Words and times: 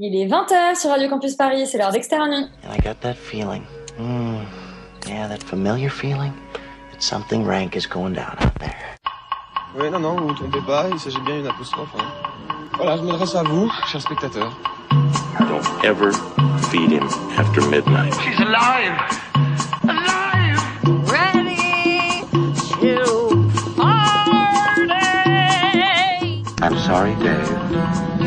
Il 0.00 0.14
est 0.14 0.26
20h 0.28 0.78
sur 0.80 0.90
Radio 0.90 1.08
Campus 1.08 1.34
Paris, 1.34 1.66
c'est 1.66 1.76
l'heure 1.78 1.90
d'externe. 1.90 2.32
And 2.64 2.72
I 2.72 2.78
got 2.80 3.00
that 3.00 3.14
feeling. 3.14 3.62
Mm, 3.98 4.44
yeah, 5.08 5.26
that 5.28 5.42
familiar 5.42 5.90
feeling 5.90 6.32
that 6.92 7.00
something 7.02 7.44
rank 7.44 7.74
is 7.76 7.86
going 7.86 8.14
down 8.14 8.36
out 8.40 8.54
there. 8.60 8.96
Oui, 9.76 9.90
non, 9.90 9.98
non, 10.00 10.16
vous 10.16 10.28
vous 10.28 10.34
trompez 10.34 10.60
pas, 10.66 10.86
il 10.92 10.98
s'agit 11.00 11.20
bien 11.22 11.38
d'une 11.38 11.48
apostrophe. 11.48 11.88
hein. 11.98 12.04
Voilà, 12.76 12.96
je 12.96 13.02
m'adresse 13.02 13.34
à 13.34 13.42
vous, 13.42 13.68
chers 13.90 14.00
spectateurs. 14.00 14.56
Don't 15.40 15.84
ever 15.84 16.12
feed 16.70 16.90
him 16.92 17.08
after 17.36 17.60
midnight. 17.68 18.14
She's 18.22 18.38
alive! 18.38 18.94
Alive! 19.82 20.60
ready 21.10 22.22
to 22.80 23.02
party. 23.76 24.84
I'm 26.62 26.78
sorry, 26.78 27.14
Dave. 27.16 28.07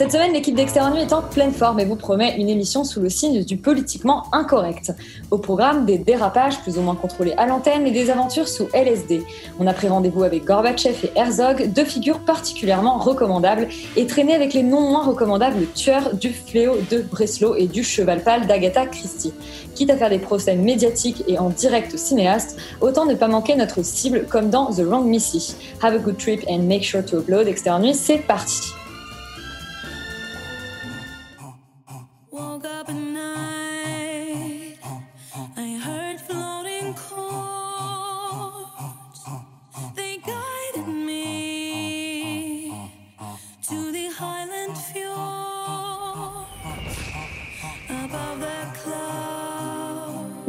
Cette 0.00 0.12
semaine, 0.12 0.32
l'équipe 0.32 0.54
d'Externe 0.54 0.94
Nuit 0.94 1.02
est 1.02 1.12
en 1.12 1.20
pleine 1.20 1.52
forme 1.52 1.78
et 1.78 1.84
vous 1.84 1.94
promet 1.94 2.34
une 2.38 2.48
émission 2.48 2.84
sous 2.84 3.00
le 3.00 3.10
signe 3.10 3.44
du 3.44 3.58
politiquement 3.58 4.24
incorrect. 4.32 4.94
Au 5.30 5.36
programme, 5.36 5.84
des 5.84 5.98
dérapages 5.98 6.58
plus 6.62 6.78
ou 6.78 6.80
moins 6.80 6.94
contrôlés 6.94 7.34
à 7.36 7.44
l'antenne 7.44 7.86
et 7.86 7.90
des 7.90 8.08
aventures 8.08 8.48
sous 8.48 8.66
LSD. 8.72 9.22
On 9.58 9.66
a 9.66 9.74
pris 9.74 9.88
rendez-vous 9.88 10.22
avec 10.22 10.46
Gorbatchev 10.46 11.04
et 11.04 11.18
Herzog, 11.18 11.70
deux 11.74 11.84
figures 11.84 12.20
particulièrement 12.20 12.96
recommandables, 12.96 13.68
et 13.94 14.06
traîné 14.06 14.34
avec 14.34 14.54
les 14.54 14.62
non 14.62 14.80
moins 14.80 15.04
recommandables 15.04 15.66
tueurs 15.74 16.14
du 16.14 16.30
fléau 16.30 16.76
de 16.90 17.02
Breslau 17.02 17.54
et 17.56 17.66
du 17.66 17.84
cheval 17.84 18.22
pâle 18.22 18.46
d'Agatha 18.46 18.86
Christie. 18.86 19.34
Quitte 19.74 19.90
à 19.90 19.98
faire 19.98 20.08
des 20.08 20.18
procès 20.18 20.56
médiatiques 20.56 21.24
et 21.28 21.38
en 21.38 21.50
direct 21.50 21.92
aux 21.92 21.98
cinéastes, 21.98 22.56
autant 22.80 23.04
ne 23.04 23.16
pas 23.16 23.28
manquer 23.28 23.54
notre 23.54 23.84
cible 23.84 24.24
comme 24.30 24.48
dans 24.48 24.72
The 24.72 24.80
Wrong 24.80 25.04
Missy. 25.04 25.56
Have 25.82 25.94
a 25.94 25.98
good 25.98 26.16
trip 26.16 26.42
and 26.48 26.60
make 26.60 26.84
sure 26.84 27.04
to 27.04 27.18
upload 27.18 27.48
Externe 27.48 27.82
Nuit, 27.82 27.94
c'est 27.94 28.26
parti 28.26 28.72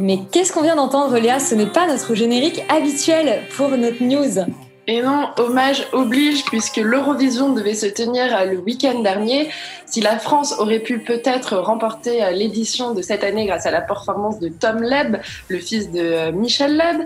Mais 0.02 0.18
qu'est-ce 0.32 0.52
qu'on 0.52 0.62
vient 0.62 0.74
d'entendre, 0.74 1.16
Léa 1.16 1.38
Ce 1.38 1.54
n'est 1.54 1.64
pas 1.64 1.86
notre 1.86 2.16
générique 2.16 2.60
habituel 2.68 3.44
pour 3.56 3.68
notre 3.68 4.02
news. 4.02 4.44
Et 4.88 5.00
non, 5.00 5.28
hommage 5.36 5.86
oblige 5.92 6.44
puisque 6.44 6.78
l'Eurovision 6.78 7.52
devait 7.52 7.76
se 7.76 7.86
tenir 7.86 8.44
le 8.44 8.58
week-end 8.58 8.98
dernier. 8.98 9.48
Si 9.86 10.00
la 10.00 10.18
France 10.18 10.56
aurait 10.58 10.80
pu 10.80 10.98
peut-être 10.98 11.56
remporter 11.56 12.24
euh, 12.24 12.32
l'édition 12.32 12.94
de 12.94 13.00
cette 13.00 13.22
année 13.22 13.46
grâce 13.46 13.64
à 13.64 13.70
la 13.70 13.80
performance 13.80 14.40
de 14.40 14.48
Tom 14.48 14.82
Leb, 14.82 15.18
le 15.46 15.58
fils 15.60 15.92
de 15.92 16.00
euh, 16.00 16.32
Michel 16.32 16.76
Leb, 16.76 17.02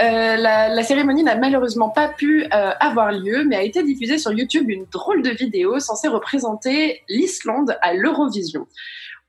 euh, 0.00 0.36
la, 0.36 0.82
cérémonie 0.82 1.22
n'a 1.22 1.36
malheureusement 1.36 1.90
pas 1.90 2.08
pu 2.08 2.46
avoir 2.50 3.12
lieu, 3.12 3.44
mais 3.44 3.54
a 3.54 3.62
été 3.62 3.84
diffusée 3.84 4.18
sur 4.18 4.32
YouTube 4.32 4.68
une 4.68 4.86
drôle 4.90 5.22
de 5.22 5.30
vidéo 5.30 5.78
censée 5.78 6.08
représenter 6.08 7.02
l'Islande 7.08 7.78
à 7.82 7.94
l'Eurovision. 7.94 8.66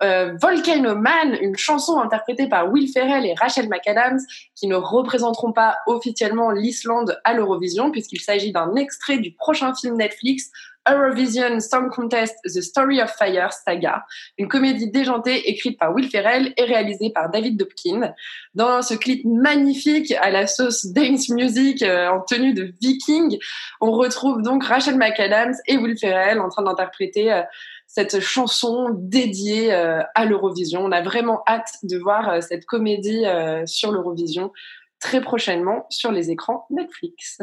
Euh, 0.02 0.36
Volcano 0.42 0.96
Man, 0.96 1.38
une 1.40 1.56
chanson 1.56 2.00
interprétée 2.00 2.48
par 2.48 2.72
Will 2.72 2.92
Ferrell 2.92 3.26
et 3.26 3.36
Rachel 3.40 3.70
McAdams, 3.70 4.20
qui 4.56 4.68
ne 4.68 4.76
représenteront 4.76 5.54
pas 5.54 5.78
officiellement 5.88 6.52
l'Islande 6.52 7.20
à 7.24 7.34
l'Eurovision, 7.34 7.92
puisqu'il 7.92 8.20
s'agit 8.20 8.52
d'un 8.52 8.76
extrait 8.76 9.18
du 9.18 9.34
prochain 9.34 9.74
film 9.76 9.96
Netflix 9.96 10.50
Eurovision 10.90 11.60
Song 11.60 11.90
Contest 11.90 12.36
The 12.44 12.62
Story 12.62 13.02
of 13.02 13.12
Fire 13.12 13.54
Saga, 13.54 14.04
une 14.38 14.48
comédie 14.48 14.92
déjantée 14.92 15.50
écrite 15.50 15.80
par 15.80 15.94
Will 15.94 16.10
Ferrell 16.10 16.54
et 16.58 16.64
réalisée 16.64 17.10
par 17.10 17.30
David 17.30 17.58
Dobkin. 17.58 18.14
Dans 18.54 18.82
ce 18.82 18.94
clip 18.94 19.24
magnifique 19.26 20.12
à 20.22 20.30
la 20.30 20.48
sauce 20.48 20.88
dance 20.88 21.30
music 21.30 21.82
euh, 21.84 22.10
en 22.10 22.22
tenue 22.22 22.54
de 22.54 22.74
viking, 22.82 23.38
on 23.80 23.92
retrouve 23.92 24.42
donc 24.42 24.66
Rachel 24.66 24.98
McAdams 24.98 25.56
et 25.68 25.78
Will 25.78 25.98
Ferrell 25.98 26.40
en 26.40 26.50
train 26.50 26.64
d'interpréter 26.64 27.32
euh, 27.32 27.44
cette 27.94 28.20
chanson 28.20 28.88
dédiée 28.92 29.72
euh, 29.72 30.02
à 30.16 30.26
l'Eurovision. 30.26 30.82
On 30.84 30.92
a 30.92 31.04
vraiment 31.04 31.44
hâte 31.48 31.76
de 31.84 31.98
voir 31.98 32.28
euh, 32.28 32.42
cette 32.42 32.66
comédie 32.66 33.24
euh, 33.26 33.66
sur 33.68 33.92
l'Eurovision 33.92 34.52
très 35.00 35.22
prochainement 35.22 35.86
sur 35.90 36.12
les 36.12 36.32
écrans 36.32 36.66
Netflix. 36.72 37.38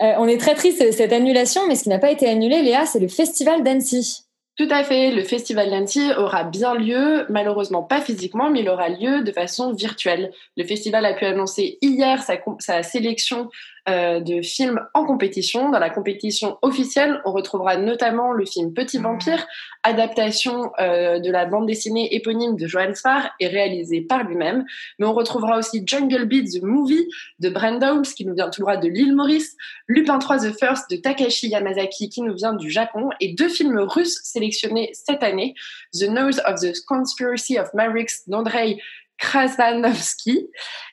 Euh, 0.00 0.12
on 0.18 0.28
est 0.28 0.38
très 0.38 0.54
triste 0.54 0.84
de 0.84 0.92
cette 0.92 1.12
annulation, 1.12 1.62
mais 1.66 1.74
ce 1.74 1.82
qui 1.82 1.88
n'a 1.88 1.98
pas 1.98 2.12
été 2.12 2.28
annulé, 2.28 2.62
Léa, 2.62 2.86
c'est 2.86 3.00
le 3.00 3.08
festival 3.08 3.64
d'Annecy. 3.64 4.22
Tout 4.56 4.68
à 4.70 4.84
fait, 4.84 5.10
le 5.10 5.22
festival 5.22 5.70
d'Annecy 5.70 6.10
aura 6.16 6.44
bien 6.44 6.74
lieu, 6.74 7.26
malheureusement 7.28 7.82
pas 7.82 8.00
physiquement, 8.00 8.50
mais 8.50 8.60
il 8.60 8.68
aura 8.68 8.88
lieu 8.88 9.22
de 9.22 9.32
façon 9.32 9.72
virtuelle. 9.72 10.32
Le 10.56 10.64
festival 10.64 11.04
a 11.06 11.14
pu 11.14 11.24
annoncer 11.24 11.78
hier 11.80 12.22
sa 12.58 12.82
sélection 12.82 13.50
euh, 13.88 14.20
de 14.20 14.42
films 14.42 14.80
en 14.92 15.04
compétition. 15.04 15.70
Dans 15.70 15.78
la 15.78 15.88
compétition 15.88 16.58
officielle, 16.62 17.20
on 17.24 17.32
retrouvera 17.32 17.76
notamment 17.76 18.32
le 18.32 18.44
film 18.44 18.74
Petit 18.74 18.98
Vampire, 18.98 19.46
adaptation 19.82 20.72
euh, 20.78 21.20
de 21.20 21.30
la 21.30 21.46
bande 21.46 21.66
dessinée 21.66 22.14
éponyme 22.14 22.56
de 22.56 22.66
Johan 22.66 22.94
Sfar 22.94 23.30
et 23.40 23.46
réalisée 23.46 24.02
par 24.02 24.24
lui-même. 24.24 24.64
Mais 24.98 25.06
on 25.06 25.14
retrouvera 25.14 25.56
aussi 25.56 25.82
Jungle 25.86 26.26
Beat 26.26 26.60
The 26.60 26.62
Movie 26.62 27.08
de 27.38 27.48
Brenda 27.48 27.92
Holmes 27.92 28.02
qui 28.02 28.26
nous 28.26 28.34
vient 28.34 28.50
tout 28.50 28.60
droit 28.60 28.76
de 28.76 28.88
l'île 28.88 29.14
Maurice, 29.16 29.56
Lupin 29.86 30.18
3 30.18 30.38
The 30.38 30.58
First 30.58 30.90
de 30.90 30.96
Takashi 30.96 31.48
Yamazaki 31.48 32.10
qui 32.10 32.20
nous 32.20 32.34
vient 32.34 32.52
du 32.52 32.70
Japon 32.70 33.08
et 33.20 33.32
deux 33.32 33.48
films 33.48 33.78
russes 33.78 34.20
sélectionnés 34.22 34.90
cette 34.92 35.22
année, 35.22 35.54
The 35.98 36.08
Nose 36.08 36.40
of 36.46 36.60
the 36.60 36.74
Conspiracy 36.86 37.58
of 37.58 37.72
Mavericks 37.72 38.26
d'Andrei 38.26 38.78
Krasanovsky 39.18 40.48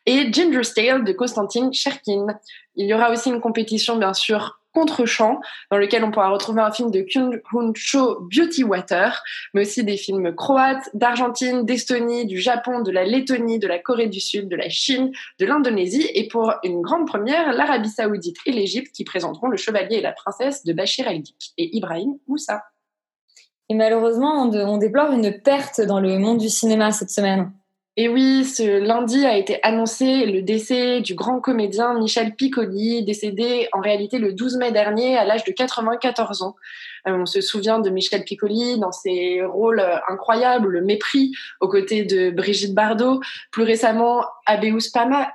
et 0.05 0.31
Ginger's 0.33 0.73
Tale 0.73 1.03
de 1.03 1.11
Konstantin 1.13 1.71
Cherkin. 1.71 2.27
Il 2.75 2.87
y 2.87 2.93
aura 2.93 3.11
aussi 3.11 3.29
une 3.29 3.41
compétition, 3.41 3.97
bien 3.97 4.13
sûr, 4.13 4.59
contre-champ, 4.75 5.39
dans 5.71 5.77
lequel 5.77 6.03
on 6.03 6.11
pourra 6.11 6.29
retrouver 6.29 6.61
un 6.61 6.71
film 6.71 6.91
de 6.91 7.01
Kyung 7.01 7.41
Hoon 7.51 7.71
Cho, 7.75 8.27
Beauty 8.29 8.63
Water, 8.63 9.23
mais 9.53 9.61
aussi 9.61 9.83
des 9.83 9.97
films 9.97 10.35
croates, 10.35 10.89
d'Argentine, 10.93 11.65
d'Estonie, 11.65 12.25
du 12.25 12.39
Japon, 12.39 12.81
de 12.81 12.91
la 12.91 13.05
Lettonie, 13.05 13.57
de 13.57 13.67
la 13.67 13.79
Corée 13.79 14.07
du 14.07 14.19
Sud, 14.19 14.49
de 14.49 14.55
la 14.55 14.69
Chine, 14.69 15.11
de 15.39 15.45
l'Indonésie, 15.45 16.07
et 16.13 16.27
pour 16.27 16.53
une 16.63 16.81
grande 16.81 17.07
première, 17.07 17.53
l'Arabie 17.53 17.89
Saoudite 17.89 18.37
et 18.45 18.51
l'Égypte 18.51 18.93
qui 18.93 19.05
présenteront 19.05 19.47
Le 19.47 19.57
Chevalier 19.57 19.97
et 19.97 20.01
la 20.01 20.11
Princesse 20.11 20.65
de 20.65 20.73
Bachir 20.73 21.07
el-Dik 21.07 21.53
et 21.57 21.75
Ibrahim 21.77 22.17
Moussa. 22.27 22.63
Et 23.69 23.73
malheureusement, 23.73 24.43
on 24.43 24.77
déplore 24.77 25.11
une 25.11 25.41
perte 25.41 25.81
dans 25.81 25.99
le 25.99 26.19
monde 26.19 26.37
du 26.37 26.49
cinéma 26.49 26.91
cette 26.91 27.09
semaine. 27.09 27.51
Et 27.97 28.09
oui, 28.09 28.43
ce 28.43 28.79
lundi 28.79 29.25
a 29.25 29.37
été 29.37 29.59
annoncé 29.63 30.25
le 30.25 30.41
décès 30.41 30.99
du 30.99 31.15
grand 31.15 31.39
comédien 31.39 31.93
Michel 31.97 32.35
Piccoli, 32.35 33.05
décédé 33.05 33.69
en 33.71 33.79
réalité 33.79 34.19
le 34.19 34.33
12 34.33 34.57
mai 34.57 34.73
dernier 34.73 35.17
à 35.17 35.23
l'âge 35.23 35.45
de 35.45 35.51
94 35.51 36.41
ans. 36.41 36.57
Euh, 37.07 37.17
on 37.21 37.25
se 37.25 37.41
souvient 37.41 37.79
de 37.79 37.89
Michel 37.89 38.23
Piccoli 38.23 38.79
dans 38.79 38.91
ses 38.91 39.43
rôles 39.43 39.79
euh, 39.79 39.97
incroyables, 40.07 40.69
Le 40.69 40.81
Mépris, 40.81 41.31
aux 41.61 41.67
côtés 41.67 42.03
de 42.03 42.31
Brigitte 42.31 42.73
Bardot, 42.73 43.19
plus 43.51 43.63
récemment 43.63 44.23
Abeus 44.45 44.89
Pama, 44.93 45.33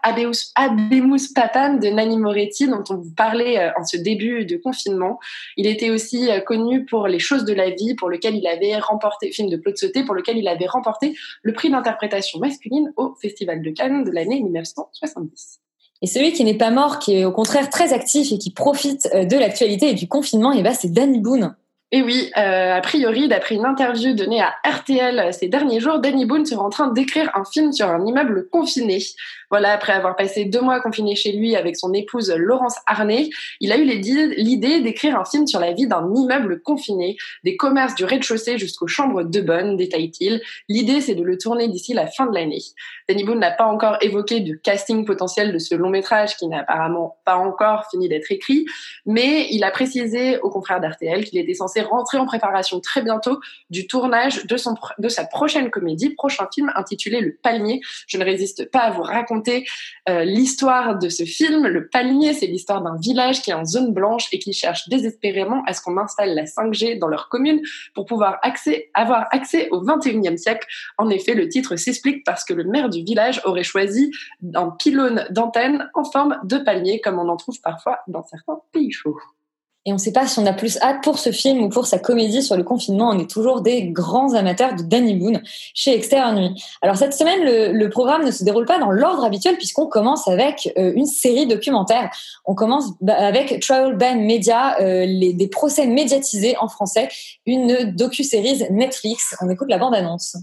Papam 1.34 1.78
de 1.78 1.88
Nanni 1.88 2.19
Moretti, 2.19 2.69
dont 2.69 2.84
on 2.91 2.97
vous 2.97 3.14
parlait 3.14 3.58
euh, 3.58 3.70
en 3.78 3.84
ce 3.84 3.97
début 3.97 4.44
de 4.44 4.56
confinement. 4.56 5.19
Il 5.56 5.66
était 5.66 5.91
aussi 5.91 6.28
connu 6.47 6.84
pour 6.84 7.08
Les 7.08 7.19
choses 7.19 7.44
de 7.44 7.55
la 7.55 7.70
vie, 7.70 7.94
pour 7.94 8.08
lequel 8.08 8.37
il 8.37 8.46
avait 8.46 8.76
remporté, 8.78 9.31
film 9.32 9.49
de 9.49 9.56
Claude 9.56 9.76
Sauté, 9.76 10.05
pour 10.05 10.14
lequel 10.14 10.38
il 10.38 10.49
avait 10.49 10.67
remporté 10.67 11.17
le 11.43 11.52
prix 11.52 11.70
d'interprétation 11.70 12.38
masculine 12.38 12.93
au 12.96 13.14
Festival 13.20 13.62
de 13.62 13.70
Cannes 13.70 14.05
de 14.05 14.11
l'année 14.11 14.40
1970. 14.40 15.61
Et 16.02 16.06
celui 16.06 16.32
qui 16.32 16.44
n'est 16.44 16.55
pas 16.55 16.70
mort, 16.70 16.99
qui 16.99 17.17
est 17.17 17.25
au 17.25 17.32
contraire 17.32 17.69
très 17.69 17.93
actif 17.93 18.32
et 18.32 18.38
qui 18.38 18.52
profite 18.52 19.08
euh, 19.14 19.25
de 19.25 19.37
l'actualité 19.37 19.91
et 19.91 19.94
du 19.94 20.08
confinement, 20.08 20.52
et 20.52 20.62
bah, 20.62 20.73
c'est 20.73 20.93
Danny 20.93 21.19
Boone. 21.19 21.55
Et 21.93 22.02
oui, 22.02 22.31
euh, 22.37 22.76
a 22.76 22.81
priori, 22.81 23.26
d'après 23.26 23.56
une 23.56 23.64
interview 23.64 24.14
donnée 24.14 24.41
à 24.41 24.55
RTL 24.64 25.35
ces 25.35 25.49
derniers 25.49 25.81
jours, 25.81 25.99
Danny 25.99 26.25
Boone 26.25 26.47
serait 26.47 26.61
en 26.61 26.70
train 26.70 26.93
d'écrire 26.93 27.31
un 27.35 27.44
film 27.44 27.73
sur 27.73 27.88
un 27.88 28.06
immeuble 28.06 28.49
confiné. 28.49 28.99
Voilà, 29.50 29.73
après 29.73 29.93
avoir 29.93 30.14
passé 30.14 30.44
deux 30.44 30.61
mois 30.61 30.81
confiné 30.81 31.17
chez 31.17 31.32
lui 31.32 31.56
avec 31.56 31.76
son 31.76 31.93
épouse 31.93 32.32
Laurence 32.37 32.76
Arnay, 32.87 33.31
il 33.58 33.73
a 33.73 33.79
eu 33.79 33.85
l'idée 33.85 34.81
d'écrire 34.81 35.19
un 35.19 35.25
film 35.25 35.49
sur 35.49 35.58
la 35.58 35.73
vie 35.73 35.88
d'un 35.88 36.08
immeuble 36.14 36.62
confiné, 36.62 37.17
des 37.43 37.56
commerces 37.56 37.97
du 37.97 38.05
rez-de-chaussée 38.05 38.58
jusqu'aux 38.58 38.87
chambres 38.87 39.25
de 39.25 39.41
bonne, 39.41 39.76
détaille-t-il. 39.76 40.41
L'idée, 40.69 41.00
c'est 41.00 41.17
de 41.17 41.25
le 41.25 41.37
tourner 41.37 41.67
d'ici 41.67 41.94
la 41.94 42.06
fin 42.06 42.26
de 42.26 42.35
l'année. 42.35 42.62
Danny 43.08 43.25
Boone 43.25 43.41
n'a 43.41 43.50
pas 43.50 43.67
encore 43.67 43.97
évoqué 44.02 44.38
de 44.38 44.55
casting 44.55 45.05
potentiel 45.05 45.53
de 45.53 45.58
ce 45.58 45.75
long 45.75 45.91
métrage 45.91 46.37
qui 46.37 46.46
n'a 46.46 46.61
apparemment 46.61 47.17
pas 47.25 47.35
encore 47.35 47.87
fini 47.91 48.08
d'être 48.08 48.31
écrit, 48.31 48.67
mais 49.05 49.49
il 49.50 49.64
a 49.64 49.73
précisé 49.73 50.38
au 50.38 50.50
confrère 50.50 50.81
d'RTL 50.81 51.25
qu'il 51.25 51.41
était 51.41 51.55
censé 51.55 51.81
rentrer 51.81 52.19
en 52.19 52.26
préparation 52.26 52.79
très 52.79 53.03
bientôt 53.03 53.41
du 53.69 53.88
tournage 53.88 54.46
de, 54.46 54.56
son, 54.56 54.75
de 54.99 55.08
sa 55.08 55.25
prochaine 55.25 55.70
comédie, 55.70 56.11
prochain 56.11 56.46
film 56.55 56.70
intitulé 56.76 57.20
Le 57.20 57.37
Palmier. 57.43 57.81
Je 58.06 58.17
ne 58.17 58.25
résiste 58.25 58.70
pas 58.70 58.81
à 58.81 58.91
vous 58.93 59.03
raconter 59.03 59.39
euh, 59.48 60.25
l'histoire 60.25 60.98
de 60.98 61.08
ce 61.08 61.25
film. 61.25 61.66
Le 61.66 61.88
Palmier, 61.88 62.34
c'est 62.34 62.46
l'histoire 62.46 62.82
d'un 62.82 62.96
village 62.96 63.42
qui 63.42 63.50
est 63.50 63.54
en 63.54 63.64
zone 63.64 63.92
blanche 63.92 64.28
et 64.32 64.38
qui 64.38 64.52
cherche 64.52 64.88
désespérément 64.88 65.62
à 65.66 65.72
ce 65.72 65.81
qu'on 65.81 65.96
installe 65.98 66.34
la 66.34 66.44
5G 66.44 66.98
dans 66.98 67.08
leur 67.08 67.28
commune 67.28 67.60
pour 67.94 68.06
pouvoir 68.06 68.40
avoir 68.94 69.26
accès 69.31 69.69
au 69.70 69.84
21e 69.84 70.37
siècle. 70.37 70.66
En 70.98 71.08
effet, 71.10 71.34
le 71.34 71.48
titre 71.48 71.76
s'explique 71.76 72.25
parce 72.25 72.44
que 72.44 72.54
le 72.54 72.64
maire 72.64 72.88
du 72.88 73.02
village 73.02 73.40
aurait 73.44 73.62
choisi 73.62 74.10
un 74.54 74.70
pylône 74.70 75.26
d'antenne 75.31 75.88
en 75.94 76.04
forme 76.04 76.38
de 76.44 76.58
palmier, 76.58 77.00
comme 77.00 77.19
on 77.19 77.28
en 77.28 77.36
trouve 77.36 77.60
parfois 77.60 78.00
dans 78.08 78.25
certains 78.25 78.60
pays 78.72 78.93
chauds. 78.93 79.19
Et 79.87 79.93
on 79.93 79.94
ne 79.94 80.00
sait 80.00 80.12
pas 80.12 80.27
si 80.27 80.38
on 80.38 80.44
a 80.44 80.53
plus 80.53 80.77
hâte 80.82 81.03
pour 81.03 81.19
ce 81.19 81.32
film 81.32 81.62
ou 81.62 81.71
pour 81.71 81.87
sa 81.87 81.99
comédie 81.99 82.43
sur 82.43 82.55
le 82.55 82.62
confinement. 82.62 83.09
On 83.09 83.19
est 83.19 83.31
toujours 83.31 83.62
des 83.62 83.85
grands 83.85 84.35
amateurs 84.35 84.75
de 84.75 84.82
Danny 84.82 85.15
Boone 85.15 85.41
chez 85.75 85.94
Extérieur 85.94 86.35
Nuit. 86.35 86.62
Alors 86.82 86.97
cette 86.97 87.15
semaine, 87.15 87.41
le, 87.43 87.88
programme 87.88 88.25
ne 88.27 88.31
se 88.31 88.44
déroule 88.44 88.67
pas 88.67 88.79
dans 88.79 88.91
l'ordre 88.91 89.25
habituel 89.25 89.56
puisqu'on 89.56 89.87
commence 89.87 90.29
avec 90.29 90.71
euh, 90.77 90.93
une 90.94 91.06
série 91.06 91.47
documentaire. 91.47 92.11
On 92.44 92.55
commence 92.55 92.93
bah, 93.00 93.15
avec 93.15 93.59
Trial 93.61 93.97
Ban 93.97 94.17
Media, 94.17 94.79
euh, 94.81 95.06
les, 95.06 95.32
des 95.32 95.49
procès 95.49 95.87
médiatisés 95.87 96.56
en 96.59 96.69
français, 96.69 97.09
une 97.47 97.91
docu-série 97.97 98.62
Netflix. 98.71 99.35
On 99.41 99.49
écoute 99.49 99.71
la 99.71 99.79
bande-annonce. 99.79 100.37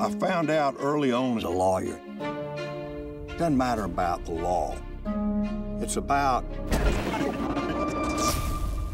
I 0.00 0.10
found 0.20 0.50
out 0.50 0.76
early 0.80 1.12
on 1.12 1.38
as 1.38 1.44
a 1.44 1.48
lawyer. 1.48 2.00
Doesn't 3.38 3.56
matter 3.56 3.84
about 3.84 4.24
the 4.24 4.32
law. 4.32 4.74
It's 5.80 5.96
about 5.96 6.44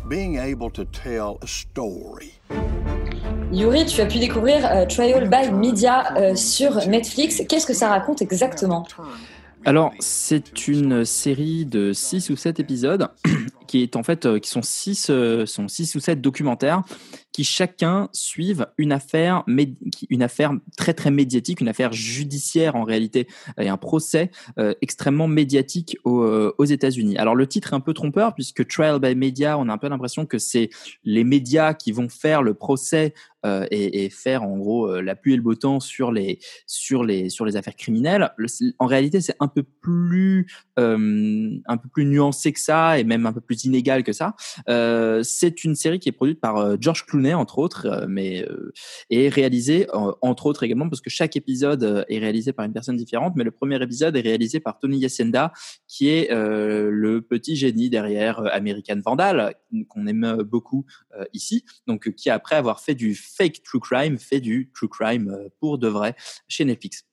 being 0.09 0.39
able 0.39 0.71
to 0.71 0.85
tell 0.85 1.39
a 1.43 1.47
story. 1.47 2.35
Yuri, 3.53 3.87
tu 3.87 4.01
as 4.01 4.07
pu 4.07 4.19
découvrir 4.19 4.67
euh, 4.67 4.85
Trial 4.85 5.29
by 5.29 5.51
Media 5.51 6.15
euh, 6.17 6.35
sur 6.35 6.87
Netflix. 6.87 7.43
Qu'est-ce 7.49 7.67
que 7.67 7.73
ça 7.73 7.89
raconte 7.89 8.21
exactement? 8.21 8.87
Alors, 9.65 9.93
c'est 10.01 10.69
une 10.69 11.05
série 11.05 11.65
de 11.65 11.93
6 11.93 12.31
ou 12.31 12.37
7 12.37 12.61
épisodes 12.61 13.09
qui 13.66 13.82
est 13.82 13.96
en 13.96 14.02
fait 14.02 14.26
euh, 14.26 14.38
qui 14.38 14.50
sont 14.50 14.62
6 14.62 15.11
sont 15.46 15.69
six 15.69 15.94
ou 15.94 16.00
7 16.00 16.20
documentaires 16.20 16.82
qui 17.34 17.43
chacun 17.43 18.08
suivent 18.12 18.69
une 18.78 18.93
affaire, 18.93 19.43
une 20.08 20.22
affaire 20.22 20.52
très 20.76 20.94
très 20.94 21.11
médiatique, 21.11 21.61
une 21.61 21.66
affaire 21.66 21.93
judiciaire 21.93 22.76
en 22.76 22.84
réalité, 22.84 23.26
et 23.61 23.69
un 23.69 23.76
procès 23.76 24.31
euh, 24.56 24.72
extrêmement 24.82 25.26
médiatique 25.26 25.99
aux, 26.05 26.22
euh, 26.22 26.55
États-Unis. 26.64 27.19
Alors 27.19 27.34
le 27.34 27.49
titre 27.49 27.72
est 27.72 27.76
un 27.76 27.81
peu 27.81 27.93
trompeur 27.93 28.34
puisque 28.34 28.64
Trial 28.69 29.00
by 29.00 29.16
Media, 29.16 29.58
on 29.58 29.69
a 29.69 29.72
un 29.72 29.78
peu 29.78 29.88
l'impression 29.88 30.26
que 30.26 30.38
c'est 30.38 30.70
les 31.02 31.25
médias 31.25 31.75
qui 31.75 31.90
vont 31.90 32.08
faire 32.08 32.40
le 32.40 32.55
procès 32.55 33.14
euh, 33.44 33.66
et, 33.70 34.08
faire 34.08 34.43
en 34.43 34.56
gros 34.56 34.88
euh, 34.88 35.02
la 35.02 35.14
pluie 35.14 35.34
et 35.34 35.37
le 35.37 35.43
beau 35.43 35.55
temps 35.55 35.78
sur 35.78 36.11
les 36.11 36.38
sur 36.66 37.05
les 37.05 37.28
sur 37.28 37.44
les 37.44 37.56
affaires 37.56 37.76
criminelles. 37.76 38.31
en 38.78 38.87
réalité, 38.87 39.20
c'est 39.20 39.37
un 39.38 39.49
peu 39.49 39.62
plus 39.62 40.46
euh, 40.78 41.50
un 41.66 41.76
peu 41.76 41.88
plus 41.90 42.06
nuancé 42.06 42.52
que 42.52 42.61
ça 42.61 42.99
et 42.99 43.05
même 43.05 43.26
un 43.26 43.34
peu 43.34 43.43
plus 43.43 43.54
inégal 43.62 44.03
que 44.03 44.12
ça. 44.12 44.35
c'est 44.67 45.65
une 45.65 45.75
série 45.75 45.99
qui 45.99 46.09
est 46.09 46.12
produite 46.12 46.41
par 46.41 46.81
George 46.81 47.06
Clooney 47.06 47.35
entre 47.35 47.59
autres, 47.59 47.87
euh, 47.87 48.06
mais 48.09 48.43
euh, 48.43 48.73
et 49.11 49.29
réalisé 49.29 49.87
entre 49.93 50.47
autres 50.47 50.62
également 50.62 50.89
parce 50.89 51.01
que 51.01 51.11
chaque 51.11 51.37
épisode 51.37 51.85
euh, 51.85 52.05
est 52.09 52.19
réalisé 52.19 52.53
par 52.53 52.65
une 52.65 52.73
personne 52.73 52.97
différente. 52.97 53.35
Mais 53.37 53.45
le 53.45 53.51
premier 53.51 53.83
épisode 53.83 54.17
est 54.17 54.21
réalisé 54.21 54.61
par 54.61 54.79
Tony 54.79 54.99
Yacenda, 54.99 55.53
qui 55.87 56.09
est 56.09 56.31
le 56.31 57.21
petit 57.21 57.56
génie 57.56 57.91
derrière 57.91 58.41
American 58.53 59.01
Vandal, 59.05 59.55
qu'on 59.89 60.07
aime 60.07 60.43
beaucoup 60.43 60.87
ici. 61.33 61.65
Donc, 61.87 62.11
qui 62.15 62.31
après 62.31 62.57
avoir 62.57 62.81
fait 62.81 62.95
du 62.95 63.15
fake 63.15 63.62
true 63.62 63.81
crime, 63.81 64.19
fait 64.19 64.41
du 64.41 64.71
true 64.75 64.89
crime 64.89 65.49
pour 65.61 65.79
de 65.79 65.89
vrai 65.89 66.15
chez 66.49 66.65
Netflix. 66.65 67.05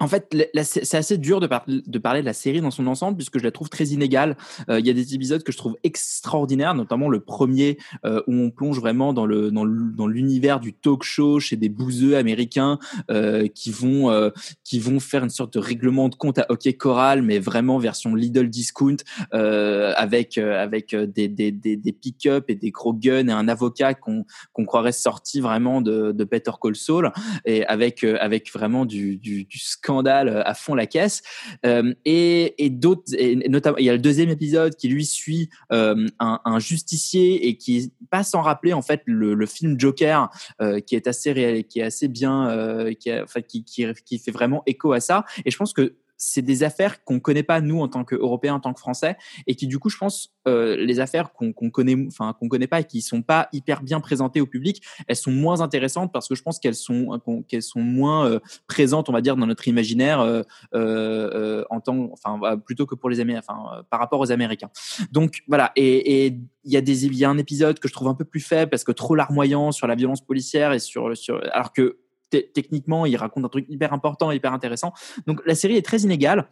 En 0.00 0.08
fait, 0.08 0.34
c'est 0.64 0.96
assez 0.96 1.18
dur 1.18 1.40
de, 1.40 1.46
parler 1.46 2.20
de 2.20 2.26
la 2.26 2.32
série 2.32 2.62
dans 2.62 2.70
son 2.70 2.86
ensemble 2.86 3.18
puisque 3.18 3.38
je 3.38 3.44
la 3.44 3.50
trouve 3.50 3.68
très 3.68 3.84
inégale. 3.88 4.36
Euh, 4.70 4.80
il 4.80 4.86
y 4.86 4.90
a 4.90 4.94
des 4.94 5.14
épisodes 5.14 5.42
que 5.42 5.52
je 5.52 5.58
trouve 5.58 5.76
extraordinaires, 5.82 6.74
notamment 6.74 7.10
le 7.10 7.20
premier 7.20 7.76
euh, 8.06 8.22
où 8.26 8.32
on 8.32 8.50
plonge 8.50 8.80
vraiment 8.80 9.12
dans 9.12 9.26
dans 9.26 10.06
l'univers 10.06 10.58
du 10.58 10.72
talk 10.72 11.02
show 11.02 11.38
chez 11.38 11.56
des 11.56 11.68
bouseux 11.68 12.16
américains 12.16 12.78
euh, 13.10 13.46
qui 13.48 13.70
vont 13.70 14.10
euh, 14.10 14.30
qui 14.64 14.78
vont 14.78 15.00
faire 15.00 15.22
une 15.22 15.30
sorte 15.30 15.52
de 15.54 15.58
règlement 15.58 16.08
de 16.08 16.14
compte 16.14 16.38
à 16.38 16.46
hockey 16.48 16.72
choral, 16.72 17.20
mais 17.20 17.38
vraiment 17.38 17.78
version 17.78 18.14
Lidl 18.14 18.48
discount 18.48 18.96
euh, 19.34 19.92
avec 19.96 20.38
avec 20.38 20.94
des 20.94 21.28
des, 21.28 21.52
des, 21.52 21.76
des 21.76 21.92
pick-up 21.92 22.46
et 22.48 22.54
des 22.54 22.70
gros 22.70 22.94
guns 22.94 23.28
et 23.28 23.32
un 23.32 23.48
avocat 23.48 23.92
qu'on 23.92 24.24
croirait 24.64 24.92
sorti 24.92 25.40
vraiment 25.40 25.82
de, 25.82 26.12
de 26.12 26.24
Better 26.24 26.52
Call 26.62 26.76
Saul 26.76 27.12
et 27.44 27.66
avec 27.66 28.02
avec 28.02 28.50
vraiment 28.50 28.86
du 28.86 29.18
du, 29.18 29.44
du 29.44 29.58
euh, 29.98 30.42
à 30.44 30.54
fond 30.54 30.74
la 30.74 30.86
caisse. 30.86 31.22
Euh, 31.66 31.92
et, 32.04 32.64
et 32.64 32.70
d'autres, 32.70 33.12
notamment, 33.48 33.76
il 33.78 33.84
y 33.84 33.90
a 33.90 33.92
le 33.92 33.98
deuxième 33.98 34.30
épisode 34.30 34.74
qui 34.76 34.88
lui 34.88 35.04
suit 35.04 35.50
euh, 35.72 36.06
un, 36.18 36.58
justicier 36.58 37.48
et 37.48 37.56
qui 37.56 37.92
pas 38.10 38.22
sans 38.22 38.42
rappeler 38.42 38.72
en 38.72 38.82
fait 38.82 39.02
le, 39.06 39.46
film 39.46 39.78
Joker, 39.78 40.28
qui 40.86 40.94
est 40.94 41.06
assez 41.06 41.32
réel, 41.32 41.64
qui 41.64 41.80
est 41.80 41.84
assez 41.84 42.08
bien, 42.08 42.86
qui, 42.98 43.12
enfin, 43.12 43.40
qui, 43.40 43.64
qui, 43.64 43.86
qui 44.04 44.18
fait 44.18 44.30
vraiment 44.30 44.62
écho 44.66 44.92
à 44.92 45.00
ça. 45.00 45.24
Et 45.44 45.50
je 45.50 45.56
pense 45.56 45.72
que 45.72 45.94
c'est 46.20 46.42
des 46.42 46.62
affaires 46.62 47.02
qu'on 47.02 47.18
connaît 47.18 47.42
pas 47.42 47.62
nous 47.62 47.80
en 47.80 47.88
tant 47.88 48.04
qu'Européens, 48.04 48.54
en 48.54 48.60
tant 48.60 48.74
que 48.74 48.78
Français, 48.78 49.16
et 49.46 49.54
qui 49.54 49.66
du 49.66 49.78
coup, 49.78 49.88
je 49.88 49.96
pense, 49.96 50.34
euh, 50.46 50.76
les 50.76 51.00
affaires 51.00 51.32
qu'on 51.32 51.52
connaît, 51.52 51.96
enfin 52.06 52.36
qu'on 52.38 52.48
connaît 52.48 52.66
pas 52.66 52.80
et 52.80 52.84
qui 52.84 53.00
sont 53.00 53.22
pas 53.22 53.48
hyper 53.52 53.82
bien 53.82 54.00
présentées 54.00 54.42
au 54.42 54.46
public, 54.46 54.82
elles 55.08 55.16
sont 55.16 55.32
moins 55.32 55.62
intéressantes 55.62 56.12
parce 56.12 56.28
que 56.28 56.34
je 56.34 56.42
pense 56.42 56.58
qu'elles 56.58 56.74
sont 56.74 57.20
qu'elles 57.48 57.62
sont 57.62 57.80
moins 57.80 58.28
euh, 58.28 58.38
présentes, 58.66 59.08
on 59.08 59.12
va 59.12 59.22
dire, 59.22 59.34
dans 59.34 59.46
notre 59.46 59.66
imaginaire 59.66 60.44
euh, 60.74 61.64
en 61.70 61.80
tant, 61.80 62.10
enfin 62.12 62.58
plutôt 62.58 62.84
que 62.84 62.94
pour 62.94 63.08
les 63.08 63.20
Américains, 63.20 63.56
par 63.88 63.98
rapport 63.98 64.20
aux 64.20 64.30
Américains. 64.30 64.70
Donc 65.12 65.42
voilà, 65.48 65.72
et 65.74 66.26
il 66.26 66.72
y 66.72 66.76
a 66.76 66.82
des 66.82 67.06
il 67.06 67.16
y 67.16 67.24
a 67.24 67.30
un 67.30 67.38
épisode 67.38 67.78
que 67.78 67.88
je 67.88 67.94
trouve 67.94 68.08
un 68.08 68.14
peu 68.14 68.26
plus 68.26 68.40
faible 68.40 68.68
parce 68.68 68.84
que 68.84 68.92
trop 68.92 69.14
larmoyant 69.14 69.72
sur 69.72 69.86
la 69.86 69.94
violence 69.94 70.20
policière 70.20 70.74
et 70.74 70.80
sur 70.80 71.16
sur 71.16 71.40
alors 71.54 71.72
que 71.72 71.96
techniquement, 72.30 73.06
il 73.06 73.16
raconte 73.16 73.44
un 73.44 73.48
truc 73.48 73.66
hyper 73.68 73.92
important, 73.92 74.30
hyper 74.30 74.52
intéressant. 74.52 74.92
Donc 75.26 75.40
la 75.46 75.54
série 75.54 75.76
est 75.76 75.84
très 75.84 76.00
inégale, 76.00 76.48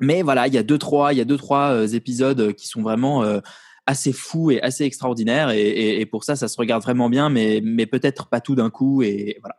mais 0.00 0.22
voilà, 0.22 0.46
il 0.46 0.54
y 0.54 0.58
a 0.58 0.62
deux 0.62 0.78
trois, 0.78 1.12
il 1.12 1.18
y 1.18 1.20
a 1.20 1.24
deux 1.24 1.36
trois 1.36 1.70
euh, 1.70 1.86
épisodes 1.86 2.40
euh, 2.40 2.52
qui 2.52 2.68
sont 2.68 2.82
vraiment 2.82 3.22
euh, 3.22 3.40
assez 3.86 4.12
fous 4.12 4.50
et 4.50 4.60
assez 4.62 4.84
extraordinaires, 4.84 5.50
et, 5.50 6.04
pour 6.06 6.24
ça, 6.24 6.34
ça 6.34 6.48
se 6.48 6.56
regarde 6.56 6.82
vraiment 6.82 7.08
bien, 7.08 7.30
mais 7.30 7.60
mais 7.62 7.86
peut-être 7.86 8.28
pas 8.28 8.40
tout 8.40 8.56
d'un 8.56 8.68
coup, 8.68 9.02
et 9.02 9.38
voilà. 9.40 9.56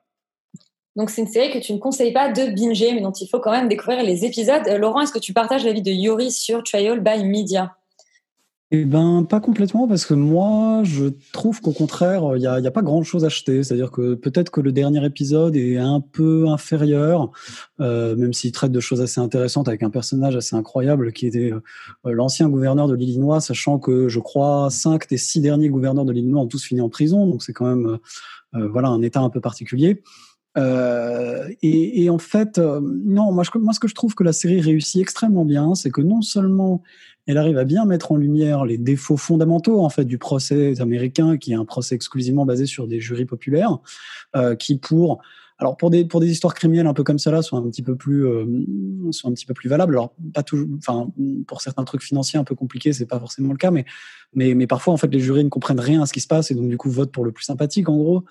Donc 0.98 1.12
c'est 1.12 1.22
une 1.22 1.28
série 1.28 1.52
que 1.52 1.60
tu 1.60 1.74
ne 1.74 1.78
conseilles 1.78 2.12
pas 2.12 2.32
de 2.32 2.52
binger, 2.54 2.94
mais 2.94 3.02
dont 3.02 3.12
il 3.12 3.28
faut 3.30 3.40
quand 3.40 3.52
même 3.52 3.70
découvrir 3.70 4.04
les 4.04 4.26
épisodes. 4.26 4.68
Laurent, 4.80 5.02
est-ce 5.02 5.14
que 5.14 5.20
tu 5.20 5.32
partages 5.32 5.64
l'avis 5.64 5.84
de 5.84 5.92
Yuri 5.92 6.32
sur 6.32 6.64
Trial 6.64 7.00
by 7.00 7.24
Media? 7.24 7.78
Eh 8.70 8.84
ben, 8.84 9.24
pas 9.24 9.40
complètement, 9.40 9.88
parce 9.88 10.06
que 10.06 10.14
moi, 10.14 10.82
je 10.84 11.06
trouve 11.32 11.62
qu'au 11.62 11.72
contraire, 11.72 12.36
il 12.36 12.40
n'y 12.40 12.48
a, 12.48 12.56
a, 12.56 12.72
pas 12.72 12.82
grand-chose 12.82 13.24
à 13.24 13.28
acheter. 13.28 13.64
C'est-à-dire 13.64 13.92
que 13.92 14.14
peut-être 14.14 14.52
que 14.52 14.60
le 14.60 14.74
dernier 14.74 15.06
épisode 15.06 15.56
est 15.56 15.78
un 15.78 16.02
peu 16.02 16.50
inférieur, 16.50 17.32
euh, 17.80 18.18
même 18.18 18.34
s'il 18.34 18.52
traite 18.52 18.74
de 18.74 18.80
choses 18.82 19.00
assez 19.00 19.22
intéressantes 19.22 19.70
avec 19.70 19.84
un 19.84 19.90
personnage 19.90 20.36
assez 20.36 20.54
incroyable 20.54 21.14
qui 21.14 21.28
était 21.28 21.54
euh, 21.54 21.62
l'ancien 22.04 22.50
gouverneur 22.50 22.90
de 22.90 22.96
l'Illinois, 22.96 23.40
sachant 23.40 23.80
que 23.80 24.10
je 24.10 24.20
crois 24.20 24.68
cinq 24.70 25.08
des 25.08 25.18
six 25.18 25.40
derniers 25.40 25.70
gouverneurs 25.70 26.04
de 26.04 26.12
l'Illinois 26.12 26.42
ont 26.42 26.48
tous 26.48 26.66
fini 26.66 26.82
en 26.82 26.90
prison, 26.90 27.26
donc 27.26 27.44
c'est 27.44 27.54
quand 27.54 27.68
même 27.74 28.00
euh, 28.56 28.68
voilà 28.68 28.90
un 28.90 29.02
état 29.02 29.22
un 29.22 29.30
peu 29.30 29.40
particulier. 29.40 30.04
Euh, 30.58 31.50
et, 31.62 32.10
en 32.10 32.18
fait, 32.18 32.58
euh, 32.58 32.82
non, 32.82 33.32
moi, 33.32 33.44
ce 33.44 33.80
que 33.80 33.88
je 33.88 33.96
trouve 33.96 34.16
que 34.16 34.24
la 34.24 34.34
série 34.34 34.60
réussit 34.60 35.02
extrêmement 35.02 35.46
bien, 35.46 35.76
c'est 35.76 35.92
que 35.92 36.02
non 36.02 36.22
seulement 36.22 36.82
elle 37.28 37.38
arrive 37.38 37.58
à 37.58 37.66
bien 37.66 37.86
mettre 37.86 38.14
en 38.14 38.16
lumière 38.16 38.66
les 38.66 38.78
défauts 38.78 39.18
fondamentaux 39.18 39.82
en 39.82 39.90
fait 39.90 40.06
du 40.06 40.18
procès 40.18 40.80
américain, 40.80 41.38
qui 41.38 41.52
est 41.52 41.56
un 41.56 41.66
procès 41.66 41.94
exclusivement 41.94 42.46
basé 42.46 42.66
sur 42.66 42.88
des 42.88 43.02
jurys 43.02 43.26
populaires, 43.26 43.80
euh, 44.38 44.56
qui 44.56 44.78
pour 44.78 45.20
alors 45.60 45.76
pour 45.76 45.90
des 45.90 46.06
pour 46.06 46.22
des 46.22 46.32
histoires 46.32 46.54
criminelles 46.54 46.88
un 46.88 46.94
peu 46.94 47.04
comme 47.04 47.18
là 47.26 47.42
sont 47.42 47.58
un 47.58 47.70
petit 47.70 47.82
peu 47.82 47.96
plus 47.96 48.26
sont 49.12 49.30
un 49.30 49.34
petit 49.34 49.46
peu 49.46 49.54
plus 49.54 49.68
valables. 49.68 49.96
Alors 49.96 50.14
pas 50.34 50.44
toujours, 50.44 50.68
enfin 50.78 51.12
pour 51.48 51.62
certains 51.62 51.84
trucs 51.84 52.04
financiers 52.04 52.40
un 52.40 52.44
peu 52.44 52.56
compliqués 52.56 52.94
c'est 52.94 53.08
pas 53.08 53.20
forcément 53.20 53.52
le 53.52 53.58
cas, 53.58 53.72
mais 53.72 53.84
mais 54.34 54.54
mais 54.54 54.68
parfois 54.68 54.94
en 54.94 54.98
fait 54.98 55.08
les 55.08 55.20
jurys 55.20 55.44
ne 55.44 55.50
comprennent 55.50 55.80
rien 55.80 56.04
à 56.04 56.06
ce 56.06 56.14
qui 56.14 56.22
se 56.22 56.28
passe 56.28 56.52
et 56.52 56.56
donc 56.56 56.70
du 56.70 56.78
coup 56.78 56.90
votent 56.90 57.12
pour 57.12 57.26
le 57.26 57.32
plus 57.34 57.44
sympathique 57.44 57.90
en 57.90 57.98
gros. 57.98 58.24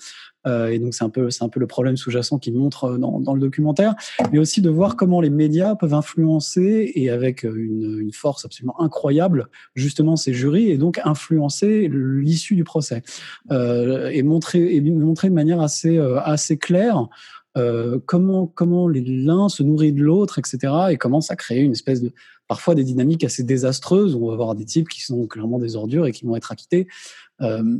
Euh, 0.46 0.68
et 0.68 0.78
donc 0.78 0.94
c'est 0.94 1.04
un 1.04 1.08
peu 1.08 1.30
c'est 1.30 1.44
un 1.44 1.48
peu 1.48 1.60
le 1.60 1.66
problème 1.66 1.96
sous-jacent 1.96 2.38
qu'il 2.38 2.54
montre 2.54 2.98
dans, 2.98 3.20
dans 3.20 3.34
le 3.34 3.40
documentaire, 3.40 3.94
mais 4.32 4.38
aussi 4.38 4.62
de 4.62 4.70
voir 4.70 4.96
comment 4.96 5.20
les 5.20 5.30
médias 5.30 5.74
peuvent 5.74 5.94
influencer 5.94 6.92
et 6.94 7.10
avec 7.10 7.42
une, 7.42 7.98
une 8.00 8.12
force 8.12 8.44
absolument 8.44 8.80
incroyable 8.80 9.48
justement 9.74 10.16
ces 10.16 10.32
jurys 10.32 10.70
et 10.70 10.78
donc 10.78 11.00
influencer 11.04 11.88
l'issue 11.92 12.56
du 12.56 12.64
procès 12.64 13.02
euh, 13.50 14.08
et 14.08 14.22
montrer 14.22 14.74
et 14.74 14.80
montrer 14.80 15.28
de 15.28 15.34
manière 15.34 15.60
assez 15.60 15.98
assez 15.98 16.56
claire 16.56 17.08
euh, 17.56 17.98
comment 18.04 18.46
comment 18.46 18.86
l'un 18.88 19.48
se 19.48 19.62
nourrit 19.62 19.92
de 19.92 20.02
l'autre, 20.02 20.38
etc. 20.38 20.72
Et 20.90 20.96
commence 20.98 21.30
à 21.30 21.36
créer 21.36 21.60
une 21.60 21.72
espèce 21.72 22.02
de 22.02 22.12
parfois 22.48 22.74
des 22.74 22.84
dynamiques 22.84 23.24
assez 23.24 23.42
désastreuses 23.42 24.14
où 24.14 24.24
on 24.24 24.28
va 24.28 24.34
avoir 24.34 24.54
des 24.54 24.66
types 24.66 24.88
qui 24.88 25.02
sont 25.02 25.26
clairement 25.26 25.58
des 25.58 25.74
ordures 25.74 26.06
et 26.06 26.12
qui 26.12 26.26
vont 26.26 26.36
être 26.36 26.52
acquittés. 26.52 26.86
Euh, 27.40 27.78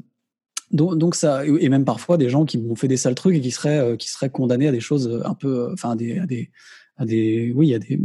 donc, 0.72 1.14
ça 1.14 1.44
et 1.46 1.68
même 1.68 1.84
parfois 1.84 2.16
des 2.16 2.28
gens 2.28 2.44
qui 2.44 2.58
ont 2.58 2.74
fait 2.74 2.88
des 2.88 2.96
sales 2.96 3.14
trucs 3.14 3.36
et 3.36 3.40
qui 3.40 3.50
seraient 3.50 3.78
euh, 3.78 3.96
qui 3.96 4.10
seraient 4.10 4.30
condamnés 4.30 4.68
à 4.68 4.72
des 4.72 4.80
choses 4.80 5.22
un 5.24 5.34
peu 5.34 5.70
enfin 5.72 5.96
des, 5.96 6.18
à 6.18 6.26
des 6.26 6.50
à 6.98 7.04
des 7.04 7.52
oui 7.54 7.74
à 7.74 7.78
des 7.78 8.00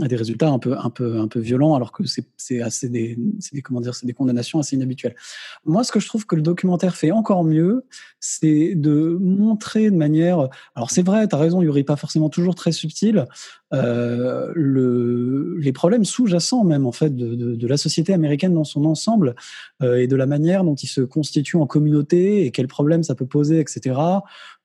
à 0.00 0.08
des 0.08 0.16
résultats 0.16 0.48
un 0.48 0.58
peu 0.58 0.76
un 0.78 0.90
peu 0.90 1.18
un 1.18 1.28
peu 1.28 1.40
violents 1.40 1.74
alors 1.74 1.92
que 1.92 2.04
c'est 2.36 2.62
assez 2.62 2.88
des 2.88 3.18
des 3.52 3.62
comment 3.62 3.80
dire 3.80 3.94
c'est 3.94 4.06
des 4.06 4.12
condamnations 4.12 4.58
assez 4.58 4.76
inhabituelles. 4.76 5.16
Moi 5.64 5.84
ce 5.84 5.92
que 5.92 6.00
je 6.00 6.06
trouve 6.06 6.26
que 6.26 6.36
le 6.36 6.42
documentaire 6.42 6.96
fait 6.96 7.10
encore 7.10 7.44
mieux 7.44 7.84
c'est 8.20 8.74
de 8.74 9.18
montrer 9.20 9.90
de 9.90 9.96
manière 9.96 10.48
alors 10.74 10.90
c'est 10.90 11.02
vrai 11.02 11.26
tu 11.26 11.34
as 11.34 11.38
raison 11.38 11.62
Yuri 11.62 11.84
pas 11.84 11.96
forcément 11.96 12.28
toujours 12.28 12.54
très 12.54 12.72
subtil 12.72 13.26
euh, 13.74 14.50
le, 14.54 15.58
les 15.58 15.72
problèmes 15.72 16.06
sous-jacents 16.06 16.64
même 16.64 16.86
en 16.86 16.92
fait 16.92 17.14
de, 17.14 17.34
de, 17.34 17.54
de, 17.54 17.66
la 17.66 17.76
société 17.76 18.14
américaine 18.14 18.54
dans 18.54 18.64
son 18.64 18.86
ensemble 18.86 19.34
euh, 19.82 19.98
et 19.98 20.06
de 20.06 20.16
la 20.16 20.24
manière 20.24 20.64
dont 20.64 20.74
il 20.74 20.86
se 20.86 21.02
constitue 21.02 21.56
en 21.56 21.66
communauté 21.66 22.46
et 22.46 22.50
quels 22.50 22.68
problèmes 22.68 23.02
ça 23.02 23.14
peut 23.14 23.26
poser, 23.26 23.60
etc. 23.60 24.00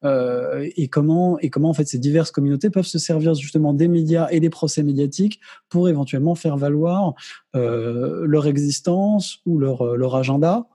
Euh, 0.04 0.70
et 0.76 0.88
comment 0.88 1.40
et 1.40 1.50
comment 1.50 1.70
en 1.70 1.74
fait 1.74 1.88
ces 1.88 1.98
diverses 1.98 2.32
communautés 2.32 2.70
peuvent 2.70 2.86
se 2.86 3.00
servir 3.00 3.36
justement 3.36 3.74
des 3.74 3.88
médias 3.88 4.28
et 4.32 4.40
des 4.40 4.50
procès 4.50 4.84
médiatiques 4.84 5.40
pour 5.70 5.88
éventuellement 5.88 6.36
faire 6.36 6.58
valoir 6.58 7.14
euh, 7.56 8.26
leur 8.26 8.48
existence 8.48 9.40
ou 9.46 9.60
leur 9.60 9.96
leur 9.96 10.16
agenda. 10.16 10.68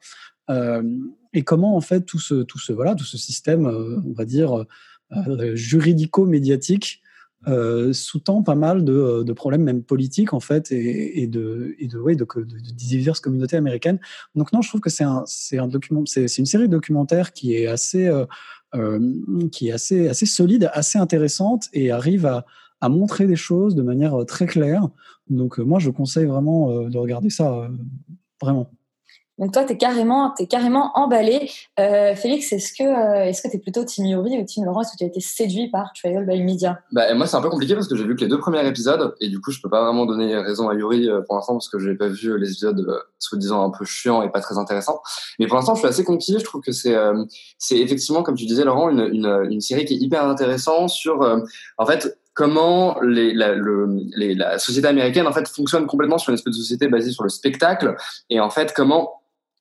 Euh, 0.51 0.83
et 1.35 1.43
comment 1.43 1.77
en 1.77 1.81
fait 1.83 2.03
tout 2.03 2.19
ce 2.19 2.43
tout 2.43 2.59
ce 2.59 2.73
voilà 2.73 2.95
tout 2.95 3.05
ce 3.05 3.19
système, 3.19 3.67
euh, 3.67 4.01
on 4.07 4.13
va 4.13 4.25
dire 4.25 4.65
juridico-médiatique 5.55 7.03
euh, 7.47 7.93
sous-tend 7.93 8.43
pas 8.43 8.57
mal 8.57 8.85
de, 8.85 8.93
euh, 8.93 9.25
de, 9.25 9.33
problèmes 9.33 9.63
même 9.63 9.85
politiques 9.85 10.33
en 10.33 10.41
fait 10.41 10.73
et, 10.73 11.29
de 11.29 11.77
et 11.79 11.87
de, 11.87 11.97
de, 11.97 12.25
de, 12.25 12.71
diverses 12.73 13.21
communautés 13.21 13.57
américaines. 13.57 14.01
Donc 14.35 14.53
non, 14.53 14.61
je 14.61 14.69
trouve 14.69 14.81
que 14.81 14.91
c'est 14.91 15.05
un 15.05 15.23
c'est 15.25 15.59
un 15.59 15.69
document 15.69 16.03
c'est 16.05 16.27
une 16.39 16.47
série 16.47 16.69
documentaire 16.69 17.33
qui 17.33 17.55
est 17.55 17.69
assez 17.69 18.09
euh, 18.09 18.23
euh, 18.23 18.27
qui 19.53 19.69
est 19.69 19.73
assez 19.73 20.09
assez 20.09 20.27
solide, 20.27 20.71
assez 20.73 20.99
intéressante 20.99 21.69
et 21.73 21.91
arrive 21.91 22.27
à 22.27 22.45
à 22.81 22.89
montrer 22.89 23.27
des 23.27 23.37
choses 23.37 23.75
de 23.75 23.83
manière 23.83 24.15
euh, 24.21 24.25
très 24.25 24.47
claire. 24.47 24.89
Donc 25.31 25.59
moi, 25.59 25.79
je 25.79 25.91
conseille 25.91 26.27
vraiment 26.27 26.89
de 26.89 26.97
regarder 26.97 27.29
ça 27.29 27.69
vraiment. 28.41 28.71
Donc 29.39 29.53
toi, 29.53 29.65
tu 29.65 29.73
es 29.73 29.77
carrément, 29.77 30.35
es 30.39 30.47
carrément 30.47 30.91
emballé. 30.95 31.51
Euh, 31.79 32.15
Félix, 32.15 32.53
est-ce 32.53 32.73
que 32.73 32.83
euh, 32.83 33.25
est-ce 33.27 33.41
que 33.43 33.49
tu 33.49 33.57
es 33.57 33.61
plutôt 33.61 33.85
Team 33.85 34.07
Yuri 34.07 34.39
ou 34.39 34.45
Team 34.45 34.65
Laurent? 34.65 34.81
Est-ce 34.81 34.93
que 34.93 34.99
tu 34.99 35.05
as 35.05 35.07
été 35.07 35.21
séduit 35.21 35.71
par 35.71 35.93
Trial 35.93 36.27
by 36.27 36.43
Media? 36.43 36.81
Bah, 36.93 37.15
Moi, 37.15 37.27
c'est 37.27 37.37
un 37.37 37.41
peu 37.41 37.49
compliqué 37.49 37.75
parce 37.75 37.87
que 37.87 37.95
j'ai 37.95 38.05
vu 38.05 38.17
que 38.17 38.23
les 38.23 38.29
deux 38.29 38.39
premiers 38.39 38.67
épisodes 38.67 39.15
et 39.21 39.29
du 39.29 39.41
coup, 39.41 39.53
je 39.53 39.61
peux 39.61 39.71
pas 39.71 39.85
vraiment 39.85 40.07
donner 40.07 40.37
raison 40.37 40.69
à 40.69 40.75
Yuri 40.75 41.09
euh, 41.09 41.21
pour 41.23 41.37
l'instant 41.37 41.55
parce 41.55 41.69
que 41.69 41.79
j'ai 41.79 41.95
pas 41.95 42.09
vu 42.09 42.39
les 42.39 42.51
épisodes 42.51 42.81
euh, 42.81 42.99
soi-disant 43.19 43.65
un 43.65 43.71
peu 43.71 43.85
chiants 43.85 44.23
et 44.23 44.31
pas 44.31 44.41
très 44.41 44.59
intéressants. 44.59 45.01
Mais 45.39 45.47
pour 45.47 45.57
l'instant, 45.57 45.75
je 45.75 45.81
suis 45.81 45.89
assez 45.89 46.05
conquis. 46.05 46.37
Je 46.39 46.45
trouve 46.45 46.61
que 46.61 46.73
c'est 46.73 46.95
euh, 46.95 47.25
c'est 47.59 47.79
effectivement, 47.79 48.23
comme 48.23 48.35
tu 48.35 48.47
disais, 48.47 48.65
Laurent, 48.65 48.91
une, 48.91 49.09
une, 49.13 49.47
une 49.51 49.61
série 49.61 49.85
qui 49.85 49.95
est 49.95 49.99
hyper 49.99 50.25
intéressante 50.25 50.91
sur 50.91 51.23
en 51.79 51.87
fait 51.87 52.19
comment 52.35 53.01
les, 53.03 53.35
la, 53.35 53.53
le, 53.53 53.89
les, 54.17 54.35
la 54.37 54.61
société 54.61 54.87
américaine 54.87 55.27
en 55.27 55.33
fait 55.33 55.49
fonctionne 55.49 55.87
complètement 55.87 56.19
sur 56.19 56.31
une 56.31 56.35
espèce 56.37 56.55
de 56.55 56.61
société 56.61 56.87
basée 56.87 57.11
sur 57.11 57.25
le 57.25 57.29
spectacle 57.29 57.97
et 58.31 58.39
en 58.39 58.49
fait 58.49 58.73
comment 58.75 59.18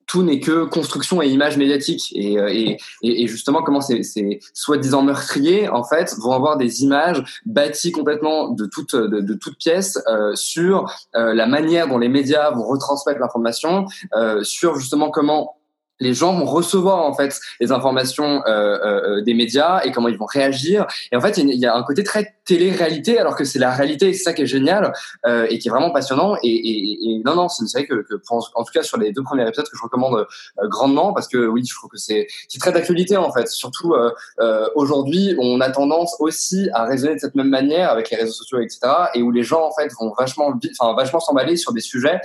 tout 0.07 0.23
n'est 0.23 0.39
que 0.39 0.63
construction 0.63 1.21
et 1.21 1.27
image 1.27 1.57
médiatique. 1.57 2.11
Et, 2.15 2.39
euh, 2.39 2.47
et, 2.49 2.77
et 3.03 3.27
justement 3.27 3.61
comment 3.61 3.81
ces, 3.81 4.03
ces 4.03 4.39
soi-disant 4.53 5.03
meurtriers 5.03 5.67
en 5.69 5.83
fait 5.83 6.15
vont 6.19 6.31
avoir 6.31 6.57
des 6.57 6.83
images 6.83 7.41
bâties 7.45 7.91
complètement 7.91 8.49
de 8.49 8.65
toutes 8.65 8.95
de, 8.95 9.33
toutes 9.33 9.57
pièces 9.57 9.99
euh, 10.07 10.33
sur 10.35 10.91
euh, 11.15 11.33
la 11.33 11.47
manière 11.47 11.87
dont 11.87 11.97
les 11.97 12.09
médias 12.09 12.51
vont 12.51 12.65
retransmettre 12.65 13.19
l'information 13.19 13.85
euh, 14.15 14.43
sur 14.43 14.75
justement 14.79 15.09
comment 15.09 15.57
les 15.99 16.13
gens 16.13 16.33
vont 16.33 16.45
recevoir 16.45 17.05
en 17.05 17.13
fait 17.13 17.39
les 17.59 17.71
informations 17.71 18.43
euh, 18.45 18.49
euh, 18.49 19.17
euh, 19.17 19.21
des 19.21 19.33
médias 19.33 19.81
et 19.83 19.91
comment 19.91 20.07
ils 20.07 20.17
vont 20.17 20.25
réagir. 20.25 20.85
Et 21.11 21.15
en 21.15 21.21
fait, 21.21 21.37
il 21.37 21.49
y 21.53 21.65
a 21.65 21.75
un 21.75 21.83
côté 21.83 22.03
très 22.03 22.35
télé-réalité, 22.45 23.19
alors 23.19 23.35
que 23.35 23.43
c'est 23.43 23.59
la 23.59 23.71
réalité, 23.71 24.13
c'est 24.13 24.23
ça 24.23 24.33
qui 24.33 24.43
est 24.43 24.47
génial 24.47 24.93
euh, 25.25 25.45
et 25.49 25.59
qui 25.59 25.67
est 25.67 25.71
vraiment 25.71 25.91
passionnant. 25.91 26.35
Et, 26.43 26.49
et, 26.49 27.11
et 27.11 27.21
non, 27.25 27.35
non, 27.35 27.49
c'est 27.49 27.61
une 27.61 27.67
série 27.67 27.85
que, 27.85 27.95
que 27.95 28.15
en 28.29 28.63
tout 28.63 28.71
cas 28.73 28.83
sur 28.83 28.97
les 28.97 29.11
deux 29.11 29.23
premiers 29.23 29.47
épisodes 29.47 29.67
que 29.69 29.77
je 29.77 29.83
recommande 29.83 30.15
euh, 30.15 30.67
grandement 30.67 31.13
parce 31.13 31.27
que 31.27 31.45
oui, 31.45 31.63
je 31.65 31.75
trouve 31.75 31.89
que 31.89 31.97
c'est 31.97 32.27
très 32.59 32.71
d'actualité 32.71 33.17
en 33.17 33.31
fait. 33.31 33.47
Surtout 33.47 33.93
euh, 33.93 34.69
aujourd'hui, 34.75 35.35
on 35.39 35.59
a 35.61 35.69
tendance 35.69 36.15
aussi 36.19 36.69
à 36.73 36.85
raisonner 36.85 37.15
de 37.15 37.19
cette 37.19 37.35
même 37.35 37.49
manière 37.49 37.91
avec 37.91 38.09
les 38.09 38.17
réseaux 38.17 38.33
sociaux, 38.33 38.59
etc. 38.59 38.79
Et 39.13 39.21
où 39.21 39.31
les 39.31 39.43
gens 39.43 39.65
en 39.65 39.71
fait 39.73 39.91
vont 39.99 40.13
vachement, 40.17 40.53
enfin 40.79 40.95
vachement 40.95 41.19
s'emballer 41.19 41.57
sur 41.57 41.73
des 41.73 41.81
sujets 41.81 42.19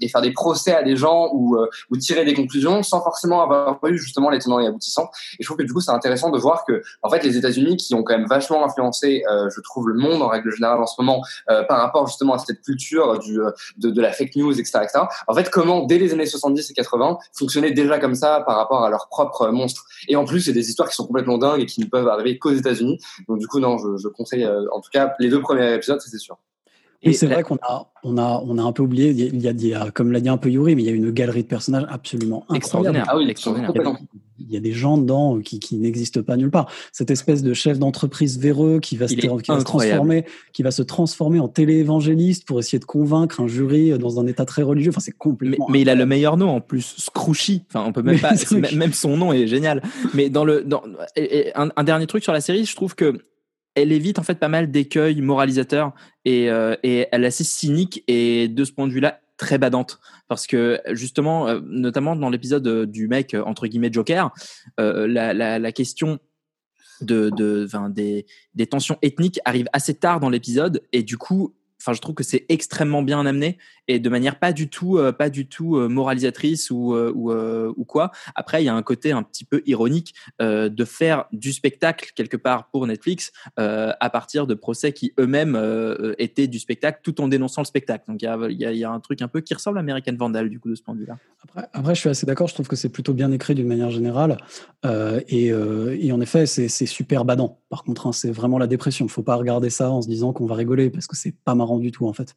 et 0.00 0.08
faire 0.08 0.20
des 0.20 0.32
procès 0.32 0.74
à 0.74 0.82
des 0.82 0.96
gens 0.96 1.30
ou 1.32 1.56
ou 1.90 1.96
tirer 1.96 2.24
des 2.24 2.34
conclusions 2.34 2.82
sans 2.82 3.00
forcément 3.04 3.42
avoir 3.42 3.78
eu 3.86 3.98
justement 3.98 4.30
les 4.30 4.38
tenants 4.38 4.60
et 4.60 4.66
aboutissants. 4.66 5.10
Et 5.38 5.42
je 5.42 5.46
trouve 5.46 5.58
que 5.58 5.62
du 5.62 5.72
coup, 5.72 5.80
c'est 5.80 5.90
intéressant 5.90 6.30
de 6.30 6.38
voir 6.38 6.64
que, 6.64 6.82
en 7.02 7.10
fait, 7.10 7.22
les 7.22 7.36
États-Unis, 7.36 7.76
qui 7.76 7.94
ont 7.94 8.02
quand 8.02 8.16
même 8.16 8.26
vachement 8.26 8.64
influencé, 8.64 9.22
euh, 9.30 9.48
je 9.54 9.60
trouve, 9.60 9.88
le 9.88 9.98
monde 9.98 10.22
en 10.22 10.28
règle 10.28 10.50
générale 10.50 10.80
en 10.80 10.86
ce 10.86 11.00
moment, 11.00 11.22
euh, 11.50 11.62
par 11.64 11.78
rapport 11.78 12.06
justement 12.06 12.34
à 12.34 12.38
cette 12.38 12.62
culture 12.62 13.18
du, 13.18 13.40
euh, 13.40 13.50
de, 13.76 13.90
de, 13.90 14.00
la 14.00 14.12
fake 14.12 14.36
news, 14.36 14.58
etc., 14.58 14.80
etc., 14.82 15.00
En 15.28 15.34
fait, 15.34 15.50
comment 15.50 15.84
dès 15.84 15.98
les 15.98 16.12
années 16.12 16.26
70 16.26 16.70
et 16.70 16.74
80 16.74 17.18
fonctionner 17.32 17.72
déjà 17.72 17.98
comme 17.98 18.14
ça 18.14 18.42
par 18.46 18.56
rapport 18.56 18.84
à 18.84 18.90
leurs 18.90 19.08
propres 19.08 19.48
monstres. 19.48 19.84
Et 20.08 20.16
en 20.16 20.24
plus, 20.24 20.40
c'est 20.40 20.52
des 20.52 20.68
histoires 20.68 20.88
qui 20.88 20.96
sont 20.96 21.06
complètement 21.06 21.38
dingues 21.38 21.60
et 21.60 21.66
qui 21.66 21.80
ne 21.80 21.86
peuvent 21.86 22.08
arriver 22.08 22.38
qu'aux 22.38 22.52
États-Unis. 22.52 22.98
Donc 23.28 23.38
du 23.38 23.46
coup, 23.46 23.60
non, 23.60 23.78
je, 23.78 23.96
je 23.96 24.08
conseille, 24.08 24.46
en 24.46 24.80
tout 24.80 24.90
cas, 24.92 25.14
les 25.18 25.28
deux 25.28 25.40
premiers 25.40 25.74
épisodes, 25.74 26.00
c'est 26.00 26.18
sûr. 26.18 26.38
Et 27.04 27.12
c'est 27.12 27.26
vrai 27.26 27.42
qu'on 27.42 27.58
a, 27.62 27.90
on 28.02 28.18
a, 28.18 28.42
on 28.46 28.58
a 28.58 28.62
un 28.62 28.72
peu 28.72 28.82
oublié, 28.82 29.10
il 29.10 29.40
y 29.40 29.48
a, 29.48 29.50
il 29.50 29.66
y 29.66 29.74
a 29.74 29.90
comme 29.90 30.12
l'a 30.12 30.20
dit 30.20 30.28
un 30.28 30.36
peu 30.36 30.50
Yuri, 30.50 30.74
mais 30.74 30.82
il 30.82 30.86
y 30.86 30.88
a 30.88 30.92
une 30.92 31.10
galerie 31.10 31.42
de 31.42 31.48
personnages 31.48 31.86
absolument 31.88 32.44
extraordinaire. 32.54 33.06
Ah 33.08 33.16
oui, 33.16 33.28
extraordinaire. 33.28 33.72
Il 34.40 34.52
y 34.52 34.56
a 34.56 34.60
des 34.60 34.72
gens 34.72 34.98
dedans 34.98 35.38
qui, 35.38 35.60
qui 35.60 35.76
n'existent 35.76 36.22
pas 36.22 36.36
nulle 36.36 36.50
part. 36.50 36.68
Cette 36.92 37.10
espèce 37.10 37.42
de 37.42 37.54
chef 37.54 37.78
d'entreprise 37.78 38.38
véreux 38.38 38.80
qui 38.80 38.96
va, 38.96 39.06
se, 39.06 39.14
qui 39.14 39.28
va 39.28 39.60
se 39.60 39.64
transformer, 39.64 40.24
qui 40.52 40.64
va 40.64 40.72
se 40.72 40.82
transformer 40.82 41.38
en 41.38 41.46
télé-évangéliste 41.46 42.44
pour 42.44 42.58
essayer 42.58 42.80
de 42.80 42.84
convaincre 42.84 43.40
un 43.40 43.46
jury 43.46 43.96
dans 43.96 44.18
un 44.18 44.26
état 44.26 44.44
très 44.44 44.62
religieux. 44.62 44.90
Enfin, 44.90 45.00
c'est 45.00 45.16
complètement. 45.16 45.66
Mais, 45.68 45.74
mais 45.74 45.80
il 45.82 45.88
a 45.88 45.94
le 45.94 46.04
meilleur 46.04 46.36
nom 46.36 46.48
en 46.48 46.60
plus, 46.60 46.96
Scroochy. 46.98 47.62
Enfin, 47.68 47.84
on 47.86 47.92
peut 47.92 48.02
même 48.02 48.18
pas. 48.18 48.32
même 48.74 48.92
son 48.92 49.16
nom 49.16 49.32
est 49.32 49.46
génial. 49.46 49.82
Mais 50.14 50.30
dans 50.30 50.44
le, 50.44 50.64
dans, 50.64 50.82
et, 51.14 51.48
et 51.48 51.56
un, 51.56 51.70
un 51.76 51.84
dernier 51.84 52.08
truc 52.08 52.24
sur 52.24 52.32
la 52.32 52.40
série, 52.40 52.64
je 52.64 52.74
trouve 52.74 52.96
que 52.96 53.14
elle 53.74 53.92
évite 53.92 54.18
en 54.18 54.22
fait 54.22 54.36
pas 54.36 54.48
mal 54.48 54.70
d'écueils 54.70 55.20
moralisateurs 55.20 55.92
et, 56.24 56.50
euh, 56.50 56.76
et 56.82 57.06
elle 57.12 57.24
est 57.24 57.28
assez 57.28 57.44
cynique 57.44 58.04
et 58.08 58.48
de 58.48 58.64
ce 58.64 58.72
point 58.72 58.86
de 58.86 58.92
vue-là 58.92 59.20
très 59.36 59.58
badante. 59.58 60.00
Parce 60.28 60.46
que 60.46 60.80
justement 60.92 61.48
euh, 61.48 61.60
notamment 61.64 62.16
dans 62.16 62.30
l'épisode 62.30 62.66
euh, 62.66 62.86
du 62.86 63.08
mec 63.08 63.36
entre 63.46 63.66
guillemets 63.66 63.92
Joker 63.92 64.32
euh, 64.80 65.06
la, 65.06 65.34
la, 65.34 65.58
la, 65.58 65.72
question 65.72 66.18
de, 67.00 67.30
de 67.30 67.66
des, 67.90 68.26
des 68.54 68.66
tensions 68.66 68.96
ethniques 69.02 69.40
arrive 69.44 69.68
assez 69.72 69.94
tard 69.94 70.20
dans 70.20 70.30
l'épisode 70.30 70.82
et 70.92 71.02
du 71.02 71.18
coup 71.18 71.54
enfin 71.84 71.94
je 71.94 72.00
trouve 72.00 72.14
que 72.14 72.24
c'est 72.24 72.46
extrêmement 72.48 73.02
bien 73.02 73.24
amené 73.26 73.58
et 73.88 73.98
de 73.98 74.08
manière 74.08 74.38
pas 74.38 74.52
du 74.52 74.70
tout 74.70 74.96
euh, 74.96 75.12
pas 75.12 75.28
du 75.28 75.46
tout 75.46 75.76
euh, 75.76 75.88
moralisatrice 75.88 76.70
ou 76.70 76.94
euh, 76.94 77.72
ou, 77.76 77.84
quoi. 77.84 78.10
Après 78.34 78.62
il 78.62 78.66
y 78.66 78.68
a 78.68 78.74
un 78.74 78.82
côté 78.82 79.12
un 79.12 79.22
petit 79.22 79.44
peu 79.44 79.62
ironique 79.66 80.14
de 80.40 80.84
faire 80.84 81.26
du 81.32 81.52
spectacle 81.52 82.12
quelque 82.14 82.36
part 82.36 82.70
pour 82.70 82.86
Netflix 82.86 83.32
à 83.56 84.10
partir 84.10 84.46
de 84.46 84.54
procès 84.54 84.92
qui 84.92 85.12
eux-mêmes 85.18 85.58
étaient 86.18 86.46
du 86.46 86.58
spectacle 86.58 87.00
tout 87.02 87.20
en 87.20 87.28
dénonçant 87.28 87.60
le 87.60 87.66
spectacle. 87.66 88.04
Donc 88.08 88.22
il 88.22 88.24
y 88.24 88.28
a, 88.28 88.72
y, 88.72 88.78
y 88.78 88.84
a 88.84 88.90
un 88.90 89.00
truc 89.00 89.22
un 89.22 89.28
peu 89.28 89.40
qui 89.40 89.54
ressemble 89.54 89.78
à 89.78 89.80
American 89.80 90.14
Vandal 90.16 90.48
du 90.48 90.58
coup 90.58 90.70
de 90.70 90.74
ce 90.74 90.82
point 90.82 90.94
de 90.94 91.00
vue 91.00 91.06
là 91.06 91.18
après, 91.42 91.68
après 91.72 91.94
je 91.94 92.00
suis 92.00 92.08
assez 92.08 92.26
d'accord. 92.26 92.48
Je 92.48 92.54
trouve 92.54 92.68
que 92.68 92.76
c'est 92.76 92.88
plutôt 92.88 93.12
bien 93.12 93.30
écrit 93.32 93.54
d'une 93.54 93.68
manière 93.68 93.90
générale 93.90 94.38
et, 95.28 95.48
et 95.48 96.12
en 96.12 96.20
effet 96.20 96.46
c'est 96.46 96.86
super 96.86 97.24
badant. 97.24 97.60
Par 97.68 97.84
contre 97.84 98.06
hein, 98.06 98.12
c'est 98.12 98.30
vraiment 98.30 98.58
la 98.58 98.66
dépression. 98.66 99.06
Il 99.06 99.10
faut 99.10 99.22
pas 99.22 99.36
regarder 99.36 99.70
ça 99.70 99.90
en 99.90 100.02
se 100.02 100.08
disant 100.08 100.32
qu'on 100.32 100.46
va 100.46 100.54
rigoler 100.54 100.90
parce 100.90 101.06
que 101.06 101.16
c'est 101.16 101.34
pas 101.44 101.54
marrant 101.54 101.73
du 101.78 101.92
tout 101.92 102.06
en 102.06 102.12
fait. 102.12 102.34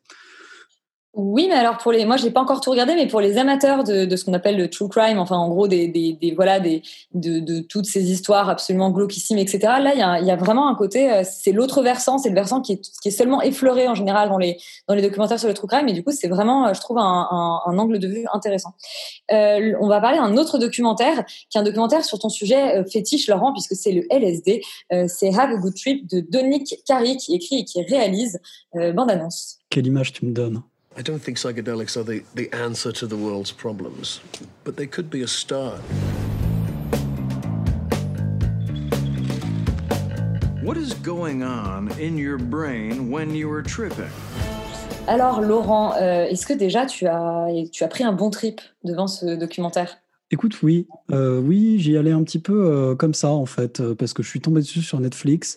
Oui, 1.20 1.48
mais 1.50 1.56
alors 1.56 1.80
pour 1.80 1.92
les, 1.92 2.06
moi 2.06 2.16
j'ai 2.16 2.30
pas 2.30 2.42
encore 2.42 2.62
tout 2.62 2.70
regardé, 2.70 2.94
mais 2.94 3.08
pour 3.08 3.22
les 3.22 3.40
amateurs 3.40 3.84
de, 3.84 4.16
ce 4.16 4.24
qu'on 4.24 4.34
appelle 4.34 4.56
le 4.56 4.70
true 4.70 4.88
crime, 4.88 5.18
enfin 5.18 5.36
en 5.36 5.50
gros 5.50 5.68
des, 5.68 5.88
des, 5.88 6.14
des 6.14 6.32
voilà 6.36 6.60
des 6.60 6.84
de, 7.16 7.60
toutes 7.62 7.88
ces 7.88 8.12
histoires 8.12 8.50
absolument 8.50 8.92
glauquissimes, 8.92 9.40
etc. 9.40 9.62
Là, 9.82 9.94
il 9.96 10.28
y 10.28 10.32
a, 10.32 10.36
vraiment 10.36 10.70
un 10.70 10.76
côté, 10.76 11.12
euh, 11.12 11.24
c'est 11.28 11.54
l'autre 11.54 11.82
versant, 11.82 12.20
c'est 12.20 12.30
le 12.30 12.36
versant 12.36 12.62
qui 12.62 12.74
est, 12.74 13.10
seulement 13.10 13.42
effleuré 13.42 13.88
en 13.88 13.96
général 13.96 14.30
dans 14.30 14.38
les 14.38 14.60
dans 14.88 14.94
les 14.94 15.02
documentaires 15.02 15.40
sur 15.40 15.48
le 15.48 15.56
true 15.56 15.66
crime, 15.66 15.88
et 15.88 15.94
du 15.94 16.04
coup 16.04 16.12
c'est 16.12 16.28
vraiment, 16.28 16.68
euh, 16.68 16.74
je 16.76 16.82
trouve 16.82 17.00
un, 17.00 17.60
angle 17.66 17.98
de 17.98 18.08
vue 18.08 18.26
intéressant. 18.32 18.76
Euh, 19.32 19.74
on 19.82 19.88
va 19.88 20.00
parler 20.00 20.20
d'un 20.20 20.38
autre 20.38 20.60
documentaire, 20.60 21.26
qui 21.50 21.58
est 21.58 21.62
un 21.62 21.64
documentaire 21.64 22.06
sur 22.06 22.20
ton 22.20 22.30
sujet 22.30 22.84
fétiche, 22.92 23.28
Laurent, 23.28 23.54
puisque 23.54 23.74
c'est 23.74 23.92
le 23.92 24.04
LSD. 24.12 24.62
C'est 25.08 25.30
Have 25.30 25.50
a 25.50 25.56
Good 25.56 25.76
Trip 25.76 26.08
de 26.08 26.20
Dominique 26.20 26.76
Carey 26.86 27.16
qui 27.16 27.34
écrit 27.34 27.62
et 27.62 27.66
qui 27.66 27.82
réalise 27.82 28.40
bande 28.94 29.10
annonce. 29.10 29.58
Quelle 29.72 29.88
image 29.88 30.14
tu 30.14 30.24
me 30.24 30.32
donnes 30.32 30.62
I 31.00 31.04
don't 31.04 31.20
think 31.20 31.38
psychedelics 31.38 31.96
are 31.96 32.02
the, 32.02 32.24
the 32.34 32.52
answer 32.52 32.92
to 32.92 33.06
the 33.06 33.16
world's 33.16 33.52
problems, 33.52 34.20
but 34.64 34.78
they 34.78 34.88
could 34.88 35.12
be 35.12 35.22
a 35.22 35.28
start. 35.28 35.80
What 40.64 40.76
is 40.76 40.96
going 40.96 41.44
on 41.44 41.92
in 42.00 42.18
your 42.18 42.40
brain 42.40 43.12
when 43.12 43.36
you 43.36 43.48
are 43.52 43.62
tripping? 43.62 44.10
Alors 45.08 45.40
Laurent, 45.40 45.94
euh, 45.94 46.26
est-ce 46.26 46.48
que 46.48 46.54
déjà 46.54 46.88
tu 46.88 47.06
as, 47.06 47.48
tu 47.72 47.84
as 47.84 47.88
pris 47.88 48.04
un 48.04 48.12
bon 48.12 48.32
trip 48.32 48.60
devant 48.84 49.08
ce 49.08 49.36
documentaire 49.36 50.00
Écoute, 50.30 50.62
oui, 50.62 50.88
euh, 51.12 51.40
oui, 51.40 51.80
j'y 51.80 51.96
allais 51.96 52.12
un 52.12 52.22
petit 52.24 52.40
peu 52.40 52.66
euh, 52.66 52.96
comme 52.96 53.14
ça 53.14 53.30
en 53.30 53.46
fait, 53.46 53.80
euh, 53.80 53.96
parce 53.96 54.12
que 54.12 54.24
je 54.24 54.30
suis 54.30 54.42
tombé 54.42 54.60
dessus 54.60 54.82
sur 54.82 55.00
Netflix. 55.00 55.56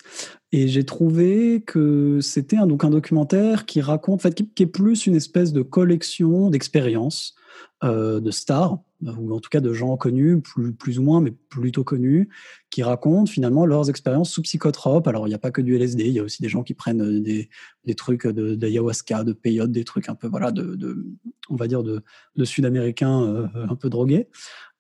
Et 0.53 0.69
j'ai 0.69 0.85
trouvé 0.85 1.63
que 1.67 2.21
c'était 2.21 2.57
un, 2.57 2.67
documentaire 2.67 3.67
qui 3.67 3.81
raconte, 3.81 4.21
en 4.21 4.23
fait, 4.23 4.35
qui, 4.55 4.63
est 4.63 4.67
plus 4.67 5.07
une 5.07 5.17
espèce 5.17 5.53
de 5.53 5.63
collection 5.63 6.51
d'expériences 6.51 7.35
de 7.83 8.31
stars 8.31 8.79
ou 9.03 9.35
en 9.35 9.41
tout 9.41 9.51
cas 9.51 9.61
de 9.61 9.73
gens 9.73 9.97
connus, 9.97 10.41
plus, 10.41 10.73
plus 10.73 10.99
ou 10.99 11.03
moins, 11.03 11.21
mais 11.21 11.31
plutôt 11.31 11.85
connus, 11.85 12.29
qui 12.71 12.83
racontent 12.83 13.31
finalement 13.31 13.67
leurs 13.67 13.91
expériences 13.91 14.31
sous 14.31 14.43
psychotropes. 14.43 15.07
Alors 15.09 15.27
il 15.27 15.31
n'y 15.31 15.35
a 15.35 15.39
pas 15.39 15.51
que 15.51 15.61
du 15.61 15.77
LSD, 15.77 16.05
il 16.05 16.13
y 16.13 16.19
a 16.19 16.23
aussi 16.23 16.43
des 16.43 16.49
gens 16.49 16.63
qui 16.63 16.75
prennent 16.75 17.03
euh, 17.03 17.21
des, 17.21 17.49
des 17.85 17.95
trucs 17.95 18.27
de 18.27 18.55
d'ayahuasca, 18.55 19.25
de 19.25 19.33
peyote, 19.33 19.73
des 19.73 19.85
trucs 19.85 20.09
un 20.09 20.15
peu 20.15 20.29
voilà 20.29 20.51
de, 20.53 20.75
de 20.75 21.07
on 21.49 21.57
va 21.57 21.67
dire 21.67 21.83
de, 21.83 22.03
de 22.37 22.45
sud-américains 22.45 23.23
euh, 23.23 23.49
un 23.55 23.75
peu 23.77 23.89
drogués. 23.89 24.29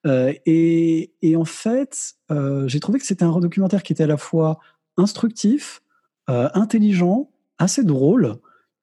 Euh, 0.07 0.33
et, 0.47 1.12
et, 1.21 1.37
en 1.37 1.45
fait, 1.45 2.15
j'ai 2.67 2.81
trouvé 2.81 2.99
que 2.99 3.05
c'était 3.05 3.25
un 3.25 3.39
documentaire 3.39 3.83
qui 3.83 3.93
était 3.93 4.05
à 4.05 4.07
la 4.07 4.17
fois 4.17 4.59
instructif, 4.97 5.83
intelligent, 6.27 7.31
assez 7.59 7.85
drôle 7.85 8.37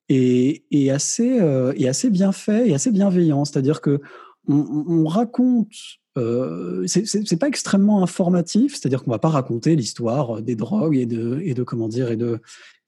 et, 0.09 0.65
et 0.69 0.91
assez, 0.91 1.39
et 1.75 1.87
assez 1.87 2.09
bien 2.11 2.31
fait 2.31 2.69
et 2.69 2.75
assez 2.75 2.91
bienveillant. 2.91 3.45
C'est-à-dire 3.45 3.81
que 3.81 4.01
on, 4.47 4.85
on 4.87 5.05
raconte. 5.05 5.73
Euh, 6.17 6.87
c'est 6.87 7.39
pas 7.39 7.47
extrêmement 7.47 8.01
informatif, 8.01 8.73
c'est-à-dire 8.73 9.03
qu'on 9.03 9.11
va 9.11 9.19
pas 9.19 9.29
raconter 9.29 9.75
l'histoire 9.75 10.41
des 10.41 10.55
drogues 10.55 10.97
et 10.97 11.05
de, 11.05 11.39
et 11.43 11.53
de 11.53 11.61
comment 11.61 11.87
dire 11.87 12.09
et 12.09 12.17
de 12.17 12.41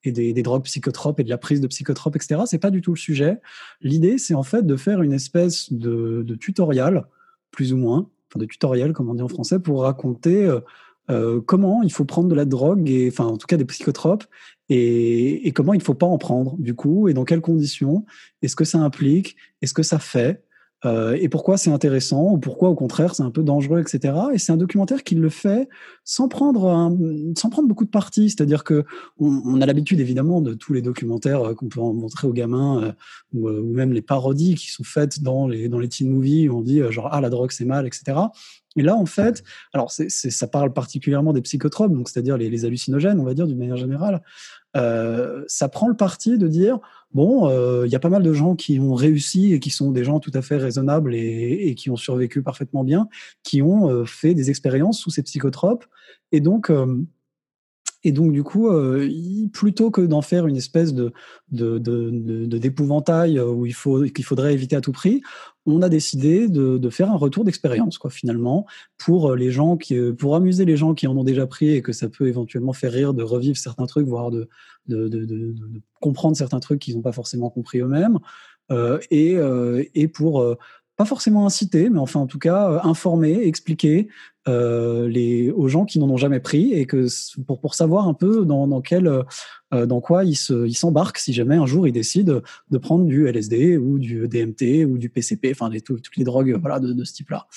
et 0.04 0.12
des, 0.12 0.34
des, 0.34 0.44
drogues 0.44 0.64
psychotropes 0.64 1.20
et 1.20 1.24
de 1.24 1.30
la 1.30 1.38
prise 1.38 1.62
de 1.62 1.68
psychotropes, 1.68 2.16
etc. 2.16 2.42
C'est 2.46 2.60
pas 2.60 2.72
du 2.72 2.82
tout 2.82 2.94
le 2.94 2.98
sujet. 2.98 3.40
L'idée, 3.82 4.18
c'est 4.18 4.34
en 4.34 4.44
fait 4.44 4.66
de 4.66 4.76
faire 4.76 5.02
une 5.02 5.14
espèce 5.14 5.72
de, 5.74 6.24
de 6.26 6.36
tutoriel, 6.36 7.06
plus 7.52 7.74
ou 7.74 7.78
moins, 7.78 8.10
enfin 8.30 8.40
de 8.40 8.46
tutoriel, 8.46 8.94
comme 8.94 9.10
on 9.10 9.16
dit 9.16 9.22
en 9.22 9.28
français, 9.28 9.60
pour 9.60 9.82
raconter 9.82 10.46
euh, 10.46 10.62
euh, 11.10 11.42
comment 11.42 11.82
il 11.84 11.92
faut 11.92 12.06
prendre 12.06 12.30
de 12.30 12.36
la 12.36 12.46
drogue, 12.46 12.90
et, 12.90 13.10
enfin 13.10 13.26
en 13.26 13.38
tout 13.38 13.48
cas 13.48 13.58
des 13.58 13.66
psychotropes, 13.66 14.24
et, 14.70 15.48
et 15.48 15.52
comment 15.52 15.74
il 15.74 15.82
faut 15.82 15.96
pas 15.96 16.06
en 16.06 16.18
prendre, 16.18 16.56
du 16.60 16.76
coup, 16.76 17.08
et 17.10 17.14
dans 17.14 17.26
quelles 17.26 17.42
conditions, 17.42 18.06
est-ce 18.42 18.56
que 18.56 18.66
ça 18.66 18.80
implique, 18.80 19.36
est-ce 19.62 19.74
que 19.74 19.84
ça 19.84 20.00
fait, 20.00 20.44
euh, 20.86 21.18
et 21.20 21.28
pourquoi 21.28 21.58
c'est 21.58 21.72
intéressant, 21.72 22.32
ou 22.34 22.38
pourquoi 22.38 22.70
au 22.70 22.76
contraire 22.76 23.14
c'est 23.14 23.24
un 23.24 23.32
peu 23.32 23.44
dangereux, 23.44 23.82
etc. 23.82 24.14
Et 24.34 24.38
c'est 24.38 24.52
un 24.52 24.58
documentaire 24.58 25.04
qui 25.04 25.16
le 25.16 25.30
fait 25.30 25.68
sans 26.06 26.30
prendre, 26.30 26.68
un, 26.68 26.98
sans 27.38 27.50
prendre 27.50 27.68
beaucoup 27.68 27.86
de 27.86 27.90
parti, 27.90 28.30
c'est-à-dire 28.30 28.64
que 28.64 28.86
on, 29.20 29.42
on 29.46 29.62
a 29.62 29.66
l'habitude 29.66 30.00
évidemment 30.00 30.42
de 30.42 30.54
tous 30.54 30.74
les 30.74 30.82
documentaires 30.82 31.42
euh, 31.42 31.54
qu'on 31.54 31.68
peut 31.68 31.82
en 31.82 31.94
montrer 31.94 32.28
aux 32.28 32.34
gamins, 32.34 32.84
euh, 32.84 32.92
ou, 33.34 33.50
ou, 33.50 33.74
même 33.74 33.92
les 33.92 34.02
parodies 34.02 34.56
qui 34.56 34.72
sont 34.72 34.86
faites 34.86 35.22
dans 35.22 35.48
les, 35.48 35.68
dans 35.68 35.80
les 35.80 35.90
teen 35.90 36.10
movies, 36.10 36.50
où 36.50 36.58
on 36.58 36.62
dit 36.62 36.82
euh, 36.82 36.92
genre 36.92 37.10
ah 37.12 37.20
la 37.20 37.30
drogue 37.30 37.52
c'est 37.52 37.66
mal, 37.66 37.86
etc. 37.86 38.18
Et 38.76 38.82
là, 38.82 38.96
en 38.96 39.06
fait, 39.06 39.44
alors 39.74 39.92
c'est, 39.92 40.10
ça 40.10 40.48
parle 40.48 40.72
particulièrement 40.72 41.34
des 41.34 41.42
psychotropes, 41.42 41.92
donc 41.92 42.08
c'est-à-dire 42.08 42.38
les, 42.38 42.50
les 42.50 42.66
hallucinogènes, 42.66 43.20
on 43.20 43.26
va 43.26 43.34
dire 43.34 43.48
d'une 43.48 43.58
manière 43.58 43.78
générale. 43.78 44.22
Euh, 44.78 45.44
ça 45.48 45.68
prend 45.68 45.88
le 45.88 45.96
parti 45.96 46.38
de 46.38 46.48
dire 46.48 46.80
bon, 47.12 47.50
il 47.50 47.54
euh, 47.54 47.88
y 47.88 47.96
a 47.96 48.00
pas 48.00 48.10
mal 48.10 48.24
de 48.24 48.34
gens 48.34 48.56
qui 48.56 48.80
ont 48.80 48.94
réussi 48.94 49.54
et 49.54 49.60
qui 49.60 49.72
sont 49.72 49.92
des 49.92 50.04
gens 50.04 50.20
tout 50.20 50.32
à 50.34 50.42
fait 50.42 50.58
raisonnables 50.58 51.16
et, 51.16 51.68
et 51.68 51.76
qui 51.76 51.90
ont 51.90 51.96
survécu 51.96 52.44
parfaitement 52.44 52.84
bien, 52.84 53.08
qui 53.44 53.62
ont 53.62 53.90
euh, 53.90 54.06
fait 54.06 54.34
des 54.34 54.50
expériences 54.50 55.00
sous 55.00 55.10
ces 55.10 55.24
psychotropes. 55.24 55.86
Et 56.32 56.42
donc, 56.42 56.70
euh, 56.70 56.98
et 58.04 58.12
donc, 58.12 58.32
du 58.32 58.44
coup, 58.44 58.70
euh, 58.70 59.10
plutôt 59.52 59.92
que 59.92 60.02
d'en 60.02 60.22
faire 60.22 60.48
une 60.48 60.56
espèce 60.56 60.94
de, 60.94 61.12
de, 61.52 61.78
de, 61.80 62.58
d'épouvantail 62.58 63.40
où 63.40 63.66
il 63.66 63.74
faut, 63.74 64.04
qu'il 64.04 64.24
faudrait 64.24 64.54
éviter 64.54 64.76
à 64.76 64.82
tout 64.82 64.94
prix, 64.94 65.22
on 65.66 65.82
a 65.82 65.90
décidé 65.90 66.48
de, 66.48 66.78
de 66.78 66.90
faire 66.90 67.12
un 67.12 67.18
retour 67.18 67.44
d'expérience, 67.44 67.98
quoi, 67.98 68.10
finalement, 68.10 68.66
pour 68.98 69.36
les 69.36 69.52
gens 69.52 69.76
qui, 69.76 70.00
pour 70.18 70.36
amuser 70.36 70.66
les 70.66 70.78
gens 70.78 70.94
qui 70.94 71.08
en 71.08 71.18
ont 71.18 71.24
déjà 71.24 71.46
pris 71.46 71.72
et 71.72 71.82
que 71.82 71.92
ça 71.92 72.08
peut 72.08 72.28
éventuellement 72.28 72.74
faire 72.74 72.94
rire 72.94 73.14
de 73.14 73.24
revivre 73.24 73.58
certains 73.58 73.86
trucs, 73.86 74.08
voire 74.08 74.32
de, 74.32 74.48
de, 74.88 75.56
comprendre 76.00 76.38
certains 76.38 76.60
trucs 76.60 76.80
qu'ils 76.80 76.96
n'ont 76.96 77.02
pas 77.02 77.12
forcément 77.12 77.50
compris 77.50 77.80
eux-mêmes, 77.80 78.20
euh, 78.72 79.00
et, 79.10 79.36
euh, 79.36 79.84
et 79.96 80.08
pour 80.08 80.42
euh, 80.42 80.56
pas 80.96 81.06
forcément 81.06 81.46
inciter, 81.46 81.90
mais 81.90 82.00
enfin 82.00 82.20
en 82.20 82.28
tout 82.28 82.40
cas 82.40 82.70
euh, 82.70 82.80
informer, 82.84 83.48
expliquer 83.48 84.10
euh, 84.50 85.08
les, 85.08 85.52
aux 85.52 85.68
gens 85.68 85.86
qui 85.86 86.00
n'en 86.00 86.10
ont 86.10 86.18
jamais 86.18 86.40
pris 86.40 86.74
et 86.74 86.86
que 86.86 87.06
pour, 87.46 87.60
pour 87.60 87.76
savoir 87.76 88.08
un 88.08 88.14
peu 88.14 88.46
dans, 88.46 88.68
dans 88.68 88.82
quel 88.82 89.08
euh, 89.08 89.24
dans 89.72 90.02
quoi 90.02 90.24
ils 90.24 90.36
se, 90.36 90.68
ils 90.68 90.74
s'embarquent 90.74 91.20
si 91.20 91.32
jamais 91.32 91.56
un 91.56 91.66
jour 91.66 91.88
ils 91.88 91.92
décident 91.92 92.42
de 92.72 92.78
prendre 92.78 93.06
du 93.06 93.28
LSD 93.28 93.78
ou 93.78 94.00
du 94.00 94.28
DMT 94.28 94.86
ou 94.86 94.98
du 94.98 95.10
PCP, 95.10 95.52
enfin 95.52 95.70
des, 95.70 95.82
toutes 95.82 96.16
les 96.18 96.24
drogues 96.24 96.58
voilà 96.60 96.80
de, 96.80 96.94
de 96.94 97.04
ce 97.04 97.14
type-là. 97.14 97.48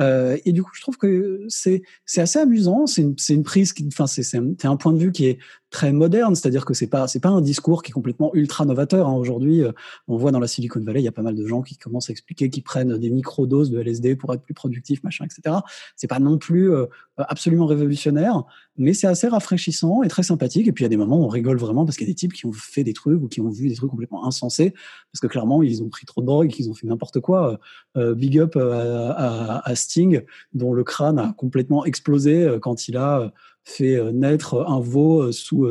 Euh, 0.00 0.36
et 0.44 0.52
du 0.52 0.62
coup, 0.62 0.70
je 0.74 0.80
trouve 0.80 0.98
que 0.98 1.44
c'est 1.48 1.82
assez 2.16 2.38
amusant. 2.38 2.86
C'est 2.86 3.02
une, 3.02 3.16
une 3.28 3.42
prise 3.42 3.74
enfin 3.88 4.06
c'est 4.06 4.22
c'est 4.22 4.38
un, 4.38 4.54
un, 4.64 4.76
point 4.76 4.92
de 4.92 4.98
vue 4.98 5.12
qui 5.12 5.26
est 5.26 5.38
très 5.70 5.92
moderne, 5.92 6.34
c'est-à-dire 6.34 6.64
que 6.64 6.74
c'est 6.74 6.86
pas 6.86 7.08
c'est 7.08 7.20
pas 7.20 7.28
un 7.28 7.40
discours 7.40 7.82
qui 7.82 7.90
est 7.90 7.94
complètement 7.94 8.30
ultra 8.34 8.64
novateur. 8.64 9.08
Hein. 9.08 9.14
Aujourd'hui, 9.14 9.62
euh, 9.62 9.72
on 10.08 10.16
voit 10.16 10.32
dans 10.32 10.38
la 10.38 10.48
Silicon 10.48 10.80
Valley, 10.80 11.00
il 11.00 11.04
y 11.04 11.08
a 11.08 11.12
pas 11.12 11.22
mal 11.22 11.34
de 11.34 11.46
gens 11.46 11.62
qui 11.62 11.76
commencent 11.76 12.10
à 12.10 12.12
expliquer 12.12 12.50
qu'ils 12.50 12.62
prennent 12.62 12.96
des 12.98 13.10
micro-doses 13.10 13.70
de 13.70 13.80
LSD 13.80 14.16
pour 14.16 14.32
être 14.34 14.42
plus 14.42 14.54
productifs, 14.54 15.02
machin, 15.02 15.24
etc. 15.24 15.56
C'est 15.96 16.08
pas 16.08 16.18
non 16.18 16.38
plus 16.38 16.70
euh, 16.72 16.86
absolument 17.16 17.66
révolutionnaire, 17.66 18.44
mais 18.76 18.92
c'est 18.92 19.06
assez 19.06 19.28
rafraîchissant 19.28 20.02
et 20.02 20.08
très 20.08 20.22
sympathique. 20.22 20.68
Et 20.68 20.72
puis 20.72 20.82
il 20.82 20.86
y 20.86 20.90
a 20.90 20.90
des 20.90 20.96
moments 20.96 21.20
où 21.20 21.24
on 21.24 21.28
rigole 21.28 21.55
vraiment 21.56 21.84
parce 21.84 21.96
qu'il 21.96 22.06
y 22.06 22.10
a 22.10 22.12
des 22.12 22.16
types 22.16 22.32
qui 22.32 22.46
ont 22.46 22.52
fait 22.52 22.84
des 22.84 22.92
trucs 22.92 23.22
ou 23.22 23.28
qui 23.28 23.40
ont 23.40 23.48
vu 23.48 23.68
des 23.68 23.74
trucs 23.74 23.90
complètement 23.90 24.26
insensés 24.26 24.74
parce 25.12 25.20
que 25.20 25.26
clairement 25.26 25.62
ils 25.62 25.82
ont 25.82 25.88
pris 25.88 26.06
trop 26.06 26.20
de 26.20 26.26
drogue, 26.26 26.48
qu'ils 26.48 26.70
ont 26.70 26.74
fait 26.74 26.86
n'importe 26.86 27.20
quoi. 27.20 27.58
Euh, 27.96 28.14
big 28.14 28.38
up 28.38 28.56
à, 28.56 29.58
à, 29.64 29.74
Sting 29.74 30.22
dont 30.52 30.72
le 30.72 30.84
crâne 30.84 31.18
a 31.18 31.34
complètement 31.36 31.84
explosé 31.84 32.58
quand 32.60 32.88
il 32.88 32.96
a 32.96 33.32
fait 33.64 34.00
naître 34.12 34.64
un 34.68 34.78
veau 34.78 35.32
sous, 35.32 35.68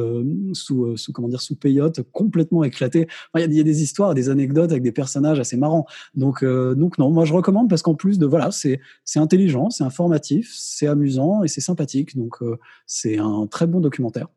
sous, 0.54 0.98
sous 0.98 1.14
comment 1.14 1.30
dire, 1.30 1.42
sous 1.42 1.56
peyote, 1.56 2.02
complètement 2.12 2.64
éclaté. 2.66 3.08
Il 3.36 3.54
y, 3.54 3.60
a 3.60 3.64
des 3.64 3.84
histoires, 3.84 4.14
des 4.14 4.30
anecdotes 4.30 4.72
avec 4.72 4.84
des 4.84 4.92
personnages 4.92 5.40
assez 5.40 5.56
marrants. 5.56 5.86
Donc, 6.14 6.44
euh, 6.44 6.76
donc 6.76 6.98
non, 6.98 7.10
moi 7.10 7.26
je 7.26 7.34
recommande 7.34 7.70
parce 7.70 7.82
qu'en 7.82 7.96
plus 7.96 8.20
de 8.20 8.26
voilà, 8.26 8.52
c'est 8.52 8.80
c'est 9.04 9.20
intelligent, 9.20 9.70
c'est 9.70 9.84
informatif, 9.84 10.54
c'est 10.54 10.88
amusant 10.88 11.44
et 11.44 11.48
c'est 11.48 11.62
sympathique. 11.62 12.18
Donc 12.18 12.42
euh, 12.42 12.58
c'est 12.86 13.18
un 13.18 13.48
très 13.48 13.68
bon 13.68 13.80
documentaire. 13.80 14.28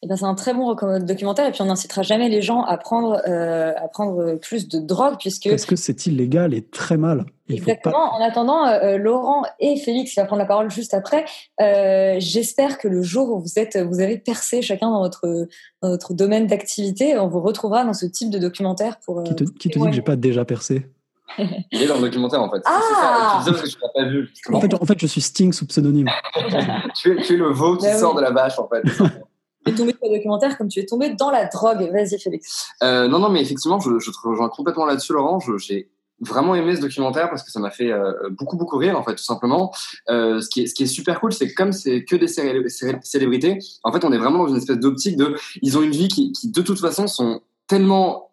Eh 0.00 0.06
ben, 0.06 0.16
c'est 0.16 0.24
un 0.24 0.36
très 0.36 0.54
bon 0.54 0.76
documentaire 1.00 1.48
et 1.48 1.50
puis 1.50 1.60
on 1.60 1.66
n'incitera 1.66 2.02
jamais 2.02 2.28
les 2.28 2.40
gens 2.40 2.62
à 2.62 2.76
prendre, 2.76 3.20
euh, 3.26 3.72
à 3.76 3.88
prendre 3.88 4.36
plus 4.36 4.68
de 4.68 4.78
drogue 4.78 5.16
puisque... 5.18 5.48
Parce 5.48 5.66
que 5.66 5.74
c'est 5.74 6.06
illégal 6.06 6.54
et 6.54 6.62
très 6.62 6.96
mal. 6.96 7.26
Il 7.48 7.56
Exactement. 7.56 8.10
Pas... 8.10 8.16
En 8.16 8.22
attendant, 8.22 8.66
euh, 8.66 8.96
Laurent 8.96 9.42
et 9.58 9.76
Félix, 9.76 10.12
qui 10.12 10.20
va 10.20 10.26
prendre 10.26 10.40
la 10.40 10.46
parole 10.46 10.70
juste 10.70 10.94
après, 10.94 11.24
euh, 11.60 12.14
j'espère 12.20 12.78
que 12.78 12.86
le 12.86 13.02
jour 13.02 13.30
où 13.30 13.40
vous, 13.40 13.58
êtes, 13.58 13.76
vous 13.76 13.98
avez 13.98 14.18
percé 14.18 14.62
chacun 14.62 14.88
dans 14.88 15.00
votre, 15.00 15.48
dans 15.82 15.88
votre 15.88 16.14
domaine 16.14 16.46
d'activité, 16.46 17.18
on 17.18 17.26
vous 17.26 17.40
retrouvera 17.40 17.84
dans 17.84 17.94
ce 17.94 18.06
type 18.06 18.30
de 18.30 18.38
documentaire 18.38 18.98
pour... 19.04 19.24
Qui 19.24 19.34
te, 19.34 19.44
qui 19.44 19.68
te 19.68 19.80
dit 19.80 19.84
que 19.84 19.92
j'ai 19.92 20.02
pas 20.02 20.16
déjà 20.16 20.44
percé? 20.44 20.86
Il 21.72 21.82
est 21.82 21.86
dans 21.86 21.96
le 21.96 22.02
documentaire 22.02 22.40
en 22.40 22.50
fait. 22.50 22.62
Ah 22.64 23.42
c'est 23.44 23.52
ça. 23.52 23.62
Que 23.62 23.68
tu 23.68 23.76
pas 23.94 24.04
vu. 24.04 24.28
En 24.52 24.60
fait, 24.60 24.74
en 24.74 24.84
fait, 24.84 24.98
je 24.98 25.06
suis 25.06 25.20
Sting 25.20 25.52
sous 25.52 25.66
pseudonyme. 25.66 26.08
tu, 26.94 27.18
es, 27.18 27.22
tu 27.22 27.34
es 27.34 27.36
le 27.36 27.50
veau 27.50 27.76
qui 27.76 27.86
bah 27.86 27.98
sort 27.98 28.14
oui. 28.14 28.18
de 28.18 28.22
la 28.22 28.30
bâche 28.30 28.58
en 28.58 28.68
fait. 28.68 28.82
es 29.68 29.74
tombé 29.74 29.92
sur 29.92 30.10
le 30.10 30.16
documentaire 30.16 30.56
comme 30.56 30.68
tu 30.68 30.80
es 30.80 30.86
tombé 30.86 31.10
dans 31.10 31.30
la 31.30 31.46
drogue. 31.46 31.90
Vas-y, 31.92 32.18
Félix. 32.18 32.68
Euh, 32.82 33.08
non, 33.08 33.18
non, 33.18 33.28
mais 33.28 33.40
effectivement, 33.42 33.78
je, 33.80 33.90
te 33.90 34.28
rejoins 34.28 34.48
complètement 34.48 34.86
là-dessus, 34.86 35.12
Laurent. 35.12 35.38
J'ai 35.58 35.90
vraiment 36.20 36.54
aimé 36.54 36.74
ce 36.74 36.80
documentaire 36.80 37.28
parce 37.30 37.42
que 37.42 37.50
ça 37.50 37.60
m'a 37.60 37.70
fait 37.70 37.92
euh, 37.92 38.12
beaucoup, 38.30 38.56
beaucoup 38.56 38.76
rire, 38.76 38.98
en 38.98 39.04
fait, 39.04 39.14
tout 39.14 39.24
simplement. 39.24 39.72
Euh, 40.10 40.40
ce, 40.40 40.48
qui 40.48 40.62
est, 40.62 40.86
super 40.86 41.20
cool, 41.20 41.32
c'est 41.32 41.48
que 41.48 41.54
comme 41.54 41.72
c'est 41.72 42.04
que 42.04 42.16
des 42.16 42.28
célébrités, 42.28 43.58
en 43.84 43.92
fait, 43.92 44.04
on 44.04 44.12
est 44.12 44.18
vraiment 44.18 44.38
dans 44.38 44.48
une 44.48 44.56
espèce 44.56 44.78
d'optique 44.78 45.16
de. 45.16 45.36
Ils 45.62 45.78
ont 45.78 45.82
une 45.82 45.92
vie 45.92 46.08
qui, 46.08 46.32
de 46.44 46.62
toute 46.62 46.80
façon, 46.80 47.06
sont 47.06 47.40
tellement 47.66 48.24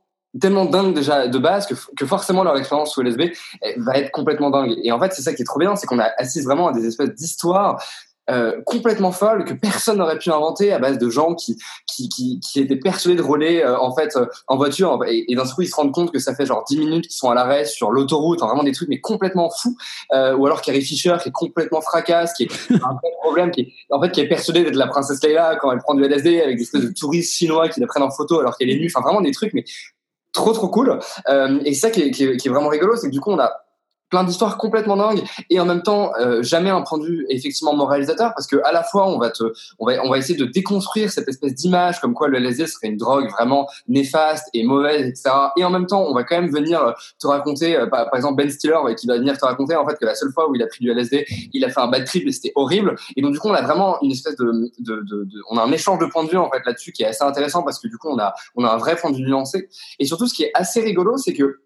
tellement 0.42 0.66
dingue 0.66 0.94
déjà 0.94 1.30
de 1.30 1.38
base 1.38 1.66
que, 1.66 1.76
que 1.96 2.06
forcément 2.06 2.44
leur 2.44 2.58
expérience 2.58 2.92
sous 2.92 3.02
LSB 3.02 3.32
va 3.78 3.98
être 3.98 4.12
complètement 4.12 4.50
dingue. 4.50 4.76
Et 4.84 4.92
en 4.92 5.00
fait, 5.00 5.14
c'est 5.14 5.22
ça 5.22 5.34
qui 5.34 5.44
est 5.44 5.46
trop 5.46 5.60
bien, 5.60 5.78
c'est 5.78 5.88
qu'on 5.88 6.00
a 6.00 6.12
assise 6.18 6.44
vraiment 6.44 6.68
à 6.68 6.74
des 6.74 6.86
espèces 6.86 7.16
d'histoires 7.16 7.82
euh, 8.30 8.62
complètement 8.66 9.12
folles 9.12 9.46
que 9.46 9.54
personne 9.54 9.98
n'aurait 9.98 10.18
pu 10.18 10.32
inventer 10.32 10.74
à 10.74 10.80
base 10.80 10.98
de 10.98 11.10
gens 11.10 11.36
qui 11.36 11.58
qui, 11.88 12.10
qui, 12.10 12.40
qui 12.40 12.60
étaient 12.60 12.76
persuadés 12.76 13.18
de 13.18 13.22
rouler 13.22 13.62
euh, 13.62 13.78
en 13.78 13.94
fait 13.94 14.16
euh, 14.16 14.26
en 14.48 14.58
voiture. 14.58 15.00
Et, 15.08 15.26
d'un 15.36 15.44
coup 15.44 15.62
ils 15.62 15.68
se 15.68 15.76
rendent 15.76 15.94
compte 15.94 16.12
que 16.12 16.20
ça 16.20 16.34
fait 16.34 16.46
genre 16.46 16.64
10 16.68 16.78
minutes 16.78 17.08
qu'ils 17.08 17.18
sont 17.18 17.30
à 17.30 17.36
l'arrêt 17.36 17.66
sur 17.66 17.92
l'autoroute 17.92 18.42
enfin, 18.42 18.48
vraiment 18.48 18.64
des 18.64 18.72
trucs 18.72 18.90
mais 18.90 19.00
complètement 19.00 19.50
fous. 19.50 19.78
Euh, 20.14 20.36
ou 20.36 20.46
alors 20.46 20.62
Carrie 20.62 20.82
Fisher 20.82 21.16
qui 21.22 21.30
est 21.30 21.32
complètement 21.32 21.82
fracasse 21.82 22.34
qui 22.34 22.44
est 22.44 22.72
un 22.72 22.98
problème 23.22 23.52
qui 23.52 23.62
est 23.62 23.74
en 23.92 24.02
fait 24.02 24.12
qui 24.12 24.22
est 24.22 24.28
persuadée 24.28 24.64
d'être 24.64 24.76
la 24.76 24.88
princesse 24.88 25.24
Leia 25.24 25.56
quand 25.58 25.72
elle 25.72 25.80
prend 25.80 25.94
du 25.94 26.04
LSD 26.04 26.42
avec 26.42 26.58
des 26.58 26.64
espèces 26.64 26.82
de 26.82 26.94
touristes 26.94 27.34
chinois 27.34 27.70
qui 27.70 27.80
la 27.80 27.88
prennent 27.88 28.04
en 28.04 28.12
photo 28.12 28.40
alors 28.40 28.58
qu'elle 28.58 28.70
est 28.70 28.80
nue. 28.80 28.92
Enfin 28.94 29.06
vraiment 29.06 29.22
des 29.22 29.32
trucs 29.32 29.54
mais 29.54 29.66
trop 30.34 30.54
trop 30.54 30.70
cool. 30.70 31.00
Euh, 31.30 31.60
et 31.64 31.74
ça 31.74 31.92
qui, 31.92 32.02
est, 32.02 32.12
qui 32.12 32.24
est 32.24 32.50
vraiment 32.52 32.70
rigolo 32.70 32.96
c'est 32.96 33.08
que 33.08 33.14
du 33.14 33.20
coup 33.20 33.32
on 33.32 33.40
a 33.40 33.65
plein 34.10 34.24
d'histoires 34.24 34.58
complètement 34.58 34.98
dingues 34.98 35.24
et 35.50 35.60
en 35.60 35.66
même 35.66 35.82
temps 35.82 36.12
euh, 36.20 36.42
jamais 36.44 36.70
un 36.70 36.82
point 36.82 36.98
de 37.00 37.06
vue 37.06 37.26
effectivement 37.30 37.76
moralisateur 37.76 38.34
parce 38.36 38.48
que 38.48 38.58
à 38.64 38.72
la 38.72 38.84
fois 38.84 39.08
on 39.08 39.18
va 39.18 39.30
te 39.30 39.44
on 39.80 39.86
va 39.86 40.04
on 40.04 40.10
va 40.10 40.18
essayer 40.18 40.38
de 40.38 40.46
déconstruire 40.46 41.12
cette 41.12 41.28
espèce 41.28 41.54
d'image 41.56 42.00
comme 42.00 42.14
quoi 42.14 42.28
le 42.28 42.38
LSD 42.38 42.68
serait 42.68 42.88
une 42.88 42.98
drogue 42.98 43.30
vraiment 43.32 43.68
néfaste 43.88 44.48
et 44.54 44.64
mauvaise 44.64 45.08
etc 45.08 45.32
et 45.58 45.64
en 45.64 45.70
même 45.70 45.88
temps 45.88 46.06
on 46.08 46.14
va 46.14 46.24
quand 46.24 46.40
même 46.40 46.52
venir 46.52 46.94
te 47.20 47.28
raconter 47.28 47.76
euh, 47.76 47.88
par, 47.88 48.10
par, 48.10 48.16
exemple 48.16 48.36
Ben 48.36 48.50
Stiller 48.50 48.78
qui 48.98 49.08
va 49.08 49.18
venir 49.18 49.38
te 49.38 49.46
raconter 49.46 49.76
en 49.76 49.88
fait 49.88 49.98
que 49.98 50.06
la 50.06 50.16
seule 50.16 50.32
fois 50.32 50.50
où 50.50 50.56
il 50.56 50.64
a 50.64 50.68
pris 50.68 50.80
du 50.80 50.92
LSD 50.92 51.26
il 51.54 51.64
a 51.66 51.70
fait 51.70 51.82
un 51.82 51.88
bad 51.88 52.06
trip 52.06 52.28
et 52.28 52.32
c'était 52.32 52.52
horrible. 52.56 52.96
Et 53.16 53.22
donc 53.22 53.34
du 53.34 53.40
coup 53.40 53.48
on 53.50 53.54
a 53.54 53.62
vraiment 53.62 54.02
une 54.02 54.12
espèce 54.12 54.36
de, 54.36 54.72
de, 54.80 54.96
de, 55.02 55.24
de 55.24 55.42
on 55.50 55.58
a 55.58 55.64
un 55.64 55.72
échange 55.72 56.00
de 56.00 56.06
points 56.06 56.24
de 56.24 56.30
vue 56.30 56.38
en 56.38 56.50
fait 56.50 56.62
là-dessus 56.66 56.92
qui 56.92 57.04
est 57.04 57.08
assez 57.08 57.24
intéressant 57.24 57.64
parce 57.64 57.80
que 57.80 57.88
du 57.88 57.98
coup 57.98 58.10
on 58.10 58.20
a 58.20 58.34
on 58.56 58.64
a 58.64 58.70
un 58.70 58.78
vrai 58.78 58.96
point 58.96 59.12
de 59.12 59.18
vue 59.18 59.24
nuancé. 59.24 59.70
Et 60.00 60.06
surtout 60.06 60.28
ce 60.28 60.34
qui 60.34 60.44
est 60.44 60.52
assez 60.54 60.82
rigolo 60.82 61.18
c'est 61.18 61.34
que 61.34 61.60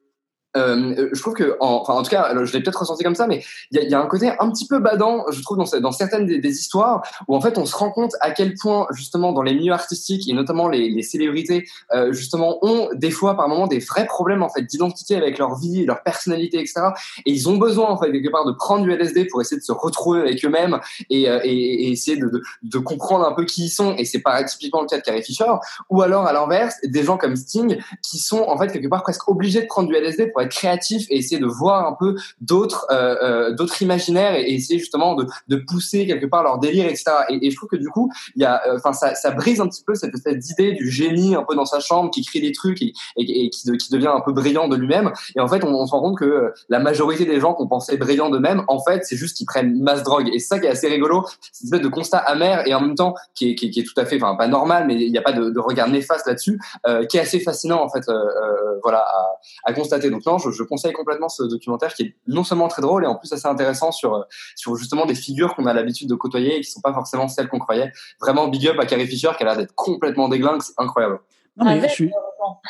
euh, 0.58 1.10
je 1.14 1.22
trouve 1.22 1.34
que, 1.34 1.58
en, 1.60 1.82
enfin, 1.82 1.94
en 1.94 2.04
tout 2.04 2.10
cas, 2.10 2.34
je 2.44 2.54
l'ai 2.54 2.62
peut-être 2.62 2.80
ressenti 2.80 3.04
comme 3.04 3.16
ça, 3.16 3.28
mais 3.28 3.44
il 3.72 3.80
y 3.80 3.86
a, 3.86 3.88
y 3.88 3.94
a, 3.94 4.02
un 4.02 4.08
côté 4.08 4.32
un 4.40 4.50
petit 4.50 4.68
peu 4.68 4.80
badant, 4.80 5.26
je 5.32 5.42
trouve, 5.42 5.58
dans, 5.58 5.80
dans 5.80 5.92
certaines 5.92 6.26
des, 6.26 6.40
des, 6.40 6.60
histoires, 6.60 7.04
où 7.28 7.36
en 7.36 7.42
fait, 7.42 7.58
on 7.58 7.66
se 7.66 7.76
rend 7.76 7.92
compte 7.92 8.14
à 8.22 8.32
quel 8.32 8.56
point, 8.56 8.88
justement, 8.92 9.32
dans 9.32 9.44
les 9.44 9.54
milieux 9.54 9.74
artistiques 9.74 10.28
et 10.28 10.34
notamment 10.34 10.68
les, 10.68 10.90
les 10.90 11.04
célébrités, 11.04 11.68
euh, 11.94 12.12
justement, 12.14 12.58
ont 12.66 12.90
des 12.94 13.12
fois, 13.12 13.36
par 13.36 13.48
moments, 13.48 13.68
des 13.68 13.80
vrais 13.80 14.06
problèmes 14.06 14.44
en 14.44 14.50
fait 14.50 14.64
d'identité 14.64 15.16
avec 15.16 15.38
leur 15.38 15.56
vie, 15.56 15.86
leur 15.86 16.04
personnalité, 16.04 16.60
etc. 16.60 16.82
Et 17.26 17.32
ils 17.32 17.48
ont 17.48 17.58
besoin, 17.58 17.90
en 17.90 17.98
fait, 17.98 18.12
quelque 18.12 18.32
part, 18.32 18.46
de 18.46 18.52
prendre 18.52 18.84
du 18.84 18.92
LSD 18.92 19.26
pour 19.26 19.42
essayer 19.42 19.60
de 19.60 19.64
se 19.66 19.72
retrouver 19.72 20.22
avec 20.22 20.44
eux-mêmes 20.44 20.80
et, 21.10 21.30
euh, 21.30 21.40
et, 21.44 21.88
et, 21.88 21.92
essayer 21.92 22.18
de, 22.18 22.28
de, 22.28 22.42
de, 22.64 22.78
comprendre 22.80 23.28
un 23.28 23.34
peu 23.34 23.46
qui 23.46 23.66
ils 23.66 23.70
sont. 23.70 23.96
Et 23.98 24.06
c'est 24.06 24.22
pas 24.22 24.44
typiquement 24.44 24.82
le 24.82 24.88
cas 24.88 24.98
de 24.98 25.04
Carrie 25.04 25.24
Fisher. 25.24 25.52
Ou 25.90 26.02
alors, 26.02 26.26
à 26.26 26.34
l'inverse, 26.34 26.76
des 26.84 27.04
gens 27.04 27.18
comme 27.18 27.36
Sting 27.36 27.78
qui 28.02 28.18
sont, 28.18 28.42
en 28.42 28.58
fait, 28.58 28.72
quelque 28.72 28.88
part, 28.88 29.04
presque 29.04 29.28
obligés 29.28 29.62
de 29.62 29.68
prendre 29.68 29.90
du 29.90 29.96
LSD 29.96 30.28
être 30.44 30.52
créatif 30.52 31.06
et 31.10 31.18
essayer 31.18 31.40
de 31.40 31.46
voir 31.46 31.88
un 31.88 31.94
peu 31.94 32.16
d'autres 32.42 32.88
euh, 32.92 33.16
euh, 33.22 33.54
d'autres 33.54 33.82
imaginaires 33.82 34.36
et, 34.36 34.54
essayer 34.54 34.80
justement 34.80 35.16
de, 35.16 35.26
de 35.48 35.56
pousser 35.58 36.06
quelque 36.06 36.26
part 36.26 36.44
leur 36.44 36.60
délire 36.60 36.86
etc 36.86 37.06
et, 37.30 37.50
je 37.50 37.56
trouve 37.56 37.70
que 37.70 37.76
du 37.76 37.90
coup 37.90 38.12
il 38.36 38.42
y 38.42 38.46
a 38.46 38.62
enfin 38.76 38.94
ça, 38.94 39.16
ça 39.16 39.32
brise 39.32 39.62
un 39.62 39.68
petit 39.68 39.84
peu 39.84 39.96
cette 39.96 40.14
espèce 40.14 40.38
d'idée 40.38 40.74
du 40.74 40.90
génie 40.90 41.36
un 41.36 41.44
peu 41.44 41.56
dans 41.56 41.66
sa 41.66 41.80
chambre 41.80 42.12
qui 42.12 42.24
crée 42.24 42.40
des 42.40 42.52
trucs 42.52 42.82
et, 42.82 42.94
qui, 43.16 43.50
qui, 43.50 43.92
devient 43.92 44.08
un 44.08 44.22
peu 44.22 44.32
brillant 44.32 44.68
de 44.68 44.76
lui-même. 44.76 45.12
Et 45.36 45.40
en 45.40 45.48
fait 45.48 45.64
on, 45.64 45.74
on, 45.74 45.86
se 45.86 45.92
rend 45.92 46.02
compte 46.02 46.18
que 46.18 46.54
la 46.70 46.80
majorité 46.80 47.26
des 47.26 47.40
gens 47.40 47.54
qu'on 47.54 47.68
pensait 47.68 47.98
brillants 47.98 48.30
d'eux-mêmes 48.30 48.64
en 48.68 48.80
fait 48.84 49.04
c'est 49.06 49.16
juste 49.16 49.38
qu'ils 49.38 49.46
prennent 49.46 49.82
masse 49.82 50.04
drogue. 50.04 50.30
Et 50.34 50.40
ça 50.40 50.60
qui 50.60 50.66
est 50.68 50.70
assez 50.70 50.88
rigolo 50.88 51.26
c'est 51.52 51.64
une 51.64 51.68
espèce 51.68 51.82
de 51.82 51.88
constat 51.88 52.18
amer 52.18 52.68
et 52.68 52.74
en 52.74 52.82
même 52.82 52.96
temps 52.96 53.16
qui 53.36 53.52
est, 53.52 53.56
qui 53.56 53.68
est, 53.68 53.70
qui 53.70 53.80
est 53.80 53.84
tout 53.84 54.00
à 54.00 54.06
fait 54.06 54.22
enfin 54.22 54.36
pas 54.36 54.48
normal 54.48 54.86
mais 54.88 54.96
il 54.96 55.12
n'y 55.12 55.18
a 55.18 55.22
pas 55.22 55.34
de, 55.34 55.50
de 55.50 55.60
regard 55.60 55.90
néfaste 55.90 56.28
là-dessus 56.28 56.60
euh, 56.88 57.06
qui 57.06 57.18
est 57.18 57.22
assez 57.22 57.40
fascinant 57.40 57.84
en 57.84 57.90
fait 57.90 58.08
euh, 58.10 58.80
voilà 58.84 59.00
à, 59.00 59.40
à 59.66 59.74
constater. 59.74 60.10
Donc 60.10 60.24
je, 60.38 60.52
je 60.52 60.64
conseille 60.64 60.94
complètement 60.94 61.30
ce 61.30 61.44
documentaire 61.44 61.94
qui 61.94 62.04
est 62.04 62.16
non 62.28 62.44
seulement 62.44 62.68
très 62.68 62.82
drôle 62.82 63.04
et 63.04 63.08
en 63.08 63.16
plus 63.16 63.32
assez 63.34 63.48
intéressant 63.48 63.92
sur 63.92 64.26
sur 64.56 64.76
justement 64.76 65.06
des 65.06 65.16
figures 65.16 65.56
qu'on 65.56 65.66
a 65.66 65.74
l'habitude 65.74 66.10
de 66.10 66.16
côtoyer 66.16 66.58
et 66.58 66.62
qui 66.62 66.70
sont 66.70 66.82
pas 66.82 66.94
forcément 66.94 67.28
celles 67.28 67.48
qu'on 67.48 67.60
croyait. 67.60 67.92
Vraiment 68.22 68.48
big 68.48 68.68
up 68.68 68.78
à 68.80 68.86
Carrie 68.86 69.08
Fisher 69.08 69.32
qui 69.38 69.44
a 69.44 69.48
l'air 69.48 69.58
d'être 69.58 69.74
complètement 69.76 70.30
déglingue, 70.30 70.62
c'est 70.62 70.74
incroyable. 70.78 71.20
Non, 71.58 71.66
mais 71.66 71.88
je 71.88 71.94
suis... 71.94 72.12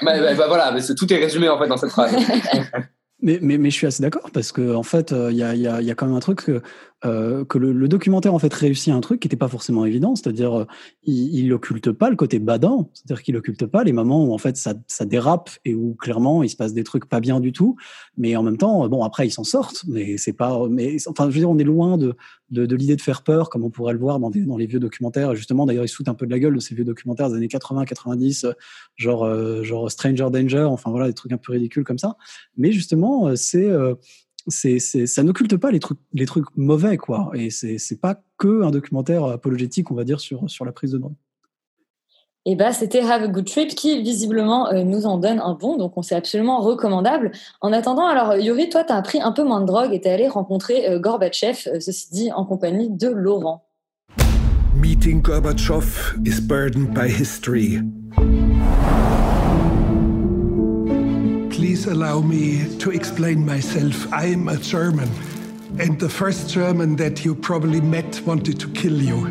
bah, 0.02 0.20
bah, 0.20 0.34
bah, 0.36 0.48
voilà, 0.48 0.72
mais 0.72 0.82
tout 0.82 1.14
est 1.14 1.18
résumé 1.18 1.50
en 1.50 1.60
fait 1.60 1.68
dans 1.68 1.78
cette 1.78 1.92
phrase. 1.92 2.16
Mais, 3.22 3.38
mais, 3.42 3.58
mais, 3.58 3.70
je 3.70 3.76
suis 3.76 3.86
assez 3.86 4.02
d'accord 4.02 4.32
parce 4.32 4.54
que 4.54 4.74
en 4.74 4.84
fait, 4.84 5.12
il 5.12 5.18
euh, 5.18 5.32
y, 5.34 5.44
a, 5.44 5.54
y, 5.54 5.68
a, 5.68 5.82
y, 5.82 5.92
a, 5.92 5.94
quand 5.94 6.06
même 6.06 6.16
un 6.16 6.22
truc 6.22 6.46
que, 6.46 6.62
euh, 7.06 7.46
que 7.46 7.58
le, 7.58 7.72
le, 7.72 7.88
documentaire 7.88 8.34
en 8.34 8.40
fait 8.40 8.54
réussit 8.54 8.94
un 8.94 9.00
truc 9.00 9.22
qui 9.22 9.28
n'était 9.28 9.38
pas 9.38 9.48
forcément 9.48 9.86
évident, 9.86 10.16
c'est-à-dire 10.16 10.60
euh, 10.60 10.66
il, 11.04 11.34
il 11.34 11.54
occulte 11.54 11.94
pas 11.94 12.10
le 12.10 12.18
côté 12.18 12.40
badant, 12.40 12.90
c'est-à-dire 12.94 13.24
qu'il 13.24 13.38
occulte 13.38 13.66
pas 13.68 13.86
les 13.86 13.94
moments 13.94 14.26
où 14.26 14.34
en 14.34 14.38
fait 14.38 14.58
ça, 14.58 14.74
ça 14.88 15.06
dérape 15.06 15.50
et 15.64 15.74
où 15.74 15.96
clairement 15.96 16.44
il 16.44 16.50
se 16.50 16.58
passe 16.58 16.74
des 16.74 16.84
trucs 16.84 17.06
pas 17.06 17.22
bien 17.22 17.40
du 17.40 17.54
tout, 17.54 17.78
mais 18.18 18.36
en 18.36 18.44
même 18.44 18.58
temps, 18.58 18.86
bon 18.90 19.02
après 19.06 19.26
ils 19.26 19.32
s'en 19.32 19.46
sortent, 19.46 19.86
mais 19.88 20.18
c'est 20.18 20.34
pas, 20.34 20.68
mais 20.70 20.98
enfin 21.08 21.30
je 21.30 21.36
veux 21.36 21.40
dire 21.40 21.50
on 21.50 21.58
est 21.58 21.64
loin 21.64 21.98
de, 21.98 22.16
de, 22.50 22.66
de 22.66 22.76
l'idée 22.76 22.98
de 22.98 23.02
faire 23.02 23.22
peur 23.22 23.50
comme 23.50 23.64
on 23.64 23.70
pourrait 23.70 23.94
le 23.94 24.00
voir 24.00 24.20
dans, 24.20 24.30
des, 24.30 24.42
dans 24.42 24.58
les 24.58 24.66
vieux 24.66 24.82
documentaires. 24.82 25.36
Justement 25.36 25.66
d'ailleurs 25.66 25.86
ils 25.86 25.90
se 25.90 25.96
foutent 25.96 26.10
un 26.10 26.16
peu 26.16 26.26
de 26.26 26.32
la 26.32 26.40
gueule 26.40 26.56
de 26.56 26.60
ces 26.60 26.76
vieux 26.76 26.84
documentaires 26.84 27.30
des 27.30 27.36
années 27.38 27.48
80-90, 27.48 28.54
genre 28.98 29.24
euh, 29.24 29.64
genre 29.64 29.90
Stranger 29.90 30.28
Danger, 30.34 30.68
enfin 30.70 30.92
voilà 30.92 31.08
des 31.08 31.14
trucs 31.14 31.32
un 31.32 31.38
peu 31.38 31.54
ridicules 31.54 31.86
comme 31.86 31.98
ça, 31.98 32.18
mais 32.58 32.74
justement 32.74 33.34
c'est 33.38 33.70
c'est, 34.50 34.80
c'est, 34.80 35.08
ça 35.08 35.24
n'occulte 35.24 35.58
pas 35.58 35.72
les 35.72 35.80
trucs, 35.80 36.00
les 36.14 36.26
trucs 36.26 36.46
mauvais, 36.56 36.98
quoi. 36.98 37.32
Et 37.34 37.50
c'est, 37.50 37.78
c'est 37.78 38.00
pas 38.00 38.22
que 38.38 38.64
un 38.64 38.72
documentaire 38.72 39.24
apologétique, 39.26 39.92
on 39.92 39.96
va 39.96 40.04
dire, 40.04 40.20
sur, 40.20 40.50
sur 40.50 40.66
la 40.66 40.72
prise 40.72 40.92
de 40.92 40.98
drogue. 40.98 41.16
Et 42.46 42.56
bah, 42.56 42.72
c'était 42.72 43.02
Have 43.02 43.24
a 43.24 43.28
Good 43.28 43.46
Trip 43.46 43.76
qui, 43.76 44.02
visiblement, 44.02 44.70
euh, 44.70 44.84
nous 44.84 45.06
en 45.06 45.18
donne 45.18 45.40
un 45.40 45.54
bon. 45.54 45.78
Donc, 45.78 45.98
on 45.98 46.02
c'est 46.02 46.16
absolument 46.16 46.62
recommandable. 46.62 47.32
En 47.62 47.74
attendant, 47.74 48.08
alors, 48.08 48.38
Yuri, 48.38 48.70
toi, 48.70 48.84
tu 48.84 48.94
as 48.94 49.02
pris 49.02 49.22
un 49.22 49.34
peu 49.34 49.44
moins 49.44 49.62
de 49.62 49.66
drogue 49.66 49.94
et 49.94 50.00
tu 50.00 50.08
es 50.08 50.12
allé 50.12 50.28
rencontrer 50.28 50.90
euh, 50.90 51.00
Gorbatchev, 51.00 51.68
euh, 51.68 51.80
ceci 51.80 52.12
dit, 52.12 52.32
en 52.32 52.46
compagnie 52.46 52.90
de 52.90 53.10
Laurent. 53.10 53.66
Meeting 54.74 55.22
Gorbachev 55.22 56.18
is 56.26 56.40
burdened 56.40 56.94
by 56.94 57.10
history. 57.10 57.82
Allow 61.88 62.22
me 62.22 62.78
to 62.80 62.92
explain 62.92 63.46
myself. 63.46 64.08
I'm 64.12 64.50
a 64.50 64.58
German, 64.58 65.10
and 65.80 65.98
the 65.98 66.10
first 66.10 66.50
German 66.50 66.98
that 66.98 67.24
you 67.24 67.34
probably 67.34 67.80
met 67.80 68.22
wanted 68.26 68.60
to 68.60 68.68
kill 68.70 69.02
you. 69.02 69.28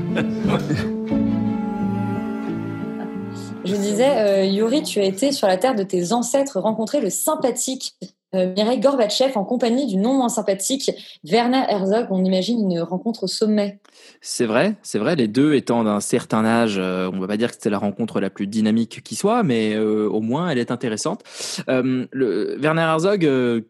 Je 3.64 3.76
disais, 3.76 4.16
euh, 4.16 4.44
Yuri, 4.44 4.82
tu 4.82 4.98
as 4.98 5.04
été 5.04 5.30
sur 5.30 5.46
la 5.46 5.58
terre 5.58 5.74
de 5.74 5.82
tes 5.82 6.12
ancêtres 6.12 6.58
rencontrer 6.58 7.00
le 7.00 7.10
sympathique 7.10 7.94
euh, 8.34 8.52
Mireille 8.54 8.80
Gorbatchev 8.80 9.36
en 9.36 9.44
compagnie 9.44 9.86
du 9.86 9.96
non 9.96 10.14
moins 10.14 10.28
sympathique 10.28 10.90
Werner 11.24 11.64
Herzog. 11.68 12.08
On 12.10 12.24
imagine 12.24 12.70
une 12.70 12.80
rencontre 12.80 13.24
au 13.24 13.26
sommet. 13.26 13.78
C'est 14.20 14.46
vrai, 14.46 14.76
c'est 14.82 14.98
vrai. 14.98 15.14
Les 15.16 15.28
deux 15.28 15.54
étant 15.54 15.84
d'un 15.84 16.00
certain 16.00 16.44
âge, 16.44 16.76
euh, 16.78 17.10
on 17.12 17.20
va 17.20 17.28
pas 17.28 17.36
dire 17.36 17.48
que 17.48 17.54
c'était 17.54 17.70
la 17.70 17.78
rencontre 17.78 18.20
la 18.20 18.30
plus 18.30 18.46
dynamique 18.46 19.00
qui 19.02 19.14
soit, 19.14 19.42
mais 19.42 19.74
euh, 19.74 20.08
au 20.08 20.20
moins 20.20 20.48
elle 20.48 20.58
est 20.58 20.70
intéressante. 20.70 21.22
Euh, 21.68 22.06
le, 22.10 22.56
Werner 22.60 22.82
Herzog, 22.82 23.24
euh, 23.24 23.60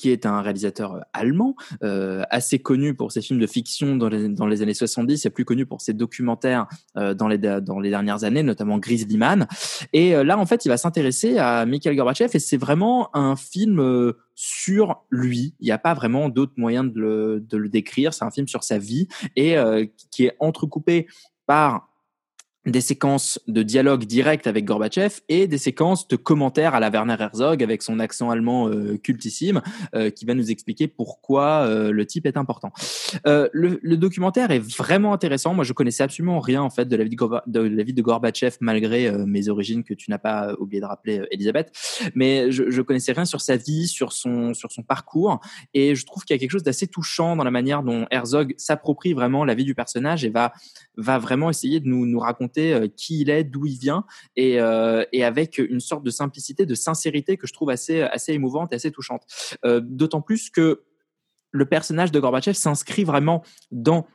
qui 0.00 0.10
est 0.10 0.24
un 0.24 0.40
réalisateur 0.40 1.04
allemand, 1.12 1.56
euh, 1.82 2.22
assez 2.30 2.58
connu 2.58 2.94
pour 2.94 3.12
ses 3.12 3.20
films 3.20 3.38
de 3.38 3.46
fiction 3.46 3.96
dans 3.96 4.08
les, 4.08 4.28
dans 4.30 4.46
les 4.46 4.62
années 4.62 4.72
70 4.72 5.26
et 5.26 5.30
plus 5.30 5.44
connu 5.44 5.66
pour 5.66 5.82
ses 5.82 5.92
documentaires 5.92 6.66
euh, 6.96 7.12
dans, 7.12 7.28
les, 7.28 7.36
dans 7.36 7.78
les 7.80 7.90
dernières 7.90 8.24
années, 8.24 8.42
notamment 8.42 8.78
Grizzly 8.78 9.18
Man. 9.18 9.46
Et 9.92 10.16
euh, 10.16 10.24
là, 10.24 10.38
en 10.38 10.46
fait, 10.46 10.64
il 10.64 10.68
va 10.68 10.78
s'intéresser 10.78 11.36
à 11.36 11.66
Mikhail 11.66 11.94
Gorbatchev 11.96 12.30
et 12.32 12.38
c'est 12.38 12.56
vraiment 12.56 13.14
un 13.14 13.36
film 13.36 13.78
euh, 13.78 14.14
sur 14.34 15.04
lui. 15.10 15.54
Il 15.60 15.66
n'y 15.66 15.70
a 15.70 15.78
pas 15.78 15.92
vraiment 15.92 16.30
d'autre 16.30 16.52
moyen 16.56 16.82
de 16.82 16.98
le, 16.98 17.44
de 17.46 17.58
le 17.58 17.68
décrire. 17.68 18.14
C'est 18.14 18.24
un 18.24 18.30
film 18.30 18.48
sur 18.48 18.64
sa 18.64 18.78
vie 18.78 19.06
et 19.36 19.58
euh, 19.58 19.84
qui 20.10 20.24
est 20.24 20.36
entrecoupé 20.40 21.08
par 21.46 21.89
des 22.66 22.82
séquences 22.82 23.40
de 23.48 23.62
dialogue 23.62 24.04
direct 24.04 24.46
avec 24.46 24.66
Gorbatchev 24.66 25.20
et 25.30 25.46
des 25.46 25.56
séquences 25.56 26.08
de 26.08 26.16
commentaires 26.16 26.74
à 26.74 26.80
la 26.80 26.90
Werner 26.90 27.16
Herzog 27.18 27.62
avec 27.62 27.82
son 27.82 27.98
accent 27.98 28.28
allemand 28.28 28.68
euh, 28.68 28.98
cultissime 28.98 29.62
euh, 29.94 30.10
qui 30.10 30.26
va 30.26 30.34
nous 30.34 30.50
expliquer 30.50 30.86
pourquoi 30.86 31.66
euh, 31.66 31.90
le 31.90 32.04
type 32.04 32.26
est 32.26 32.36
important. 32.36 32.70
Euh, 33.26 33.48
le, 33.54 33.80
le, 33.82 33.96
documentaire 33.96 34.50
est 34.50 34.58
vraiment 34.58 35.14
intéressant. 35.14 35.54
Moi, 35.54 35.64
je 35.64 35.72
connaissais 35.72 36.02
absolument 36.02 36.38
rien 36.38 36.62
en 36.62 36.68
fait 36.68 36.84
de 36.84 36.96
la 36.96 37.04
vie 37.04 37.16
de, 37.16 37.16
de, 37.46 37.60
la 37.60 37.82
vie 37.82 37.94
de 37.94 38.02
Gorbatchev 38.02 38.56
malgré 38.60 39.06
euh, 39.06 39.24
mes 39.24 39.48
origines 39.48 39.82
que 39.82 39.94
tu 39.94 40.10
n'as 40.10 40.18
pas 40.18 40.54
oublié 40.58 40.82
de 40.82 40.86
rappeler, 40.86 41.22
Elisabeth. 41.30 41.72
Mais 42.14 42.52
je, 42.52 42.70
je 42.70 42.82
connaissais 42.82 43.12
rien 43.12 43.24
sur 43.24 43.40
sa 43.40 43.56
vie, 43.56 43.88
sur 43.88 44.12
son 44.12 44.52
sur 44.52 44.70
son 44.70 44.82
parcours 44.82 45.40
et 45.72 45.94
je 45.94 46.04
trouve 46.04 46.24
qu'il 46.24 46.34
y 46.34 46.38
a 46.38 46.40
quelque 46.40 46.50
chose 46.50 46.62
d'assez 46.62 46.88
touchant 46.88 47.36
dans 47.36 47.44
la 47.44 47.50
manière 47.50 47.82
dont 47.82 48.06
Herzog 48.10 48.54
s'approprie 48.58 49.14
vraiment 49.14 49.46
la 49.46 49.54
vie 49.54 49.64
du 49.64 49.74
personnage 49.74 50.26
et 50.26 50.30
va 50.30 50.52
va 50.98 51.18
vraiment 51.18 51.48
essayer 51.48 51.80
de 51.80 51.88
nous 51.88 52.04
nous 52.04 52.18
raconter 52.18 52.49
qui 52.96 53.20
il 53.20 53.30
est, 53.30 53.44
d'où 53.44 53.66
il 53.66 53.78
vient, 53.78 54.04
et, 54.36 54.60
euh, 54.60 55.04
et, 55.12 55.24
avec 55.24 55.58
une 55.58 55.80
sorte 55.80 56.04
de 56.04 56.10
simplicité, 56.10 56.66
de 56.66 56.74
sincérité 56.74 57.36
que 57.36 57.46
je 57.46 57.52
trouve 57.52 57.70
assez, 57.70 58.02
assez 58.02 58.32
émouvante 58.32 58.72
et 58.72 58.76
assez 58.76 58.90
touchante. 58.90 59.22
Euh, 59.64 59.80
D'autant 59.82 60.22
plus 60.22 60.50
que 60.50 60.82
le 61.52 61.66
personnage 61.66 62.12
de 62.12 62.20
Gorbatchev 62.20 62.54
s'inscrit 62.54 63.04
vraiment 63.04 63.42
dans 63.70 64.06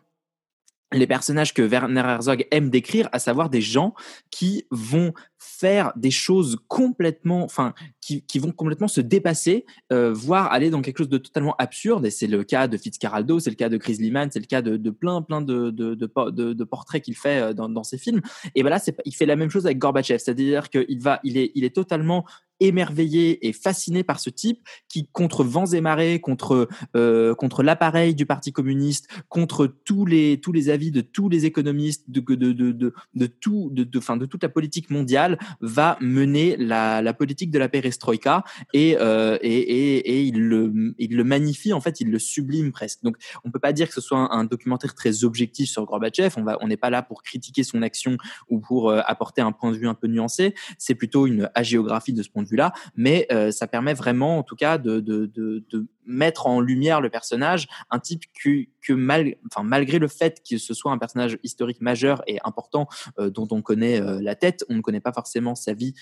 les 0.93 1.07
personnages 1.07 1.53
que 1.53 1.61
Werner 1.61 2.01
Herzog 2.01 2.47
aime 2.51 2.69
décrire, 2.69 3.09
à 3.11 3.19
savoir 3.19 3.49
des 3.49 3.61
gens 3.61 3.93
qui 4.29 4.65
vont 4.71 5.13
faire 5.37 5.91
des 5.95 6.11
choses 6.11 6.57
complètement, 6.67 7.43
enfin, 7.43 7.73
qui, 8.01 8.23
qui 8.25 8.39
vont 8.39 8.51
complètement 8.51 8.87
se 8.87 9.01
dépasser, 9.01 9.65
euh, 9.91 10.13
voire 10.13 10.51
aller 10.51 10.69
dans 10.69 10.81
quelque 10.81 10.99
chose 10.99 11.09
de 11.09 11.17
totalement 11.17 11.55
absurde. 11.57 12.05
Et 12.05 12.11
c'est 12.11 12.27
le 12.27 12.43
cas 12.43 12.67
de 12.67 12.77
Fitzcarraldo, 12.77 13.39
c'est 13.39 13.49
le 13.49 13.55
cas 13.55 13.69
de 13.69 13.77
Chris 13.77 13.97
Liman, 13.97 14.29
c'est 14.31 14.39
le 14.39 14.45
cas 14.45 14.61
de, 14.61 14.77
de 14.77 14.89
plein, 14.89 15.21
plein 15.21 15.41
de, 15.41 15.69
de, 15.71 15.95
de, 15.95 16.05
po- 16.05 16.31
de- 16.31 16.53
de 16.53 16.63
portraits 16.63 17.03
qu'il 17.03 17.15
fait 17.15 17.41
euh, 17.41 17.53
dans, 17.53 17.83
ses 17.83 17.97
films. 17.97 18.21
Et 18.53 18.63
ben 18.63 18.77
il 19.05 19.15
fait 19.15 19.25
la 19.25 19.35
même 19.35 19.49
chose 19.49 19.65
avec 19.65 19.77
Gorbatchev, 19.77 20.19
c'est-à-dire 20.19 20.69
qu'il 20.69 21.01
va, 21.01 21.19
il 21.23 21.37
est, 21.37 21.51
il 21.55 21.63
est 21.63 21.75
totalement 21.75 22.25
émerveillé 22.59 23.47
et 23.47 23.53
fasciné 23.53 24.03
par 24.03 24.19
ce 24.19 24.29
type 24.29 24.59
qui, 24.87 25.07
contre 25.11 25.43
vents 25.43 25.65
et 25.65 25.81
marées, 25.81 26.19
contre 26.19 26.67
euh, 26.95 27.35
contre 27.35 27.63
l'appareil 27.63 28.15
du 28.15 28.25
Parti 28.25 28.51
communiste, 28.51 29.07
contre 29.29 29.67
tous 29.67 30.05
les 30.05 30.39
tous 30.39 30.51
les 30.51 30.69
avis 30.69 30.91
de 30.91 31.01
tous 31.01 31.29
les 31.29 31.45
économistes, 31.45 32.09
de 32.09 32.21
de 32.21 32.51
de 32.53 32.93
de, 33.13 33.25
tout 33.27 33.69
de 33.71 33.83
de, 33.83 33.97
enfin, 33.97 34.17
de 34.17 34.25
toute 34.25 34.43
la 34.43 34.49
politique 34.49 34.89
mondiale, 34.89 35.37
va 35.61 35.97
mener 36.01 36.55
la, 36.57 37.01
la 37.01 37.13
politique 37.13 37.51
de 37.51 37.59
la 37.59 37.69
perestroïka 37.69 38.43
et, 38.73 38.97
euh, 38.99 39.37
et, 39.41 39.57
et, 39.57 39.97
et 39.97 40.23
il 40.23 40.39
le 40.39 40.93
il 40.97 41.15
le 41.15 41.23
magnifie 41.23 41.73
en 41.73 41.81
fait, 41.81 42.01
il 42.01 42.11
le 42.11 42.19
sublime 42.19 42.71
presque. 42.71 43.03
Donc 43.03 43.17
on 43.43 43.51
peut 43.51 43.59
pas 43.59 43.73
dire 43.73 43.87
que 43.87 43.93
ce 43.93 44.01
soit 44.01 44.33
un, 44.33 44.45
documentaire 44.45 44.93
très 44.93 45.23
objectif 45.23 45.69
sur 45.69 45.85
Gorbatchev. 45.85 46.35
On 46.37 46.43
va 46.43 46.57
on 46.61 46.67
n'est 46.67 46.77
pas 46.77 46.89
là 46.89 47.01
pour 47.01 47.23
critiquer 47.23 47.63
son 47.63 47.81
action 47.81 48.17
ou 48.49 48.59
pour 48.59 48.89
euh, 48.89 49.01
apporter 49.05 49.41
un 49.41 49.51
point 49.51 49.71
de 49.71 49.77
vue 49.77 49.87
un 49.87 49.93
peu 49.93 50.07
nuancé. 50.07 50.53
C'est 50.77 50.95
plutôt 50.95 51.27
une 51.27 51.49
hagiographie 51.55 52.13
de 52.13 52.23
ce 52.23 52.29
point 52.29 52.43
de 52.43 52.44
vue-là, 52.45 52.73
mais 52.95 53.27
euh, 53.31 53.51
ça 53.51 53.67
permet 53.67 53.93
vraiment, 53.93 54.37
en 54.37 54.43
tout 54.43 54.55
cas, 54.55 54.77
de, 54.77 54.99
de, 54.99 55.25
de, 55.25 55.63
de 55.69 55.87
mettre 56.05 56.47
en 56.47 56.59
lumière 56.59 57.01
le 57.01 57.09
personnage, 57.09 57.67
un 57.89 57.99
type 57.99 58.23
que, 58.41 58.65
que 58.81 58.93
mal, 58.93 59.35
enfin, 59.51 59.63
malgré 59.63 59.99
le 59.99 60.07
fait 60.07 60.41
que 60.47 60.57
ce 60.57 60.73
soit 60.73 60.91
un 60.91 60.97
personnage 60.97 61.37
historique 61.43 61.81
majeur 61.81 62.23
et 62.27 62.39
important 62.43 62.87
euh, 63.19 63.29
dont 63.29 63.47
on 63.51 63.61
connaît 63.61 63.99
euh, 64.01 64.19
la 64.21 64.35
tête, 64.35 64.63
on 64.69 64.75
ne 64.75 64.81
connaît 64.81 64.99
pas 64.99 65.13
forcément 65.13 65.55
sa 65.55 65.73
vie 65.73 65.93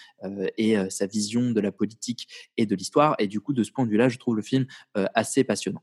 et 0.57 0.75
sa 0.89 1.05
vision 1.05 1.51
de 1.51 1.59
la 1.59 1.71
politique 1.71 2.27
et 2.57 2.65
de 2.65 2.75
l'histoire. 2.75 3.15
Et 3.19 3.27
du 3.27 3.39
coup, 3.39 3.53
de 3.53 3.63
ce 3.63 3.71
point 3.71 3.85
de 3.85 3.89
vue-là, 3.89 4.09
je 4.09 4.17
trouve 4.17 4.35
le 4.35 4.41
film 4.41 4.65
assez 4.95 5.43
passionnant. 5.43 5.81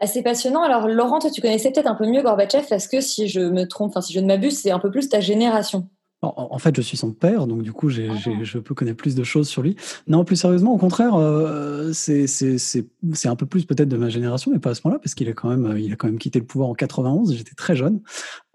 Assez 0.00 0.22
passionnant. 0.22 0.62
Alors, 0.62 0.88
Laurent, 0.88 1.18
toi, 1.18 1.30
tu 1.30 1.42
connaissais 1.42 1.70
peut-être 1.70 1.86
un 1.86 1.94
peu 1.94 2.06
mieux 2.06 2.22
Gorbatchev 2.22 2.66
parce 2.68 2.88
que 2.88 3.02
si 3.02 3.28
je 3.28 3.40
me 3.40 3.68
trompe, 3.68 3.90
enfin, 3.90 4.00
si 4.00 4.14
je 4.14 4.20
ne 4.20 4.26
m'abuse, 4.26 4.58
c'est 4.58 4.70
un 4.70 4.78
peu 4.78 4.90
plus 4.90 5.10
ta 5.10 5.20
génération. 5.20 5.90
En, 6.22 6.48
en 6.50 6.58
fait, 6.58 6.76
je 6.76 6.82
suis 6.82 6.98
son 6.98 7.12
père, 7.12 7.46
donc 7.46 7.62
du 7.62 7.72
coup, 7.72 7.88
j'ai, 7.88 8.14
j'ai- 8.18 8.44
je 8.44 8.58
peux 8.58 8.74
connaître 8.74 8.98
plus 8.98 9.14
de 9.14 9.22
choses 9.24 9.48
sur 9.48 9.62
lui. 9.62 9.76
Non, 10.06 10.22
plus 10.24 10.36
sérieusement, 10.36 10.74
au 10.74 10.76
contraire, 10.76 11.14
euh, 11.16 11.92
c'est, 11.94 12.26
c'est, 12.26 12.58
c'est, 12.58 12.86
c'est 13.14 13.28
un 13.28 13.36
peu 13.36 13.46
plus 13.46 13.64
peut-être 13.64 13.88
de 13.88 13.96
ma 13.96 14.10
génération, 14.10 14.50
mais 14.52 14.58
pas 14.58 14.70
à 14.70 14.74
ce 14.74 14.82
moment-là, 14.84 15.00
parce 15.02 15.14
qu'il 15.14 15.28
a 15.30 15.32
quand 15.32 15.48
même, 15.48 15.78
il 15.78 15.90
a 15.92 15.96
quand 15.96 16.08
même 16.08 16.18
quitté 16.18 16.38
le 16.38 16.44
pouvoir 16.44 16.68
en 16.68 16.74
91. 16.74 17.34
J'étais 17.34 17.54
très 17.54 17.74
jeune. 17.74 18.00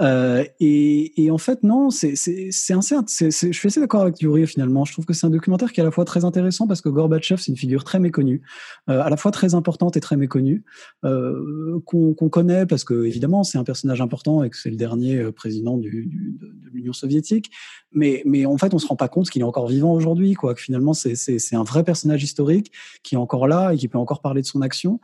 Euh, 0.01 0.43
et, 0.59 1.29
en 1.31 1.37
fait, 1.37 1.63
non, 1.63 1.89
c'est, 1.89 2.15
je 2.15 2.51
suis 2.51 3.67
assez 3.67 3.79
d'accord 3.79 4.01
avec 4.01 4.19
Yuri 4.19 4.45
finalement. 4.45 4.85
Je 4.85 4.93
trouve 4.93 5.05
que 5.05 5.13
c'est 5.13 5.25
un 5.25 5.29
documentaire 5.29 5.71
qui 5.71 5.79
est 5.79 5.83
à 5.83 5.85
la 5.85 5.91
fois 5.91 6.05
très 6.05 6.25
intéressant 6.25 6.67
parce 6.67 6.81
que 6.81 6.89
Gorbatchev, 6.89 7.41
c'est 7.41 7.51
une 7.51 7.57
figure 7.57 7.83
très 7.83 7.99
méconnue, 7.99 8.41
euh, 8.89 9.01
à 9.01 9.09
la 9.09 9.17
fois 9.17 9.31
très 9.31 9.55
importante 9.55 9.95
et 9.95 10.01
très 10.01 10.17
méconnue, 10.17 10.63
euh, 11.05 11.79
qu'on, 11.85 12.13
connaît 12.29 12.65
parce 12.65 12.83
que 12.83 13.05
évidemment, 13.05 13.43
c'est 13.43 13.57
un 13.57 13.63
personnage 13.63 14.01
important 14.01 14.43
et 14.43 14.49
que 14.49 14.57
c'est 14.57 14.71
le 14.71 14.75
dernier 14.75 15.31
président 15.31 15.77
de, 15.77 15.87
l'Union 15.87 16.93
soviétique. 16.93 17.51
Mais, 17.91 18.23
en 18.45 18.57
fait, 18.57 18.73
on 18.73 18.79
se 18.79 18.87
rend 18.87 18.97
pas 18.97 19.07
compte 19.07 19.29
qu'il 19.29 19.41
est 19.41 19.45
encore 19.45 19.67
vivant 19.67 19.93
aujourd'hui, 19.93 20.33
quoi. 20.33 20.53
Que 20.53 20.61
finalement, 20.61 20.93
c'est 20.93 21.55
un 21.55 21.63
vrai 21.63 21.83
personnage 21.83 22.23
historique 22.23 22.71
qui 23.03 23.15
est 23.15 23.17
encore 23.17 23.47
là 23.47 23.71
et 23.71 23.77
qui 23.77 23.87
peut 23.87 23.97
encore 23.97 24.21
parler 24.21 24.41
de 24.41 24.47
son 24.47 24.61
action. 24.61 24.99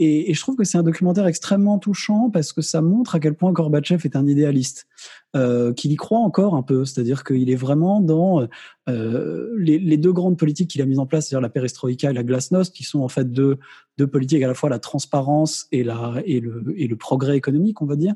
Et, 0.00 0.30
et 0.30 0.34
je 0.34 0.40
trouve 0.40 0.56
que 0.56 0.64
c'est 0.64 0.78
un 0.78 0.82
documentaire 0.82 1.26
extrêmement 1.26 1.78
touchant 1.78 2.30
parce 2.30 2.52
que 2.52 2.62
ça 2.62 2.82
montre 2.82 3.14
à 3.14 3.20
quel 3.20 3.34
point 3.34 3.52
Gorbatchev 3.52 4.02
est 4.04 4.16
un 4.16 4.26
idéaliste, 4.32 4.86
euh, 5.34 5.72
qu'il 5.72 5.92
y 5.92 5.96
croit 5.96 6.18
encore 6.18 6.54
un 6.54 6.62
peu. 6.62 6.84
C'est-à-dire 6.84 7.24
qu'il 7.24 7.50
est 7.50 7.56
vraiment 7.56 8.00
dans 8.00 8.46
euh, 8.88 9.54
les, 9.58 9.96
deux 9.96 10.12
grandes 10.12 10.38
politiques 10.38 10.70
qu'il 10.70 10.82
a 10.82 10.86
mises 10.86 10.98
en 10.98 11.06
place, 11.06 11.28
c'est-à-dire 11.28 11.40
la 11.40 11.48
perestroïka 11.48 12.10
et 12.10 12.12
la 12.12 12.24
glasnost, 12.24 12.74
qui 12.74 12.84
sont 12.84 13.00
en 13.00 13.08
fait 13.08 13.30
deux, 13.30 13.58
deux 13.98 14.06
politiques 14.06 14.42
à 14.42 14.48
la 14.48 14.54
fois 14.54 14.68
la 14.68 14.78
transparence 14.78 15.68
et, 15.72 15.84
la, 15.84 16.14
et, 16.26 16.40
le, 16.40 16.74
et 16.76 16.86
le 16.86 16.96
progrès 16.96 17.36
économique, 17.36 17.80
on 17.80 17.86
va 17.86 17.96
dire. 17.96 18.14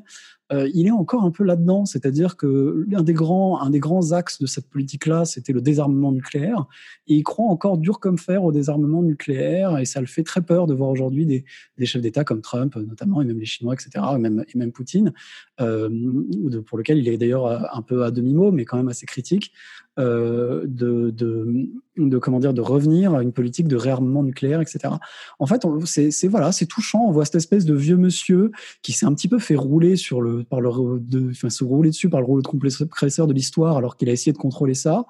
Euh, 0.53 0.69
il 0.73 0.87
est 0.87 0.91
encore 0.91 1.23
un 1.23 1.31
peu 1.31 1.43
là-dedans, 1.43 1.85
c'est-à-dire 1.85 2.37
que 2.37 2.85
l'un 2.87 3.03
des 3.03 3.13
grands, 3.13 3.61
un 3.61 3.69
des 3.69 3.79
grands 3.79 4.13
axes 4.13 4.39
de 4.39 4.45
cette 4.45 4.69
politique-là, 4.69 5.25
c'était 5.25 5.51
le 5.51 5.59
désarmement 5.59 6.13
nucléaire, 6.13 6.67
et 7.07 7.15
il 7.15 7.23
croit 7.23 7.47
encore 7.47 7.77
dur 7.77 7.99
comme 7.99 8.17
fer 8.17 8.43
au 8.43 8.53
désarmement 8.53 9.03
nucléaire, 9.03 9.77
et 9.77 9.85
ça 9.85 9.99
le 9.99 10.07
fait 10.07 10.23
très 10.23 10.41
peur 10.41 10.65
de 10.65 10.73
voir 10.73 10.89
aujourd'hui 10.89 11.25
des, 11.25 11.85
chefs 11.85 12.01
d'État 12.01 12.23
comme 12.23 12.41
Trump, 12.41 12.75
notamment, 12.77 13.21
et 13.21 13.25
même 13.25 13.39
les 13.39 13.45
Chinois, 13.45 13.73
etc., 13.73 14.05
et 14.15 14.19
même, 14.19 14.71
Poutine, 14.71 15.11
pour 15.57 16.77
lequel 16.77 16.99
il 16.99 17.06
est 17.07 17.17
d'ailleurs 17.17 17.45
un 17.75 17.81
peu 17.81 18.03
à 18.03 18.11
demi-mot, 18.11 18.51
mais 18.51 18.65
quand 18.65 18.77
même 18.77 18.87
assez 18.89 19.05
critique, 19.05 19.51
euh, 19.99 20.63
de, 20.67 21.09
de, 21.09 21.67
de, 21.97 22.17
comment 22.19 22.39
dire, 22.39 22.53
de 22.53 22.61
revenir 22.61 23.15
à 23.15 23.23
une 23.23 23.31
politique 23.31 23.67
de 23.67 23.75
réarmement 23.75 24.21
nucléaire, 24.23 24.61
etc. 24.61 24.93
En 25.39 25.45
fait, 25.47 25.63
c'est- 25.85 26.27
voilà, 26.27 26.51
c'est 26.51 26.67
touchant. 26.67 27.05
On 27.07 27.11
voit 27.11 27.25
cette 27.25 27.35
espèce 27.35 27.65
de 27.65 27.73
vieux 27.73 27.97
monsieur 27.97 28.51
qui 28.83 28.91
s'est 28.91 29.05
un 29.07 29.13
petit 29.13 29.27
peu 29.27 29.39
fait 29.39 29.55
rouler 29.55 29.95
sur 29.95 30.21
le, 30.21 30.43
par 30.43 30.61
le, 30.61 30.69
de, 30.99 31.31
enfin, 31.31 31.49
se 31.49 31.63
rouler 31.63 31.89
dessus 31.89 32.09
par 32.09 32.19
le 32.19 32.25
rouleau 32.27 32.41
de 32.43 32.47
compresseur 32.47 33.25
de 33.27 33.33
l'histoire, 33.33 33.77
alors 33.77 33.97
qu'il 33.97 34.07
a 34.09 34.11
essayé 34.11 34.33
de 34.33 34.37
contrôler 34.37 34.75
ça, 34.75 35.05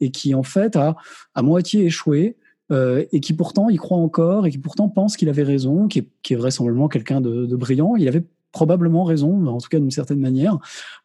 et 0.00 0.10
qui 0.10 0.34
en 0.34 0.42
fait 0.42 0.74
a 0.76 0.96
à 1.34 1.42
moitié 1.42 1.84
échoué. 1.84 2.36
euh, 2.70 3.04
et 3.12 3.20
qui 3.20 3.34
pourtant 3.34 3.68
y 3.68 3.76
croit 3.76 3.98
encore 3.98 4.46
et 4.46 4.50
qui 4.50 4.56
pourtant 4.56 4.88
pense 4.88 5.16
qu'il 5.18 5.28
avait 5.28 5.42
raison, 5.42 5.88
qui 5.88 5.98
est, 5.98 6.08
qui 6.22 6.32
est 6.32 6.36
vraisemblablement 6.36 6.88
quelqu'un 6.88 7.20
de, 7.20 7.44
de 7.44 7.56
brillant. 7.56 7.96
Il 7.96 8.08
avait 8.08 8.24
probablement 8.52 9.04
raison, 9.04 9.46
en 9.46 9.58
tout 9.58 9.68
cas 9.68 9.78
d'une 9.78 9.90
certaine 9.90 10.20
manière, 10.20 10.58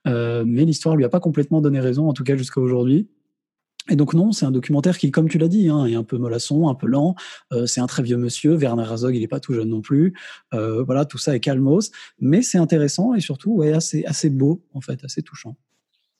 euh, 0.07 0.43
mais 0.45 0.65
l'histoire 0.65 0.95
lui 0.95 1.05
a 1.05 1.09
pas 1.09 1.19
complètement 1.19 1.61
donné 1.61 1.79
raison, 1.79 2.07
en 2.07 2.13
tout 2.13 2.23
cas 2.23 2.35
jusqu'à 2.35 2.61
aujourd'hui. 2.61 3.07
Et 3.89 3.95
donc 3.95 4.13
non, 4.13 4.33
c'est 4.33 4.45
un 4.45 4.51
documentaire 4.51 4.97
qui, 4.97 5.11
comme 5.11 5.29
tu 5.29 5.37
l'as 5.37 5.47
dit, 5.47 5.69
hein, 5.69 5.85
est 5.85 5.95
un 5.95 6.03
peu 6.03 6.17
mollasson, 6.17 6.67
un 6.67 6.75
peu 6.75 6.87
lent. 6.87 7.15
Euh, 7.53 7.65
c'est 7.65 7.79
un 7.79 7.87
très 7.87 8.03
vieux 8.03 8.17
monsieur. 8.17 8.55
Werner 8.55 8.83
Herzog, 8.83 9.15
il 9.15 9.23
est 9.23 9.29
pas 9.29 9.39
tout 9.39 9.53
jeune 9.53 9.69
non 9.69 9.81
plus. 9.81 10.13
Euh, 10.53 10.83
voilà, 10.83 11.05
tout 11.05 11.17
ça 11.17 11.35
est 11.35 11.39
calmos, 11.39 11.91
mais 12.19 12.41
c'est 12.41 12.57
intéressant 12.57 13.13
et 13.13 13.21
surtout 13.21 13.53
ouais, 13.53 13.71
assez, 13.71 14.03
assez 14.05 14.29
beau 14.29 14.61
en 14.73 14.81
fait, 14.81 15.03
assez 15.05 15.21
touchant. 15.21 15.55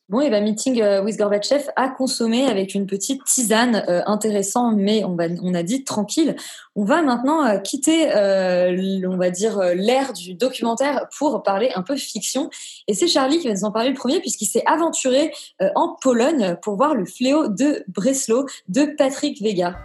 Bon, 0.09 0.21
et 0.21 0.29
ben 0.29 0.41
Meeting 0.41 0.81
euh, 0.81 1.03
with 1.03 1.17
Gorbatchev 1.17 1.69
à 1.75 1.89
consommer 1.89 2.45
avec 2.45 2.73
une 2.73 2.87
petite 2.87 3.21
tisane 3.25 3.83
euh, 3.89 4.01
intéressant, 4.05 4.71
mais 4.71 5.03
on, 5.03 5.15
va, 5.15 5.25
on 5.43 5.53
a 5.53 5.63
dit 5.63 5.83
tranquille. 5.83 6.37
On 6.77 6.85
va 6.85 7.01
maintenant 7.01 7.45
euh, 7.45 7.57
quitter, 7.59 8.15
euh, 8.15 9.01
on 9.05 9.17
va 9.17 9.29
dire, 9.31 9.59
l'ère 9.75 10.13
du 10.13 10.33
documentaire 10.33 11.07
pour 11.17 11.43
parler 11.43 11.71
un 11.75 11.81
peu 11.81 11.97
fiction. 11.97 12.49
Et 12.87 12.93
c'est 12.93 13.07
Charlie 13.07 13.39
qui 13.39 13.49
va 13.49 13.53
nous 13.53 13.65
en 13.65 13.71
parler 13.73 13.89
le 13.89 13.95
premier 13.95 14.21
puisqu'il 14.21 14.45
s'est 14.45 14.63
aventuré 14.65 15.33
en 15.75 15.97
Pologne 16.01 16.55
pour 16.61 16.77
voir 16.77 16.95
le 16.95 17.05
fléau 17.05 17.49
de 17.49 17.83
Breslau 17.89 18.45
de 18.69 18.85
Patrick 18.97 19.41
Vega. 19.41 19.75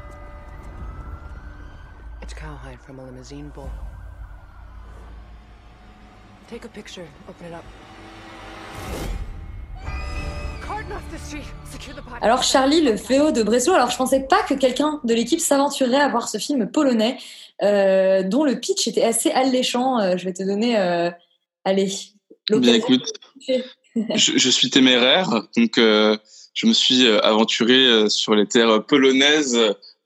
A 2.89 2.93
limousine 2.93 3.51
bull. 3.55 3.71
Take 6.49 6.65
a 6.65 6.69
picture, 6.69 7.07
open 7.29 7.47
it 7.47 7.55
up. 7.55 7.65
Alors 12.21 12.43
Charlie, 12.43 12.83
le 12.83 12.97
fléau 12.97 13.33
de 13.33 13.43
Breslau. 13.43 13.75
Alors 13.75 13.91
je 13.91 13.97
pensais 13.97 14.21
pas 14.21 14.43
que 14.43 14.55
quelqu'un 14.55 15.01
de 15.05 15.15
l'équipe 15.15 15.41
s'aventurerait 15.41 16.01
à 16.01 16.09
voir 16.09 16.29
ce 16.29 16.39
film 16.39 16.71
polonais 16.71 17.19
euh, 17.63 18.23
dont 18.23 18.45
le 18.45 18.61
pitch 18.61 18.87
était 18.87 19.03
assez 19.03 19.31
alléchant. 19.31 19.99
Euh, 19.99 20.17
je 20.17 20.25
vais 20.25 20.33
te 20.33 20.43
donner, 20.43 20.79
euh, 20.79 21.11
allez, 21.65 21.91
Bien 22.51 22.75
écoute, 22.75 23.13
je, 23.47 24.33
je 24.37 24.51
suis 24.51 24.69
téméraire, 24.71 25.31
donc 25.57 25.75
je 25.77 26.67
me 26.67 26.73
suis 26.73 27.07
aventuré 27.07 28.09
sur 28.09 28.35
les 28.35 28.47
terres 28.47 28.85
polonaises 28.85 29.59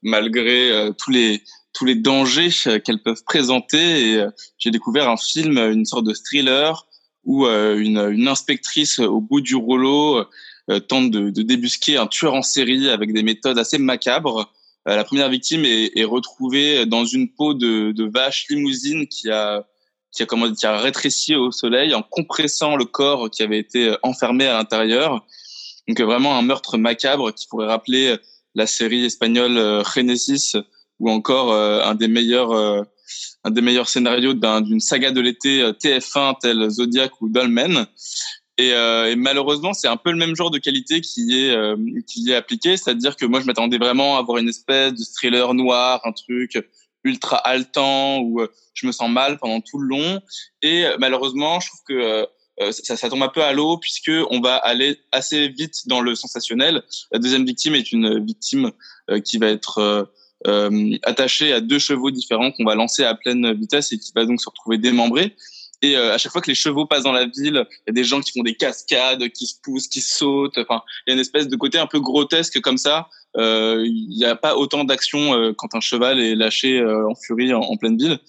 malgré 0.03 0.91
tous 0.99 1.09
les 1.11 1.41
tous 1.73 1.85
les 1.85 1.95
dangers 1.95 2.51
qu'elles 2.83 3.01
peuvent 3.03 3.23
présenter. 3.25 4.11
Et 4.11 4.25
j'ai 4.59 4.69
découvert 4.69 5.09
un 5.09 5.17
film, 5.17 5.57
une 5.57 5.85
sorte 5.85 6.05
de 6.05 6.13
thriller 6.13 6.85
où 7.27 7.45
euh, 7.45 7.77
une, 7.77 7.99
une 7.99 8.27
inspectrice 8.27 8.99
au 8.99 9.19
bout 9.19 9.41
du 9.41 9.55
rouleau 9.55 10.25
euh, 10.71 10.79
tente 10.79 11.11
de, 11.11 11.29
de 11.29 11.41
débusquer 11.43 11.97
un 11.97 12.07
tueur 12.07 12.33
en 12.33 12.41
série 12.41 12.89
avec 12.89 13.13
des 13.13 13.21
méthodes 13.21 13.59
assez 13.59 13.77
macabres. 13.77 14.51
Euh, 14.87 14.95
la 14.95 15.03
première 15.03 15.29
victime 15.29 15.65
est, 15.65 15.91
est 15.95 16.05
retrouvée 16.05 16.85
dans 16.85 17.05
une 17.05 17.29
peau 17.29 17.53
de, 17.53 17.91
de 17.91 18.05
vache 18.05 18.47
limousine 18.49 19.07
qui 19.07 19.29
a 19.29 19.67
qui 20.13 20.23
a, 20.23 20.25
comment, 20.25 20.51
qui 20.51 20.65
a 20.65 20.79
rétréci 20.79 21.35
au 21.35 21.51
soleil 21.51 21.93
en 21.93 22.01
compressant 22.01 22.77
le 22.77 22.85
corps 22.85 23.29
qui 23.29 23.43
avait 23.43 23.59
été 23.59 23.93
enfermé 24.03 24.47
à 24.47 24.53
l'intérieur. 24.53 25.23
Donc 25.87 25.99
vraiment 25.99 26.37
un 26.37 26.41
meurtre 26.41 26.77
macabre 26.77 27.33
qui 27.33 27.45
pourrait 27.47 27.67
rappeler 27.67 28.15
la 28.55 28.65
série 28.65 29.03
espagnole 29.03 29.83
Genesis 29.93 30.53
ou 30.99 31.11
encore 31.11 31.53
un 31.53 31.93
des 31.93 32.07
meilleurs 32.07 32.85
un 33.47 33.51
des 33.51 33.61
meilleurs 33.61 33.87
scénarios 33.89 34.33
d'un- 34.33 34.61
d'une 34.61 34.79
saga 34.81 35.11
de 35.11 35.21
l'été 35.21 35.61
euh, 35.61 35.71
TF1 35.71 36.35
tel 36.41 36.69
Zodiac 36.69 37.21
ou 37.21 37.29
Dolmen. 37.29 37.85
Et, 38.57 38.73
euh, 38.73 39.11
et 39.11 39.15
malheureusement, 39.15 39.73
c'est 39.73 39.87
un 39.87 39.97
peu 39.97 40.11
le 40.11 40.17
même 40.17 40.35
genre 40.35 40.51
de 40.51 40.57
qualité 40.57 40.99
qui 40.99 41.21
est 41.39 41.51
euh, 41.51 41.75
qui 42.07 42.29
est 42.31 42.35
appliqué, 42.35 42.75
c'est-à-dire 42.75 43.15
que 43.15 43.25
moi 43.25 43.39
je 43.39 43.45
m'attendais 43.45 43.77
vraiment 43.77 44.17
à 44.17 44.19
avoir 44.19 44.37
une 44.39 44.49
espèce 44.49 44.93
de 44.93 45.03
thriller 45.15 45.53
noir, 45.53 46.01
un 46.05 46.11
truc 46.11 46.57
ultra 47.03 47.37
haletant 47.37 48.17
où 48.19 48.41
euh, 48.41 48.47
je 48.73 48.87
me 48.87 48.91
sens 48.91 49.09
mal 49.09 49.37
pendant 49.37 49.61
tout 49.61 49.77
le 49.77 49.87
long. 49.87 50.21
Et 50.61 50.85
euh, 50.85 50.97
malheureusement, 50.99 51.59
je 51.59 51.67
trouve 51.67 51.81
que 51.87 51.93
euh, 52.63 52.71
ça, 52.71 52.97
ça 52.97 53.09
tombe 53.09 53.21
un 53.21 53.27
peu 53.29 53.43
à 53.43 53.53
l'eau 53.53 53.77
puisque 53.77 54.11
on 54.31 54.41
va 54.41 54.55
aller 54.55 54.99
assez 55.11 55.47
vite 55.49 55.87
dans 55.87 56.01
le 56.01 56.15
sensationnel. 56.15 56.81
La 57.11 57.19
deuxième 57.19 57.45
victime 57.45 57.75
est 57.75 57.91
une 57.91 58.25
victime 58.25 58.71
qui 59.23 59.37
va 59.37 59.47
être 59.49 60.09
euh, 60.45 60.69
euh, 60.69 60.97
attachée 61.03 61.53
à 61.53 61.61
deux 61.61 61.79
chevaux 61.79 62.11
différents 62.11 62.51
qu'on 62.51 62.65
va 62.65 62.75
lancer 62.75 63.03
à 63.03 63.15
pleine 63.15 63.53
vitesse 63.53 63.91
et 63.91 63.97
qui 63.97 64.11
va 64.15 64.25
donc 64.25 64.39
se 64.41 64.49
retrouver 64.49 64.77
démembrée. 64.77 65.35
Et 65.83 65.95
euh, 65.95 66.13
à 66.13 66.17
chaque 66.17 66.31
fois 66.31 66.41
que 66.41 66.49
les 66.49 66.55
chevaux 66.55 66.85
passent 66.85 67.03
dans 67.03 67.11
la 67.11 67.25
ville, 67.25 67.65
il 67.69 67.87
y 67.87 67.89
a 67.89 67.93
des 67.93 68.03
gens 68.03 68.19
qui 68.19 68.31
font 68.31 68.43
des 68.43 68.55
cascades, 68.55 69.29
qui 69.29 69.45
se 69.45 69.55
poussent, 69.61 69.87
qui 69.87 70.01
sautent. 70.01 70.57
Enfin, 70.57 70.81
il 71.05 71.09
y 71.09 71.11
a 71.11 71.13
une 71.13 71.19
espèce 71.19 71.47
de 71.47 71.55
côté 71.55 71.77
un 71.77 71.85
peu 71.87 71.99
grotesque 71.99 72.59
comme 72.61 72.77
ça. 72.77 73.09
Euh, 73.37 73.83
Il 73.85 74.09
n'y 74.09 74.25
a 74.25 74.35
pas 74.35 74.55
autant 74.55 74.83
d'action 74.83 75.35
euh, 75.35 75.53
quand 75.55 75.75
un 75.75 75.79
cheval 75.79 76.19
est 76.19 76.33
lâché 76.35 76.79
euh, 76.79 77.07
en 77.07 77.13
furie 77.15 77.53
en, 77.53 77.77
pleine 77.77 77.97
ville. 77.97 78.19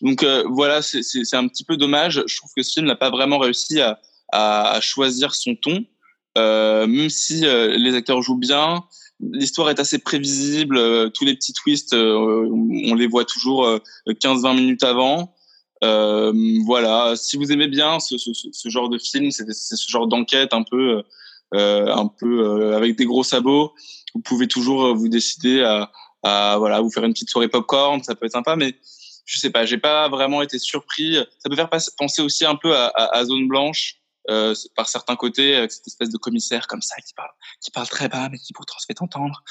Donc 0.00 0.22
euh, 0.22 0.44
voilà, 0.48 0.80
c'est- 0.80 1.34
un 1.34 1.48
petit 1.48 1.64
peu 1.64 1.76
dommage. 1.76 2.22
Je 2.26 2.36
trouve 2.36 2.50
que 2.56 2.62
ce 2.62 2.72
film 2.72 2.86
n'a 2.86 2.96
pas 2.96 3.10
vraiment 3.10 3.38
réussi 3.38 3.80
à, 3.80 4.00
à, 4.32 4.80
choisir 4.80 5.34
son 5.34 5.54
ton, 5.54 5.84
Euh, 6.38 6.86
même 6.86 7.08
si 7.08 7.46
euh, 7.46 7.76
les 7.78 7.94
acteurs 7.94 8.20
jouent 8.22 8.36
bien. 8.38 8.84
L'histoire 9.20 9.70
est 9.70 9.80
assez 9.80 9.98
prévisible. 9.98 10.76
euh, 10.76 11.08
tous 11.08 11.24
les 11.24 11.34
petits 11.34 11.52
twists, 11.52 11.94
euh, 11.94 12.48
on 12.50 12.94
les 12.94 13.06
voit 13.06 13.24
toujours 13.24 13.64
euh, 13.66 13.78
15-20 14.08 14.54
minutes 14.56 14.84
avant. 14.84 15.34
Euh, 15.84 16.32
voilà, 16.64 17.14
si 17.16 17.36
vous 17.36 17.52
aimez 17.52 17.68
bien 17.68 18.00
ce, 18.00 18.16
ce, 18.18 18.30
ce- 18.50 18.68
genre 18.68 18.88
de 18.88 18.98
film, 18.98 19.30
c'est 19.30 19.44
ce 19.52 19.90
genre 19.90 20.06
d'enquête 20.06 20.52
un 20.54 20.62
peu, 20.62 21.02
euh, 21.54 21.94
un 21.94 22.06
peu 22.08 22.40
euh, 22.40 22.76
avec 22.76 22.96
des 22.96 23.04
gros 23.04 23.22
sabots, 23.24 23.74
vous 24.14 24.20
pouvez 24.22 24.48
toujours 24.48 24.86
euh, 24.86 24.92
vous 24.94 25.08
décider 25.08 25.62
à, 25.62 25.90
à 26.22 26.56
voilà, 26.58 26.80
vous 26.80 26.90
faire 26.90 27.04
une 27.04 27.12
petite 27.12 27.28
soirée 27.30 27.48
popcorn, 27.48 28.02
ça 28.02 28.14
peut 28.14 28.24
être 28.26 28.32
sympa, 28.32 28.56
mais 28.56 28.74
je 29.26 29.38
sais 29.38 29.50
pas, 29.50 29.66
j'ai 29.66 29.76
pas 29.78 30.08
vraiment 30.08 30.40
été 30.40 30.58
surpris. 30.58 31.16
Ça 31.38 31.50
peut 31.50 31.56
faire 31.56 31.68
penser 31.98 32.22
aussi 32.22 32.46
un 32.46 32.56
peu 32.56 32.74
à, 32.74 32.86
à, 32.86 33.16
à 33.18 33.24
Zone 33.24 33.46
Blanche 33.48 33.95
euh, 34.30 34.54
par 34.74 34.88
certains 34.88 35.16
côtés, 35.16 35.54
avec 35.56 35.72
cette 35.72 35.86
espèce 35.86 36.10
de 36.10 36.18
commissaire 36.18 36.66
comme 36.66 36.82
ça 36.82 36.96
qui 36.96 37.12
parle, 37.70 37.86
très 37.88 38.08
bas, 38.08 38.28
mais 38.30 38.38
qui 38.38 38.52
pourtant 38.52 38.78
se 38.78 38.86
fait 38.86 39.00
entendre. 39.02 39.42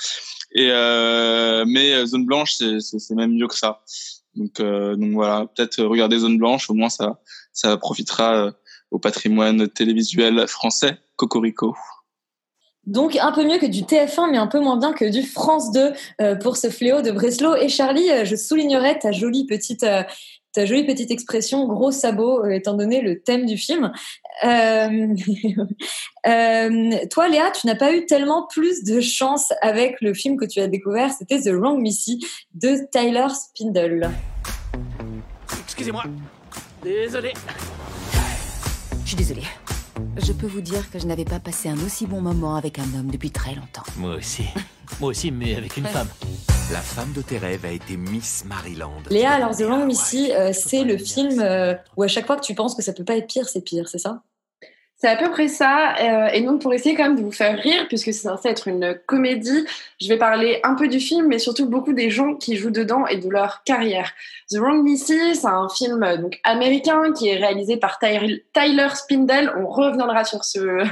Et 0.53 0.69
euh, 0.71 1.65
mais 1.67 1.93
euh, 1.93 2.05
Zone 2.05 2.25
Blanche, 2.25 2.53
c'est- 2.55 3.15
même 3.15 3.33
mieux 3.33 3.47
que 3.47 3.57
ça. 3.57 3.81
Donc, 4.35 4.59
euh, 4.59 4.95
donc 4.95 5.13
voilà, 5.13 5.45
peut-être 5.55 5.79
euh, 5.79 5.87
regarder 5.87 6.19
Zone 6.19 6.37
Blanche, 6.37 6.69
au 6.69 6.73
moins 6.73 6.89
ça, 6.89 7.21
ça 7.53 7.77
profitera 7.77 8.35
euh, 8.35 8.51
au 8.91 8.99
patrimoine 8.99 9.67
télévisuel 9.69 10.47
français. 10.47 10.97
Cocorico. 11.15 11.75
Donc 12.85 13.15
un 13.15 13.31
peu 13.31 13.43
mieux 13.45 13.57
que 13.57 13.65
du 13.65 13.81
TF1, 13.83 14.29
mais 14.31 14.37
un 14.37 14.47
peu 14.47 14.59
moins 14.59 14.77
bien 14.77 14.93
que 14.93 15.05
du 15.09 15.23
France 15.23 15.71
2 15.71 15.93
euh, 16.21 16.35
pour 16.35 16.55
ce 16.57 16.69
fléau 16.69 17.01
de 17.01 17.11
Breslau. 17.11 17.55
Et 17.55 17.69
Charlie, 17.69 18.11
euh, 18.11 18.25
je 18.25 18.35
soulignerais 18.35 18.99
ta 18.99 19.11
jolie 19.11 19.45
petite, 19.47 19.83
euh, 19.83 20.03
ta 20.55 20.65
jolie 20.65 20.85
petite 20.85 21.11
expression 21.11 21.67
gros 21.67 21.91
sabot, 21.91 22.45
euh, 22.45 22.51
étant 22.51 22.75
donné 22.75 23.01
le 23.01 23.19
thème 23.19 23.45
du 23.45 23.57
film. 23.57 23.91
Euh, 24.45 24.47
euh, 26.27 27.05
toi, 27.11 27.27
Léa, 27.27 27.51
tu 27.51 27.67
n'as 27.67 27.75
pas 27.75 27.93
eu 27.93 28.05
tellement 28.05 28.47
plus 28.47 28.83
de 28.85 29.01
chance 29.01 29.51
avec 29.61 29.99
le 29.99 30.13
film 30.13 30.37
que 30.37 30.45
tu 30.45 30.61
as 30.61 30.67
découvert. 30.67 31.11
C'était 31.11 31.41
The 31.41 31.53
Wrong 31.53 31.79
Missy 31.79 32.25
de 32.53 32.87
Tyler 32.89 33.27
Spindle. 33.29 34.09
Excusez-moi. 35.65 36.03
Désolé. 36.81 37.33
Je 39.03 39.07
suis 39.07 39.17
désolée. 39.17 39.43
Je 40.17 40.31
peux 40.31 40.47
vous 40.47 40.61
dire 40.61 40.89
que 40.89 40.99
je 40.99 41.05
n'avais 41.05 41.25
pas 41.25 41.39
passé 41.39 41.67
un 41.67 41.77
aussi 41.85 42.07
bon 42.07 42.21
moment 42.21 42.55
avec 42.55 42.79
un 42.79 42.97
homme 42.97 43.11
depuis 43.11 43.31
très 43.31 43.55
longtemps. 43.55 43.83
Moi 43.97 44.15
aussi. 44.15 44.45
Moi 45.01 45.09
aussi, 45.09 45.31
mais 45.31 45.55
avec 45.55 45.75
une 45.75 45.85
femme. 45.85 46.07
La 46.71 46.79
femme 46.79 47.13
de 47.13 47.21
tes 47.21 47.37
rêves 47.37 47.63
a 47.65 47.69
été 47.71 47.95
Miss 47.95 48.43
Maryland. 48.45 49.03
Léa, 49.11 49.33
alors 49.33 49.55
The 49.55 49.61
Wrong 49.61 49.85
Missy, 49.85 50.31
euh, 50.33 50.51
c'est 50.51 50.83
le 50.83 50.97
film 50.97 51.39
euh, 51.39 51.75
où 51.95 52.03
à 52.03 52.07
chaque 52.07 52.25
fois 52.25 52.37
que 52.37 52.41
tu 52.45 52.55
penses 52.55 52.73
que 52.75 52.81
ça 52.81 52.91
peut 52.91 53.03
pas 53.03 53.15
être 53.17 53.27
pire, 53.27 53.47
c'est 53.47 53.61
pire, 53.61 53.87
c'est 53.87 53.99
ça? 53.99 54.23
C'est 54.97 55.09
à 55.09 55.15
peu 55.15 55.29
près 55.29 55.47
ça. 55.47 55.93
euh, 55.99 56.27
et 56.33 56.41
donc, 56.41 56.61
pour 56.61 56.73
essayer 56.73 56.95
quand 56.95 57.03
même 57.03 57.17
de 57.17 57.21
vous 57.21 57.31
faire 57.31 57.59
rire, 57.59 57.85
puisque 57.87 58.05
c'est 58.05 58.13
censé 58.13 58.47
être 58.49 58.67
une 58.67 58.97
comédie, 59.05 59.65
je 60.01 60.07
vais 60.07 60.17
parler 60.17 60.59
un 60.63 60.73
peu 60.73 60.87
du 60.87 60.99
film, 60.99 61.27
mais 61.27 61.37
surtout 61.37 61.69
beaucoup 61.69 61.93
des 61.93 62.09
gens 62.09 62.33
qui 62.33 62.55
jouent 62.55 62.71
dedans 62.71 63.05
et 63.05 63.17
de 63.17 63.29
leur 63.29 63.61
carrière. 63.63 64.11
The 64.49 64.57
Wrong 64.57 64.83
Missy, 64.83 65.35
c'est 65.35 65.45
un 65.45 65.67
film 65.69 66.01
euh, 66.01 66.17
donc 66.17 66.39
américain 66.43 67.13
qui 67.13 67.27
est 67.27 67.37
réalisé 67.37 67.77
par 67.77 67.99
Ty- 67.99 68.43
Tyler 68.53 68.87
Spindle. 68.95 69.53
On 69.57 69.67
reviendra 69.67 70.23
sur 70.23 70.43
ce 70.43 70.83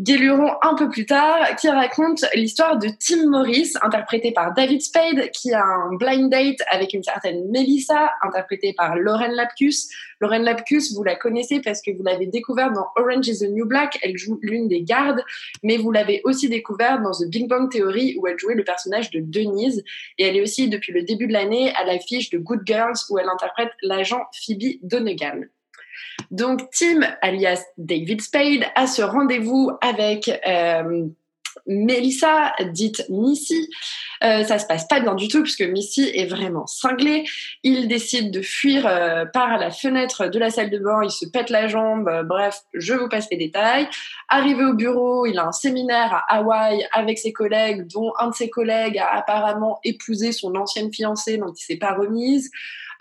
guéluron 0.00 0.52
un 0.62 0.74
peu 0.74 0.88
plus 0.88 1.06
tard, 1.06 1.54
qui 1.56 1.68
raconte 1.68 2.24
l'histoire 2.34 2.78
de 2.78 2.88
Tim 2.88 3.28
Morris, 3.28 3.72
interprété 3.82 4.32
par 4.32 4.52
David 4.54 4.82
Spade, 4.82 5.30
qui 5.30 5.52
a 5.52 5.62
un 5.62 5.94
blind 5.94 6.30
date 6.30 6.58
avec 6.70 6.94
une 6.94 7.02
certaine 7.02 7.48
Melissa, 7.50 8.12
interprétée 8.22 8.72
par 8.72 8.96
Lauren 8.96 9.32
Lapkus. 9.32 9.88
Lauren 10.20 10.40
Lapkus, 10.40 10.94
vous 10.94 11.04
la 11.04 11.16
connaissez 11.16 11.60
parce 11.60 11.80
que 11.80 11.90
vous 11.90 12.02
l'avez 12.02 12.26
découverte 12.26 12.72
dans 12.72 12.86
Orange 12.96 13.28
is 13.28 13.40
the 13.40 13.50
New 13.50 13.66
Black. 13.66 13.98
Elle 14.02 14.16
joue 14.16 14.38
l'une 14.42 14.68
des 14.68 14.82
gardes, 14.82 15.22
mais 15.62 15.76
vous 15.76 15.92
l'avez 15.92 16.20
aussi 16.24 16.48
découverte 16.48 17.02
dans 17.02 17.12
The 17.12 17.28
Big 17.28 17.48
Bang 17.48 17.70
Theory 17.70 18.16
où 18.18 18.26
elle 18.26 18.38
jouait 18.38 18.54
le 18.54 18.64
personnage 18.64 19.10
de 19.10 19.20
Denise. 19.20 19.84
Et 20.18 20.24
elle 20.24 20.36
est 20.36 20.42
aussi, 20.42 20.68
depuis 20.68 20.92
le 20.92 21.02
début 21.02 21.26
de 21.26 21.32
l'année, 21.32 21.72
à 21.74 21.84
l'affiche 21.84 22.30
de 22.30 22.38
Good 22.38 22.62
Girls 22.64 22.96
où 23.10 23.18
elle 23.18 23.28
interprète 23.28 23.70
l'agent 23.82 24.22
Phoebe 24.32 24.78
Donegan. 24.82 25.46
Donc 26.30 26.68
Tim, 26.72 27.00
alias 27.22 27.62
David 27.76 28.20
Spade, 28.20 28.64
a 28.74 28.86
ce 28.86 29.02
rendez-vous 29.02 29.70
avec 29.80 30.28
euh, 30.46 31.06
Melissa, 31.66 32.52
dite 32.72 33.04
Missy. 33.08 33.70
Euh, 34.22 34.44
ça 34.44 34.58
se 34.58 34.66
passe 34.66 34.86
pas 34.86 35.00
bien 35.00 35.14
du 35.14 35.28
tout 35.28 35.42
puisque 35.42 35.62
Missy 35.62 36.10
est 36.14 36.26
vraiment 36.26 36.66
cinglée. 36.66 37.24
Il 37.62 37.88
décide 37.88 38.30
de 38.30 38.42
fuir 38.42 38.86
euh, 38.86 39.24
par 39.26 39.58
la 39.58 39.70
fenêtre 39.70 40.26
de 40.28 40.38
la 40.38 40.50
salle 40.50 40.70
de 40.70 40.78
bain, 40.78 41.02
il 41.02 41.10
se 41.10 41.26
pète 41.26 41.50
la 41.50 41.68
jambe, 41.68 42.10
bref, 42.26 42.60
je 42.74 42.94
vous 42.94 43.08
passe 43.08 43.28
les 43.30 43.36
détails. 43.36 43.88
Arrivé 44.28 44.64
au 44.64 44.74
bureau, 44.74 45.26
il 45.26 45.38
a 45.38 45.46
un 45.46 45.52
séminaire 45.52 46.24
à 46.28 46.36
Hawaï 46.36 46.86
avec 46.92 47.18
ses 47.18 47.32
collègues, 47.32 47.86
dont 47.86 48.12
un 48.18 48.30
de 48.30 48.34
ses 48.34 48.50
collègues 48.50 48.98
a 48.98 49.14
apparemment 49.14 49.78
épousé 49.84 50.32
son 50.32 50.54
ancienne 50.56 50.92
fiancée 50.92 51.36
dont 51.36 51.52
il 51.52 51.62
s'est 51.62 51.76
pas 51.76 51.94
remise. 51.94 52.50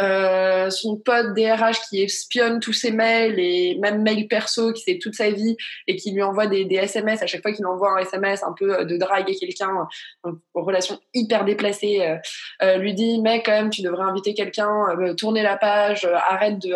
Euh, 0.01 0.69
son 0.69 0.97
pote 0.97 1.33
DRH 1.35 1.81
qui 1.89 2.01
espionne 2.01 2.59
tous 2.59 2.73
ses 2.73 2.91
mails 2.91 3.39
et 3.39 3.77
même 3.79 4.01
mails 4.01 4.27
perso 4.27 4.73
qui 4.73 4.83
sait 4.83 4.99
toute 4.99 5.13
sa 5.13 5.29
vie 5.29 5.55
et 5.87 5.95
qui 5.95 6.11
lui 6.11 6.23
envoie 6.23 6.47
des, 6.47 6.67
SMS 6.73 7.21
à 7.21 7.27
chaque 7.27 7.41
fois 7.41 7.53
qu'il 7.53 7.65
envoie 7.65 7.93
un 7.93 7.97
SMS 7.97 8.43
un 8.43 8.53
peu 8.53 8.79
euh, 8.79 8.85
de 8.85 8.97
draguer 8.97 9.35
quelqu'un 9.35 9.87
euh, 10.25 10.31
en 10.53 10.61
relation 10.61 10.99
hyper 11.13 11.45
déplacée 11.45 12.17
euh, 12.61 12.77
lui 12.77 12.93
dit 12.93 13.21
mec 13.21 13.43
quand 13.45 13.51
même 13.51 13.69
tu 13.69 13.81
devrais 13.81 14.03
inviter 14.03 14.33
quelqu'un 14.33 14.73
tourner 15.17 15.43
la 15.43 15.57
page 15.57 16.05
arrête 16.05 16.59
de 16.59 16.73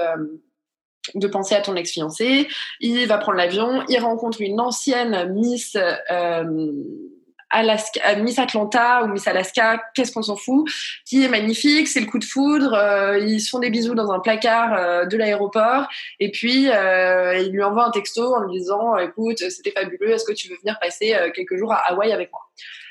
de 1.15 1.27
penser 1.27 1.55
à 1.55 1.61
ton 1.61 1.77
ex-fiancé. 1.77 2.49
Il 2.81 3.07
va 3.07 3.17
prendre 3.17 3.37
l'avion, 3.37 3.81
il 3.87 3.97
rencontre 3.97 4.41
une 4.41 4.59
ancienne 4.59 5.31
Miss 5.31 5.77
Alaska, 7.49 8.01
euh, 8.09 8.21
Miss 8.21 8.39
Atlanta 8.39 9.03
ou 9.03 9.07
Miss 9.07 9.27
Alaska, 9.27 9.81
qu'est-ce 9.93 10.11
qu'on 10.11 10.21
s'en 10.21 10.35
fout, 10.35 10.69
qui 11.05 11.23
est 11.23 11.29
magnifique, 11.29 11.87
c'est 11.87 11.99
le 11.99 12.05
coup 12.05 12.19
de 12.19 12.25
foudre, 12.25 12.73
euh, 12.73 13.19
ils 13.19 13.39
se 13.39 13.49
font 13.49 13.59
des 13.59 13.69
bisous 13.69 13.95
dans 13.95 14.11
un 14.11 14.19
placard 14.19 14.73
euh, 14.73 15.05
de 15.05 15.17
l'aéroport, 15.17 15.87
et 16.19 16.31
puis 16.31 16.69
euh, 16.69 17.37
il 17.37 17.51
lui 17.51 17.63
envoie 17.63 17.85
un 17.85 17.91
texto 17.91 18.35
en 18.35 18.41
lui 18.41 18.59
disant 18.59 18.97
écoute, 18.97 19.37
c'était 19.49 19.71
fabuleux, 19.71 20.11
est-ce 20.11 20.25
que 20.25 20.33
tu 20.33 20.49
veux 20.49 20.57
venir 20.57 20.77
passer 20.79 21.15
euh, 21.15 21.29
quelques 21.33 21.57
jours 21.57 21.73
à 21.73 21.77
Hawaï 21.91 22.11
avec 22.11 22.31
moi? 22.31 22.41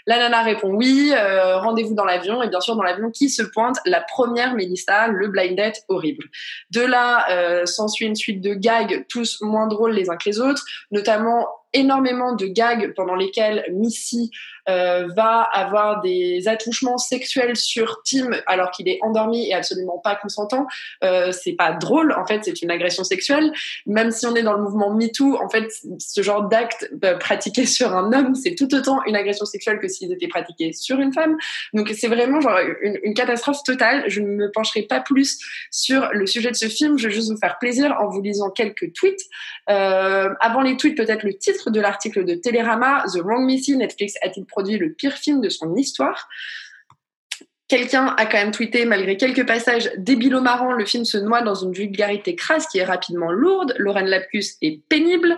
La 0.09 0.19
nana 0.19 0.42
répond 0.42 0.73
oui, 0.73 1.12
euh, 1.16 1.59
rendez-vous 1.59 1.95
dans 1.95 2.05
l'avion, 2.05 2.40
et 2.42 2.49
bien 2.49 2.61
sûr 2.61 2.77
dans 2.77 2.85
l'avion 2.85 3.11
qui 3.11 3.29
se 3.29 3.42
pointe 3.42 3.77
La 3.85 4.01
première 4.01 4.55
Mélissa, 4.55 5.09
le 5.09 5.27
blind 5.27 5.57
date 5.57 5.83
horrible. 5.88 6.27
De 6.71 6.81
là 6.81 7.29
euh, 7.31 7.66
s'ensuit 7.66 8.07
une 8.07 8.14
suite 8.14 8.40
de 8.40 8.55
gags, 8.55 9.05
tous 9.09 9.42
moins 9.42 9.66
drôles 9.66 9.92
les 9.92 10.09
uns 10.09 10.16
que 10.16 10.29
les 10.29 10.40
autres, 10.40 10.64
notamment 10.92 11.49
énormément 11.76 12.34
de 12.34 12.46
gags 12.46 12.94
pendant 12.94 13.14
lesquels 13.14 13.64
Missy 13.72 14.30
euh, 14.68 15.09
va 15.16 15.42
avoir 15.42 16.00
des 16.00 16.48
attouchements 16.48 16.98
sexuels 16.98 17.57
sur 17.57 18.02
Tim 18.05 18.31
alors 18.46 18.70
qu'il 18.70 18.88
est 18.88 18.98
endormi 19.02 19.48
et 19.48 19.55
absolument 19.55 19.98
pas 19.98 20.16
consentant. 20.16 20.66
Euh, 21.05 21.33
c'est 21.33 21.52
pas 21.52 21.72
drôle, 21.72 22.12
en 22.12 22.26
fait, 22.26 22.44
c'est 22.44 22.62
une 22.62 22.70
agression 22.70 23.05
sexuelle. 23.05 23.52
Même 23.87 24.11
si 24.11 24.26
on 24.26 24.35
est 24.35 24.42
dans 24.42 24.55
le 24.55 24.62
mouvement 24.62 24.92
MeToo, 24.92 25.38
en 25.42 25.48
fait, 25.48 25.68
ce 25.98 26.22
genre 26.22 26.48
d'acte 26.48 26.90
euh, 27.05 27.16
pratiqué 27.16 27.66
sur 27.66 27.94
un 27.94 28.12
homme, 28.12 28.35
c'est 28.35 28.55
tout 28.55 28.74
autant 28.74 29.02
une 29.05 29.16
agression 29.16 29.46
sexuelle 29.46 29.79
que 29.79 29.88
s'ils 29.88 30.12
étaient 30.12 30.29
pratiqués 30.29 30.72
sur 30.72 31.00
une 31.00 31.12
femme. 31.12 31.37
Donc 31.72 31.92
c'est 31.96 32.09
vraiment 32.09 32.40
genre 32.40 32.59
une, 32.83 32.98
une 33.02 33.14
catastrophe 33.14 33.62
totale. 33.64 34.05
Je 34.09 34.20
ne 34.20 34.26
me 34.26 34.50
pencherai 34.50 34.83
pas 34.83 35.00
plus 35.00 35.38
sur 35.70 36.09
le 36.12 36.26
sujet 36.26 36.50
de 36.50 36.57
ce 36.57 36.66
film. 36.66 36.98
Je 36.98 37.09
vais 37.09 37.14
juste 37.14 37.31
vous 37.31 37.38
faire 37.38 37.59
plaisir 37.59 37.96
en 38.00 38.09
vous 38.09 38.20
lisant 38.20 38.50
quelques 38.50 38.92
tweets. 38.92 39.22
Euh, 39.68 40.29
avant 40.40 40.62
les 40.62 40.76
tweets, 40.76 40.96
peut-être 40.96 41.22
le 41.22 41.35
titre 41.35 41.70
de 41.70 41.81
l'article 41.81 42.24
de 42.24 42.35
Télérama, 42.35 43.05
The 43.12 43.18
Wrong 43.18 43.44
Missy, 43.44 43.76
Netflix 43.76 44.14
a-t-il 44.22 44.44
produit 44.57 44.79
le 44.79 44.92
pire 44.92 45.14
film 45.14 45.40
de 45.42 45.51
son 45.51 45.77
histoire 45.77 46.29
Quelqu'un 47.69 48.14
a 48.16 48.27
quand 48.27 48.38
même 48.38 48.53
tweeté, 48.53 48.85
malgré 48.85 49.16
quelques 49.16 49.45
passages 49.45 49.90
débiles 49.97 50.40
marrants, 50.40 50.73
le 50.73 50.85
film 50.85 51.05
se 51.05 51.19
noie 51.19 51.42
dans 51.42 51.57
une 51.57 51.73
vulgarité 51.73 52.37
crasse 52.37 52.69
qui 52.69 52.79
est 52.79 52.85
rapidement 52.85 53.33
lourde. 53.33 53.75
Lauren 53.79 54.05
Lapkus 54.05 54.57
est 54.62 54.81
pénible. 54.88 55.37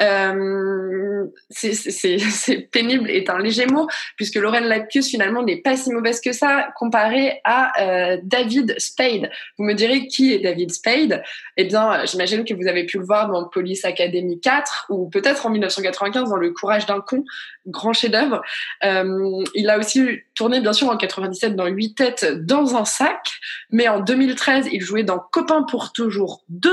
Euh, 0.00 1.24
c'est- 1.50 2.68
pénible 2.70 3.10
est 3.10 3.30
un 3.30 3.38
léger 3.38 3.66
mot, 3.66 3.86
puisque 4.16 4.36
Lorraine 4.36 4.66
Lapkus 4.66 5.04
finalement 5.04 5.42
n'est 5.42 5.56
pas 5.62 5.76
si 5.76 5.90
mauvaise 5.92 6.20
que 6.20 6.32
ça 6.32 6.68
comparée 6.76 7.40
à 7.44 7.72
euh, 7.80 8.18
David 8.22 8.78
Spade. 8.78 9.30
Vous 9.58 9.64
me 9.64 9.74
direz 9.74 10.06
qui 10.06 10.32
est 10.32 10.38
David 10.38 10.72
Spade 10.72 11.22
Eh 11.56 11.64
bien, 11.64 12.04
j'imagine 12.04 12.44
que 12.44 12.54
vous 12.54 12.68
avez 12.68 12.84
pu 12.84 12.98
le 12.98 13.04
voir 13.04 13.28
dans 13.28 13.44
Police 13.48 13.84
Academy 13.84 14.40
4 14.40 14.86
ou 14.90 15.08
peut-être 15.08 15.46
en 15.46 15.50
1995 15.50 16.28
dans 16.28 16.36
Le 16.36 16.52
Courage 16.52 16.86
d'un 16.86 17.00
con, 17.00 17.24
grand 17.66 17.92
chef-d'œuvre. 17.92 18.42
Euh, 18.84 19.42
il 19.54 19.70
a 19.70 19.78
aussi 19.78 20.06
tourné 20.34 20.60
bien 20.60 20.72
sûr 20.72 20.88
en 20.88 20.96
97 20.96 21.56
dans 21.56 21.66
8 21.66 21.94
têtes 21.94 22.44
dans 22.44 22.76
un 22.76 22.84
sac, 22.84 23.30
mais 23.70 23.88
en 23.88 24.00
2013 24.00 24.68
il 24.70 24.82
jouait 24.82 25.02
dans 25.04 25.18
Copains 25.18 25.62
pour 25.62 25.92
toujours 25.92 26.42
2. 26.48 26.70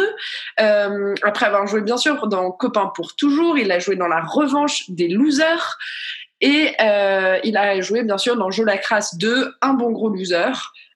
Euh, 0.60 1.16
après 1.24 1.45
avoir 1.45 1.66
joué 1.68 1.82
bien 1.82 1.98
sûr 1.98 2.28
dans 2.28 2.52
Copains 2.52 2.91
pour 2.95 3.12
toujours, 3.16 3.57
il 3.57 3.72
a 3.72 3.80
joué 3.80 3.95
dans 3.95 4.07
La 4.07 4.22
Revanche 4.22 4.89
des 4.89 5.07
losers. 5.07 5.78
Et 6.41 6.74
euh, 6.82 7.39
il 7.43 7.55
a 7.55 7.80
joué 7.80 8.03
bien 8.03 8.18
sûr 8.18 8.36
dans 8.36 8.51
Joe 8.51 8.66
la 8.66 8.78
crasse 8.78 9.18
2, 9.18 9.53
Un 9.61 9.74
bon 9.74 9.91
gros 9.91 10.09
loser, 10.09 10.51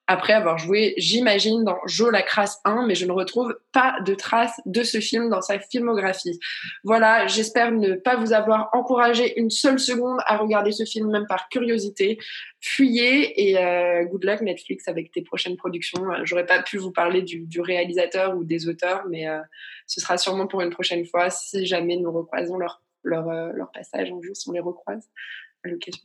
après 0.07 0.33
avoir 0.33 0.57
joué, 0.57 0.93
j'imagine, 0.97 1.63
dans 1.63 1.77
Joe 1.85 2.11
la 2.11 2.21
crasse 2.21 2.59
1, 2.63 2.87
mais 2.87 2.95
je 2.95 3.05
ne 3.05 3.11
retrouve 3.11 3.57
pas 3.73 3.97
de 4.05 4.15
traces 4.15 4.59
de 4.65 4.83
ce 4.83 4.99
film 4.99 5.29
dans 5.29 5.41
sa 5.41 5.59
filmographie. 5.59 6.39
Voilà, 6.83 7.27
j'espère 7.27 7.71
ne 7.71 7.95
pas 7.95 8.15
vous 8.15 8.31
avoir 8.31 8.69
encouragé 8.73 9.39
une 9.39 9.49
seule 9.49 9.79
seconde 9.79 10.19
à 10.25 10.37
regarder 10.37 10.71
ce 10.71 10.85
film, 10.85 11.11
même 11.11 11.27
par 11.27 11.49
curiosité. 11.49 12.17
Fuyez 12.61 13.49
et 13.49 13.57
euh, 13.57 14.05
good 14.05 14.23
luck 14.23 14.41
Netflix 14.41 14.87
avec 14.87 15.11
tes 15.11 15.21
prochaines 15.21 15.57
productions. 15.57 16.03
Euh, 16.11 16.21
J'aurais 16.23 16.45
pas 16.45 16.63
pu 16.63 16.77
vous 16.77 16.91
parler 16.91 17.21
du, 17.21 17.45
du 17.45 17.61
réalisateur 17.61 18.35
ou 18.37 18.43
des 18.43 18.67
auteurs, 18.67 19.03
mais 19.09 19.27
euh, 19.27 19.39
ce 19.85 19.99
sera 19.99 20.17
sûrement 20.17 20.47
pour 20.47 20.61
une 20.61 20.69
prochaine 20.69 21.05
fois 21.05 21.29
si 21.29 21.65
jamais 21.65 21.97
nous 21.97 22.11
recroisons 22.11 22.57
leur, 22.57 22.81
leur, 23.03 23.29
euh, 23.29 23.51
leur 23.53 23.71
passage 23.71 24.11
un 24.11 24.21
jour, 24.21 24.35
si 24.35 24.49
on 24.49 24.53
les 24.53 24.59
recroise 24.59 25.09
à 25.63 25.69
l'occasion. 25.69 26.03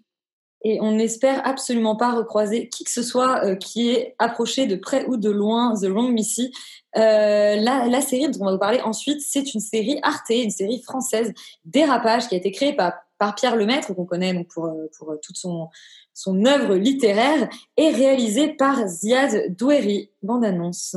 Et 0.64 0.80
on 0.80 0.92
n'espère 0.92 1.46
absolument 1.46 1.96
pas 1.96 2.12
recroiser 2.12 2.68
qui 2.68 2.84
que 2.84 2.90
ce 2.90 3.02
soit 3.02 3.44
euh, 3.44 3.56
qui 3.56 3.90
ait 3.90 4.14
approché 4.18 4.66
de 4.66 4.76
près 4.76 5.04
ou 5.06 5.16
de 5.16 5.30
loin 5.30 5.74
The 5.74 5.86
Wrong 5.86 6.12
Missy. 6.12 6.52
Euh, 6.96 7.56
la, 7.56 8.00
série 8.00 8.28
dont 8.30 8.40
on 8.42 8.44
va 8.46 8.52
vous 8.52 8.58
parler 8.58 8.80
ensuite, 8.82 9.20
c'est 9.20 9.54
une 9.54 9.60
série 9.60 9.98
Arte, 10.02 10.30
une 10.30 10.50
série 10.50 10.82
française 10.82 11.32
Dérapage 11.64 12.28
qui 12.28 12.34
a 12.34 12.38
été 12.38 12.50
créée 12.52 12.74
par, 12.74 12.94
Pierre 13.36 13.54
Lemaître, 13.54 13.94
qu'on 13.94 14.04
connaît 14.04 14.34
donc 14.34 14.48
pour, 14.48 14.66
euh, 14.66 14.90
pour 14.98 15.14
toute 15.22 15.36
son, 15.36 15.68
son 16.12 16.44
œuvre 16.44 16.74
littéraire, 16.74 17.48
et 17.76 17.90
réalisée 17.90 18.48
par 18.48 18.88
Ziad 18.88 19.56
Doueri. 19.56 20.10
Bande 20.22 20.44
annonce. 20.44 20.96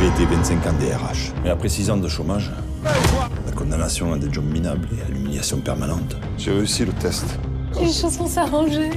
J'ai 0.00 0.08
été 0.08 0.24
25 0.24 0.66
ans 0.66 0.72
DRH. 0.80 1.32
Et 1.44 1.50
après 1.50 1.68
6 1.68 1.90
ans 1.90 1.96
de 1.96 2.08
chômage, 2.08 2.50
condamnation 3.62 4.12
à 4.12 4.18
des 4.18 4.32
jobs 4.32 4.44
minables 4.44 4.88
et 4.98 5.02
à 5.02 5.08
l'humiliation 5.08 5.60
permanente. 5.60 6.16
J'ai 6.36 6.50
réussi 6.50 6.84
le 6.84 6.92
test. 6.94 7.24
Les 7.80 7.92
choses 7.92 8.18
vont 8.18 8.26
s'arranger. 8.26 8.90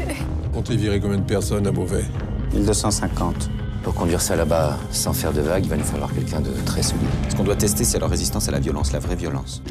Comptez 0.54 0.76
virer 0.76 1.00
combien 1.00 1.20
de 1.20 1.24
personnes 1.24 1.68
à 1.68 1.72
mauvais 1.72 2.06
1250. 2.54 3.52
Pour 3.84 3.94
conduire 3.94 4.22
ça 4.22 4.36
là-bas 4.36 4.80
sans 4.90 5.14
faire 5.14 5.34
de 5.34 5.42
vagues, 5.42 5.66
il 5.66 5.70
va 5.70 5.78
nous 5.78 5.84
falloir 5.84 6.12
quelqu'un 6.12 6.42
de 6.42 6.50
très 6.66 6.82
solide. 6.82 7.06
Ce 7.30 7.36
qu'on 7.36 7.44
doit 7.44 7.56
tester, 7.56 7.84
c'est 7.84 8.00
leur 8.00 8.10
résistance 8.10 8.48
à 8.48 8.52
la 8.52 8.60
violence, 8.60 8.92
la 8.92 8.98
vraie 8.98 9.16
violence. 9.16 9.62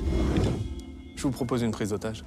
Je 1.17 1.23
vous 1.25 1.33
propose 1.33 1.63
une 1.63 1.73
prise 1.73 1.89
d'otage. 1.89 2.23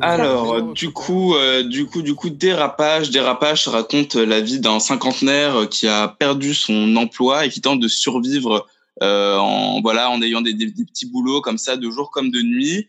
Alors, 0.00 0.54
euh, 0.54 0.72
du 0.74 0.92
coup, 0.92 1.34
euh, 1.34 1.64
du 1.64 1.86
coup, 1.86 2.02
du 2.02 2.14
coup, 2.14 2.30
dérapage, 2.30 3.10
dérapage 3.10 3.66
raconte 3.66 4.14
la 4.14 4.40
vie 4.40 4.60
d'un 4.60 4.78
cinquantenaire 4.78 5.68
qui 5.68 5.88
a 5.88 6.06
perdu 6.06 6.54
son 6.54 6.94
emploi 6.94 7.46
et 7.46 7.48
qui 7.48 7.60
tente 7.60 7.80
de 7.80 7.88
survivre 7.88 8.52
euh, 8.52 8.60
en 9.02 9.80
voilà 9.82 10.10
en 10.10 10.20
ayant 10.22 10.40
des, 10.40 10.54
des- 10.54 10.70
des 10.70 10.84
petits 10.84 11.06
boulots 11.06 11.40
comme 11.40 11.58
ça 11.58 11.76
de 11.76 11.90
jour 11.90 12.10
comme 12.10 12.30
de 12.30 12.40
nuit. 12.42 12.88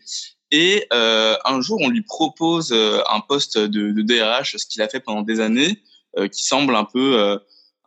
Et 0.52 0.88
euh, 0.94 1.36
un 1.44 1.60
jour, 1.60 1.78
on 1.82 1.90
lui 1.90 2.04
propose 2.04 2.72
euh, 2.72 3.02
un 3.12 3.20
poste 3.20 3.58
de, 3.58 3.92
de 3.92 4.02
DRH, 4.02 4.56
ce 4.58 4.66
qu'il 4.66 4.82
a 4.82 4.88
fait 4.88 5.02
pendant 5.02 5.22
des 5.22 5.42
années, 5.42 5.82
euh, 6.18 6.30
qui 6.30 6.44
semble 6.46 6.74
un 6.76 6.86
peu, 6.86 7.20
euh, 7.20 7.38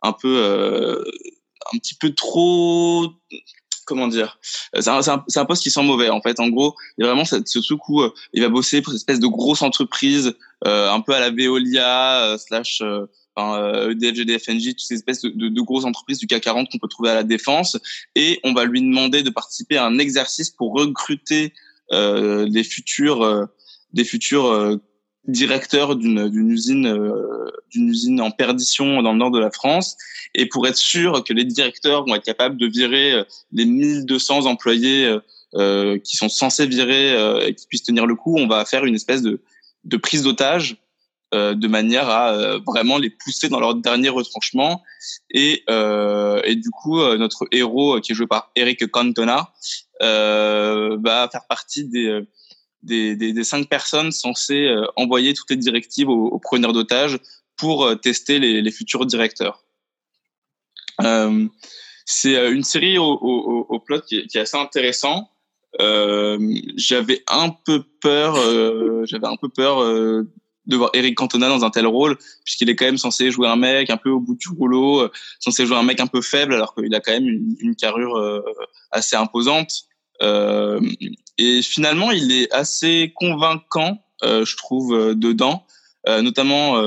un 0.03 0.13
peu, 0.13 0.27
euh, 0.37 1.03
un 1.73 1.77
petit 1.79 1.95
peu 1.95 2.13
trop 2.13 3.07
comment 3.85 4.07
dire 4.07 4.37
Euh, 4.75 4.81
c'est 4.81 5.39
un, 5.39 5.45
poste 5.45 5.63
qui 5.63 5.71
sent 5.71 5.83
mauvais 5.83 6.09
en 6.09 6.21
fait 6.21 6.39
en 6.39 6.47
gros 6.49 6.75
il 6.97 7.01
y 7.01 7.03
a 7.03 7.07
vraiment 7.07 7.25
cette- 7.25 7.47
ce 7.47 7.59
truc 7.59 7.89
où 7.89 8.01
euh, 8.01 8.13
il 8.31 8.41
va 8.43 8.47
bosser 8.49 8.81
pour 8.81 8.93
cette 8.93 8.99
espèce 9.01 9.19
de 9.19 9.27
grosse 9.27 9.63
entreprise 9.63 10.33
euh, 10.65 10.89
un 10.91 11.01
peu 11.01 11.13
à 11.13 11.19
la 11.19 11.31
Veolia 11.31 12.23
euh, 12.25 12.37
slash 12.37 12.81
euh, 12.83 13.05
enfin, 13.35 13.61
euh, 13.61 13.91
EDF, 13.91 14.15
GDF, 14.15 14.45
toutes 14.45 14.79
ces 14.79 14.95
espèces 14.95 15.21
de, 15.21 15.29
de, 15.29 15.61
grosses 15.61 15.85
entreprises 15.85 16.19
du 16.19 16.27
CAC 16.27 16.43
40 16.43 16.69
qu'on 16.71 16.77
peut 16.77 16.87
trouver 16.87 17.09
à 17.09 17.15
la 17.15 17.23
défense. 17.23 17.77
Et 18.15 18.39
on 18.43 18.53
va 18.53 18.65
lui 18.65 18.81
demander 18.81 19.23
de 19.23 19.29
participer 19.29 19.77
à 19.77 19.85
un 19.85 19.97
exercice 19.97 20.49
pour 20.49 20.73
recruter 20.73 21.53
euh, 21.91 22.47
des 22.47 22.63
futurs 22.63 23.23
euh, 23.23 23.45
des 23.93 24.03
futurs 24.03 24.47
euh, 24.47 24.77
directeurs 25.27 25.95
d'une 25.95 26.49
usine 26.49 26.87
euh, 26.87 27.49
d'une 27.69 27.89
usine 27.89 28.21
en 28.21 28.31
perdition 28.31 29.01
dans 29.01 29.11
le 29.13 29.19
nord 29.19 29.31
de 29.31 29.39
la 29.39 29.51
France. 29.51 29.95
Et 30.33 30.47
pour 30.47 30.67
être 30.67 30.77
sûr 30.77 31.23
que 31.23 31.33
les 31.33 31.45
directeurs 31.45 32.05
vont 32.05 32.15
être 32.15 32.23
capables 32.23 32.57
de 32.57 32.67
virer 32.67 33.13
euh, 33.13 33.23
les 33.51 33.65
1200 33.65 34.45
employés 34.45 35.17
qui 36.05 36.15
sont 36.15 36.29
censés 36.29 36.65
virer 36.65 37.45
et 37.45 37.53
qui 37.53 37.67
puissent 37.67 37.83
tenir 37.83 38.05
le 38.05 38.15
coup, 38.15 38.37
on 38.37 38.47
va 38.47 38.63
faire 38.63 38.85
une 38.85 38.95
espèce 38.95 39.21
de, 39.21 39.41
de 39.83 39.97
prise 39.97 40.23
d'otage 40.23 40.77
euh, 41.33 41.53
de 41.53 41.67
manière 41.67 42.09
à 42.09 42.33
euh, 42.33 42.59
vraiment 42.65 42.97
les 42.97 43.09
pousser 43.09 43.49
dans 43.49 43.59
leur 43.59 43.75
dernier 43.75 44.09
retranchement. 44.09 44.83
Et, 45.29 45.63
euh, 45.69 46.41
et 46.43 46.55
du 46.55 46.69
coup, 46.69 46.99
euh, 46.99 47.17
notre 47.17 47.47
héros, 47.51 47.99
qui 48.01 48.11
est 48.11 48.15
joué 48.15 48.27
par 48.27 48.51
Eric 48.55 48.89
Cantona, 48.91 49.51
va 49.99 51.29
faire 51.31 51.45
partie 51.47 51.85
des, 51.85 52.21
des, 52.83 53.15
des, 53.15 53.33
des 53.33 53.43
cinq 53.43 53.69
personnes 53.69 54.11
censées 54.11 54.73
envoyer 54.95 55.33
toutes 55.33 55.51
les 55.51 55.57
directives 55.57 56.09
aux, 56.09 56.27
aux 56.27 56.39
preneurs 56.39 56.73
d'otages 56.73 57.19
pour 57.55 57.99
tester 58.01 58.39
les, 58.39 58.61
les 58.61 58.71
futurs 58.71 59.05
directeurs. 59.05 59.63
C'est 62.05 62.35
une 62.51 62.63
série 62.63 62.97
au, 62.97 63.11
au, 63.11 63.65
au 63.69 63.79
plot 63.79 64.01
qui 64.01 64.17
est, 64.17 64.27
qui 64.27 64.37
est 64.37 64.41
assez 64.41 64.57
intéressant. 64.57 65.29
Euh, 65.79 66.37
j'avais 66.75 67.23
un 67.29 67.49
peu 67.49 67.83
peur, 68.01 68.35
euh, 68.35 69.05
j'avais 69.05 69.27
un 69.27 69.37
peu 69.37 69.47
peur 69.47 69.81
euh, 69.81 70.27
de 70.65 70.77
voir 70.77 70.91
Eric 70.93 71.15
Cantona 71.15 71.49
dans 71.49 71.65
un 71.65 71.69
tel 71.69 71.87
rôle, 71.87 72.17
puisqu'il 72.45 72.69
est 72.69 72.75
quand 72.75 72.85
même 72.85 72.97
censé 72.97 73.31
jouer 73.31 73.47
un 73.47 73.55
mec 73.55 73.89
un 73.89 73.97
peu 73.97 74.09
au 74.09 74.19
bout 74.19 74.35
du 74.35 74.49
rouleau, 74.49 75.01
euh, 75.01 75.11
censé 75.39 75.65
jouer 75.65 75.77
un 75.77 75.83
mec 75.83 75.99
un 75.99 76.07
peu 76.07 76.21
faible, 76.21 76.53
alors 76.53 76.75
qu'il 76.75 76.93
a 76.93 76.99
quand 76.99 77.11
même 77.11 77.27
une, 77.27 77.75
carrure 77.75 78.17
euh, 78.17 78.41
assez 78.91 79.15
imposante. 79.15 79.85
Euh, 80.21 80.79
et 81.37 81.61
finalement, 81.61 82.11
il 82.11 82.31
est 82.31 82.51
assez 82.53 83.11
convaincant, 83.15 84.03
je 84.23 84.55
trouve, 84.55 85.15
dedans, 85.15 85.65
notamment 86.07 86.79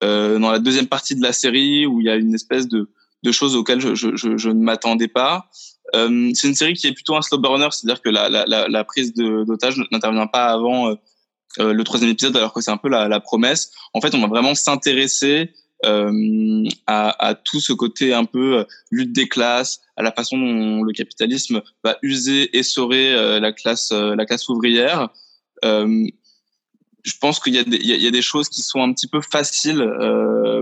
dans 0.00 0.50
la 0.50 0.58
deuxième 0.58 0.88
partie 0.88 1.14
de 1.14 1.22
la 1.22 1.32
série 1.32 1.86
où 1.86 2.00
il 2.00 2.06
y 2.06 2.10
a 2.10 2.16
une 2.16 2.34
espèce 2.34 2.66
de, 2.66 2.90
de 3.22 3.32
choses 3.32 3.54
auxquelles 3.54 3.80
je, 3.80 4.48
ne 4.48 4.54
m'attendais 4.54 5.06
pas. 5.06 5.48
C'est 5.92 6.48
une 6.48 6.54
série 6.56 6.74
qui 6.74 6.88
est 6.88 6.92
plutôt 6.92 7.14
un 7.14 7.22
slow 7.22 7.38
burner, 7.38 7.68
c'est-à-dire 7.70 8.02
que 8.02 8.08
la, 8.08 8.28
la, 8.28 8.84
prise 8.84 9.14
d'otage 9.14 9.80
n'intervient 9.92 10.26
pas 10.26 10.46
avant 10.46 10.96
euh, 11.60 11.72
le 11.72 11.84
troisième 11.84 12.10
épisode, 12.10 12.36
alors 12.36 12.52
que 12.52 12.60
c'est 12.60 12.70
un 12.70 12.76
peu 12.76 12.88
la, 12.88 13.08
la 13.08 13.20
promesse. 13.20 13.70
En 13.92 14.00
fait, 14.00 14.14
on 14.14 14.20
va 14.20 14.26
vraiment 14.26 14.54
s'intéresser 14.54 15.52
euh, 15.84 16.64
à, 16.86 17.26
à 17.26 17.34
tout 17.34 17.60
ce 17.60 17.72
côté 17.72 18.14
un 18.14 18.24
peu 18.24 18.58
euh, 18.58 18.64
lutte 18.90 19.12
des 19.12 19.28
classes, 19.28 19.80
à 19.96 20.02
la 20.02 20.12
façon 20.12 20.38
dont 20.38 20.82
le 20.82 20.92
capitalisme 20.92 21.62
va 21.82 21.96
user, 22.02 22.56
essorer 22.56 23.14
euh, 23.14 23.40
la 23.40 23.52
classe, 23.52 23.92
la 23.92 24.24
classe 24.26 24.48
ouvrière. 24.48 25.08
Je 25.62 27.12
pense 27.20 27.38
qu'il 27.38 27.54
y, 27.54 27.58
y, 27.58 28.02
y 28.02 28.06
a 28.06 28.10
des 28.10 28.22
choses 28.22 28.48
qui 28.48 28.62
sont 28.62 28.80
un 28.82 28.92
petit 28.92 29.06
peu 29.06 29.20
faciles, 29.20 29.84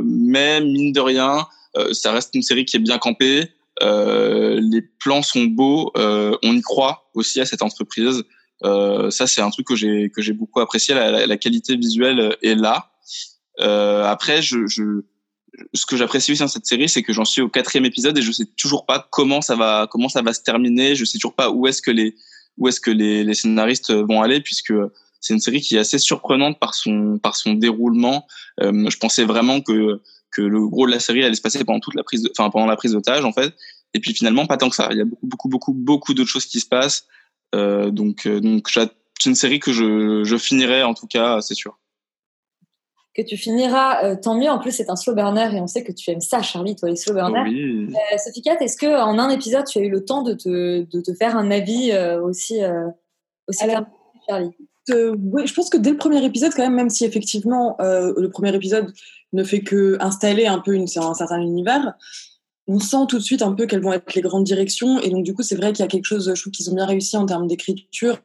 mais 0.04 0.60
mine 0.60 0.92
de 0.92 1.00
rien, 1.00 1.46
ça 1.92 2.12
reste 2.12 2.34
une 2.34 2.42
série 2.42 2.64
qui 2.64 2.76
est 2.76 2.80
bien 2.80 2.98
campée. 2.98 3.48
Euh, 3.82 4.60
les 4.60 4.82
plans 4.82 5.22
sont 5.22 5.44
beaux, 5.44 5.90
euh, 5.96 6.36
on 6.42 6.54
y 6.54 6.60
croit 6.60 7.08
aussi 7.14 7.40
à 7.40 7.46
cette 7.46 7.62
entreprise. 7.62 8.22
Euh, 8.64 9.10
ça, 9.10 9.26
c'est 9.26 9.40
un 9.40 9.50
truc 9.50 9.66
que 9.66 9.76
j'ai 9.76 10.10
que 10.10 10.22
j'ai 10.22 10.32
beaucoup 10.32 10.60
apprécié. 10.60 10.94
La, 10.94 11.10
la, 11.10 11.26
la 11.26 11.36
qualité 11.36 11.76
visuelle 11.76 12.36
est 12.42 12.54
là. 12.54 12.92
Euh, 13.60 14.04
après, 14.04 14.40
je, 14.40 14.66
je, 14.66 15.02
ce 15.74 15.86
que 15.86 15.96
j'apprécie 15.96 16.32
aussi 16.32 16.40
dans 16.40 16.48
cette 16.48 16.66
série, 16.66 16.88
c'est 16.88 17.02
que 17.02 17.12
j'en 17.12 17.24
suis 17.24 17.42
au 17.42 17.48
quatrième 17.48 17.84
épisode 17.84 18.16
et 18.16 18.22
je 18.22 18.32
sais 18.32 18.46
toujours 18.56 18.86
pas 18.86 19.06
comment 19.10 19.40
ça 19.40 19.56
va 19.56 19.86
comment 19.90 20.08
ça 20.08 20.22
va 20.22 20.32
se 20.32 20.42
terminer. 20.42 20.94
Je 20.94 21.04
sais 21.04 21.18
toujours 21.18 21.34
pas 21.34 21.50
où 21.50 21.66
est-ce 21.66 21.82
que 21.82 21.90
les 21.90 22.14
où 22.58 22.68
est-ce 22.68 22.80
que 22.80 22.90
les, 22.90 23.24
les 23.24 23.34
scénaristes 23.34 23.92
vont 23.92 24.22
aller 24.22 24.40
puisque 24.40 24.74
c'est 25.20 25.34
une 25.34 25.40
série 25.40 25.60
qui 25.60 25.76
est 25.76 25.78
assez 25.78 25.98
surprenante 25.98 26.58
par 26.58 26.74
son 26.74 27.18
par 27.18 27.36
son 27.36 27.54
déroulement. 27.54 28.26
Euh, 28.60 28.88
je 28.88 28.96
pensais 28.98 29.24
vraiment 29.24 29.60
que 29.60 30.00
que 30.30 30.42
le 30.42 30.66
gros 30.66 30.86
de 30.86 30.92
la 30.92 31.00
série 31.00 31.22
allait 31.24 31.34
se 31.34 31.42
passer 31.42 31.62
pendant 31.64 31.80
toute 31.80 31.94
la 31.94 32.02
prise, 32.02 32.22
de, 32.22 32.30
enfin 32.36 32.48
pendant 32.50 32.66
la 32.66 32.76
prise 32.76 32.92
d'otage 32.92 33.24
en 33.24 33.32
fait. 33.32 33.54
Et 33.94 34.00
puis 34.00 34.14
finalement 34.14 34.46
pas 34.46 34.56
tant 34.56 34.70
que 34.70 34.76
ça. 34.76 34.88
Il 34.92 34.98
y 34.98 35.00
a 35.00 35.04
beaucoup 35.04 35.26
beaucoup 35.26 35.48
beaucoup 35.48 35.72
beaucoup 35.74 36.14
d'autres 36.14 36.30
choses 36.30 36.46
qui 36.46 36.60
se 36.60 36.66
passent. 36.66 37.06
Euh, 37.54 37.90
donc 37.90 38.26
euh, 38.26 38.40
donc 38.40 38.68
c'est 38.70 38.90
une 39.26 39.34
série 39.34 39.60
que 39.60 39.72
je 39.72 40.24
je 40.24 40.36
finirai 40.36 40.82
en 40.82 40.94
tout 40.94 41.06
cas, 41.06 41.40
c'est 41.40 41.54
sûr. 41.54 41.78
que 43.14 43.22
tu 43.22 43.36
finiras 43.36 44.04
euh, 44.04 44.16
tant 44.20 44.34
mieux. 44.34 44.48
En 44.48 44.58
plus, 44.58 44.72
c'est 44.72 44.88
un 44.88 44.96
slow 44.96 45.14
burner 45.14 45.54
et 45.54 45.60
on 45.60 45.66
sait 45.66 45.84
que 45.84 45.92
tu 45.92 46.10
aimes 46.10 46.20
ça, 46.20 46.40
Charlie, 46.42 46.76
toi, 46.76 46.88
les 46.88 46.96
slow 46.96 47.14
burners. 47.14 47.42
Oui. 47.42 47.88
Euh, 47.88 48.18
Sophie 48.18 48.42
Cat, 48.42 48.56
est-ce 48.60 48.76
que 48.76 48.86
en 48.86 49.18
un 49.18 49.28
épisode, 49.28 49.66
tu 49.66 49.78
as 49.78 49.82
eu 49.82 49.90
le 49.90 50.04
temps 50.04 50.22
de 50.22 50.32
te, 50.32 50.82
de 50.84 51.00
te 51.00 51.12
faire 51.14 51.36
un 51.36 51.50
avis 51.50 51.92
euh, 51.92 52.22
aussi, 52.22 52.62
euh, 52.62 52.88
aussi 53.48 53.64
Alors, 53.64 53.84
Charlie? 54.28 54.50
Euh, 54.90 55.14
oui, 55.30 55.46
je 55.46 55.54
pense 55.54 55.70
que 55.70 55.76
dès 55.76 55.90
le 55.90 55.96
premier 55.96 56.24
épisode, 56.24 56.52
quand 56.54 56.62
même, 56.62 56.74
même 56.74 56.90
si 56.90 57.04
effectivement 57.04 57.76
euh, 57.80 58.12
le 58.16 58.30
premier 58.30 58.54
épisode 58.54 58.92
ne 59.32 59.44
fait 59.44 59.60
que 59.60 59.96
installer 60.00 60.46
un 60.46 60.58
peu 60.58 60.74
une, 60.74 60.86
un 60.96 61.14
certain 61.14 61.40
univers, 61.40 61.94
on 62.68 62.78
sent 62.78 63.06
tout 63.08 63.18
de 63.18 63.22
suite 63.22 63.42
un 63.42 63.52
peu 63.52 63.66
quelles 63.66 63.82
vont 63.82 63.92
être 63.92 64.14
les 64.14 64.20
grandes 64.20 64.44
directions. 64.44 65.00
Et 65.00 65.10
donc, 65.10 65.24
du 65.24 65.34
coup, 65.34 65.42
c'est 65.42 65.56
vrai 65.56 65.72
qu'il 65.72 65.82
y 65.82 65.86
a 65.86 65.88
quelque 65.88 66.04
chose, 66.04 66.32
je 66.32 66.40
trouve 66.40 66.52
qu'ils 66.52 66.70
ont 66.70 66.74
bien 66.74 66.86
réussi 66.86 67.16
en 67.16 67.26
termes 67.26 67.48
d'écriture 67.48 68.18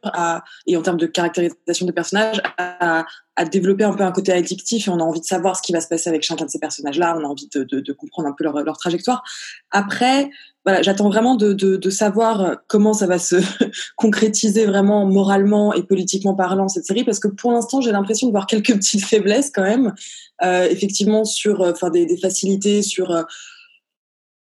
et 0.66 0.76
en 0.76 0.82
termes 0.82 0.96
de 0.96 1.06
caractérisation 1.06 1.86
des 1.86 1.92
personnages 1.92 2.40
à, 2.56 3.04
développer 3.52 3.84
un 3.84 3.92
peu 3.92 4.04
un 4.04 4.12
côté 4.12 4.32
addictif. 4.32 4.86
Et 4.86 4.90
on 4.90 4.98
a 4.98 5.02
envie 5.02 5.20
de 5.20 5.24
savoir 5.24 5.56
ce 5.56 5.62
qui 5.62 5.72
va 5.72 5.80
se 5.80 5.88
passer 5.88 6.08
avec 6.08 6.22
chacun 6.22 6.44
de 6.44 6.50
ces 6.50 6.58
personnages-là. 6.60 7.16
On 7.18 7.24
a 7.24 7.28
envie 7.28 7.48
de, 7.52 7.92
comprendre 7.92 8.28
un 8.28 8.32
peu 8.32 8.44
leur, 8.44 8.62
leur 8.62 8.76
trajectoire. 8.78 9.24
Après, 9.72 10.30
voilà, 10.64 10.82
j'attends 10.82 11.08
vraiment 11.08 11.34
de, 11.34 11.52
de, 11.52 11.90
savoir 11.90 12.58
comment 12.68 12.92
ça 12.92 13.06
va 13.06 13.18
se 13.18 13.36
concrétiser 13.96 14.66
vraiment 14.66 15.04
moralement 15.06 15.72
et 15.72 15.82
politiquement 15.82 16.34
parlant 16.34 16.68
cette 16.68 16.84
série, 16.84 17.04
parce 17.04 17.18
que 17.18 17.28
pour 17.28 17.52
l'instant, 17.52 17.80
j'ai 17.80 17.90
l'impression 17.90 18.26
de 18.26 18.32
voir 18.32 18.46
quelques 18.46 18.74
petites 18.74 19.04
faiblesses 19.04 19.50
quand 19.52 19.62
même, 19.62 19.94
euh, 20.44 20.68
effectivement 20.68 21.24
sur, 21.24 21.62
euh, 21.62 21.90
des 21.90 22.16
facilités 22.18 22.82
sur. 22.82 23.10
euh, 23.10 23.22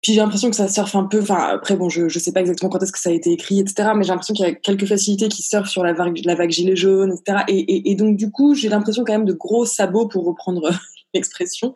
puis 0.02 0.12
j'ai 0.12 0.20
l'impression 0.20 0.50
que 0.50 0.56
ça 0.56 0.68
surfe 0.68 0.94
un 0.94 1.04
peu. 1.04 1.20
Enfin 1.20 1.38
après 1.38 1.76
bon, 1.76 1.88
je 1.88 2.08
je 2.08 2.18
sais 2.18 2.32
pas 2.32 2.40
exactement 2.40 2.70
quand 2.70 2.82
est-ce 2.82 2.92
que 2.92 2.98
ça 2.98 3.10
a 3.10 3.12
été 3.12 3.32
écrit, 3.32 3.60
etc. 3.60 3.90
Mais 3.96 4.02
j'ai 4.02 4.10
l'impression 4.10 4.34
qu'il 4.34 4.44
y 4.44 4.48
a 4.48 4.54
quelques 4.54 4.86
facilités 4.86 5.28
qui 5.28 5.42
surfent 5.42 5.68
sur 5.68 5.84
la 5.84 5.92
vague 5.92 6.20
la 6.24 6.34
vague 6.34 6.50
gilet 6.50 6.76
jaune, 6.76 7.12
etc. 7.12 7.44
Et, 7.48 7.58
et, 7.58 7.90
et 7.90 7.94
donc 7.94 8.16
du 8.16 8.30
coup, 8.30 8.54
j'ai 8.54 8.68
l'impression 8.68 9.04
quand 9.04 9.12
même 9.12 9.24
de 9.24 9.32
gros 9.32 9.64
sabots 9.64 10.08
pour 10.08 10.24
reprendre 10.24 10.70
l'expression 11.14 11.72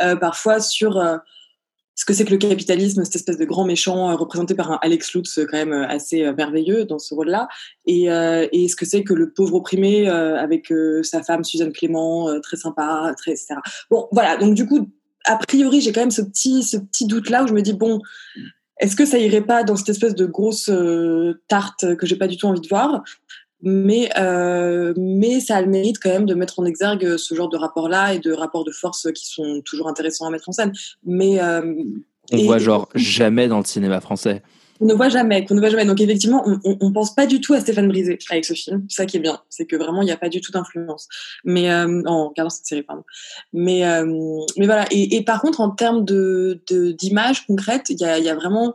euh, 0.00 0.16
parfois 0.16 0.60
sur 0.60 0.96
euh, 0.98 1.18
ce 1.96 2.04
que 2.04 2.12
c'est 2.12 2.26
que 2.26 2.30
le 2.30 2.36
capitalisme, 2.36 3.02
cette 3.04 3.16
espèce 3.16 3.38
de 3.38 3.44
grand 3.46 3.64
méchant 3.64 4.10
euh, 4.10 4.14
représenté 4.14 4.54
par 4.54 4.70
un 4.70 4.78
Alex 4.82 5.14
Lutz 5.14 5.38
euh, 5.38 5.46
quand 5.50 5.56
même 5.56 5.72
euh, 5.72 5.88
assez 5.88 6.22
euh, 6.22 6.34
merveilleux 6.34 6.84
dans 6.84 6.98
ce 6.98 7.14
rôle-là, 7.14 7.48
et, 7.86 8.04
et 8.04 8.68
ce 8.68 8.76
que 8.76 8.84
c'est 8.84 9.02
que 9.02 9.14
le 9.14 9.32
pauvre 9.32 9.54
opprimé 9.54 10.08
avec 10.08 10.72
sa 11.02 11.22
femme 11.22 11.44
Suzanne 11.44 11.72
Clément, 11.72 12.40
très 12.40 12.56
sympa, 12.56 13.14
très 13.16 13.32
etc. 13.32 13.54
Bon, 13.90 14.08
voilà. 14.12 14.36
Donc 14.36 14.54
du 14.54 14.66
coup, 14.66 14.90
a 15.26 15.36
priori, 15.36 15.80
j'ai 15.80 15.92
quand 15.92 16.00
même 16.00 16.10
ce 16.10 16.22
petit 16.22 16.62
ce 16.62 16.76
petit 16.76 17.06
doute 17.06 17.28
là 17.30 17.44
où 17.44 17.46
je 17.46 17.52
me 17.52 17.62
dis 17.62 17.72
bon, 17.74 18.00
est-ce 18.78 18.96
que 18.96 19.04
ça 19.04 19.18
irait 19.18 19.42
pas 19.42 19.64
dans 19.64 19.76
cette 19.76 19.88
espèce 19.90 20.14
de 20.14 20.26
grosse 20.26 20.68
euh, 20.68 21.40
tarte 21.48 21.96
que 21.96 22.06
j'ai 22.06 22.16
pas 22.16 22.26
du 22.28 22.36
tout 22.36 22.46
envie 22.46 22.60
de 22.60 22.68
voir? 22.68 23.02
Mais 23.62 24.10
euh, 24.18 24.92
mais 24.96 25.40
ça 25.40 25.56
a 25.56 25.62
le 25.62 25.68
mérite 25.68 25.98
quand 25.98 26.10
même 26.10 26.26
de 26.26 26.34
mettre 26.34 26.58
en 26.60 26.64
exergue 26.66 27.16
ce 27.16 27.34
genre 27.34 27.48
de 27.48 27.56
rapport 27.56 27.88
là 27.88 28.12
et 28.12 28.18
de 28.18 28.32
rapports 28.32 28.64
de 28.64 28.70
force 28.70 29.10
qui 29.12 29.26
sont 29.26 29.62
toujours 29.64 29.88
intéressants 29.88 30.26
à 30.26 30.30
mettre 30.30 30.48
en 30.48 30.52
scène 30.52 30.72
mais 31.04 31.40
euh, 31.40 31.62
On 32.32 32.36
et- 32.36 32.44
voit 32.44 32.58
genre 32.58 32.88
jamais 32.94 33.48
dans 33.48 33.58
le 33.58 33.64
cinéma 33.64 34.00
français. 34.00 34.42
On 34.80 34.86
ne 34.86 34.94
voit 34.94 35.08
jamais, 35.08 35.44
qu'on 35.44 35.54
ne 35.54 35.60
voit 35.60 35.70
jamais. 35.70 35.84
Donc 35.84 36.00
effectivement, 36.00 36.42
on, 36.46 36.76
on, 36.80 36.92
pense 36.92 37.14
pas 37.14 37.26
du 37.26 37.40
tout 37.40 37.54
à 37.54 37.60
Stéphane 37.60 37.88
Brisé 37.88 38.18
avec 38.30 38.44
ce 38.44 38.54
film. 38.54 38.84
C'est 38.88 39.02
ça 39.02 39.06
qui 39.06 39.16
est 39.16 39.20
bien, 39.20 39.40
c'est 39.48 39.66
que 39.66 39.76
vraiment 39.76 40.02
il 40.02 40.06
n'y 40.06 40.12
a 40.12 40.16
pas 40.16 40.28
du 40.28 40.40
tout 40.40 40.52
d'influence. 40.52 41.08
Mais 41.44 41.70
euh, 41.70 42.02
en 42.06 42.28
regardant 42.28 42.50
cette 42.50 42.66
série, 42.66 42.82
pardon. 42.82 43.04
Mais 43.52 43.86
euh, 43.86 44.06
mais 44.56 44.66
voilà. 44.66 44.86
Et, 44.90 45.22
par 45.24 45.40
contre, 45.40 45.60
en 45.60 45.70
termes 45.70 46.04
de 46.04 46.60
d'images 46.68 47.46
concrètes, 47.46 47.90
il 47.90 48.00
y 48.00 48.04
a, 48.04 48.18
y 48.18 48.28
a 48.28 48.34
vraiment. 48.34 48.74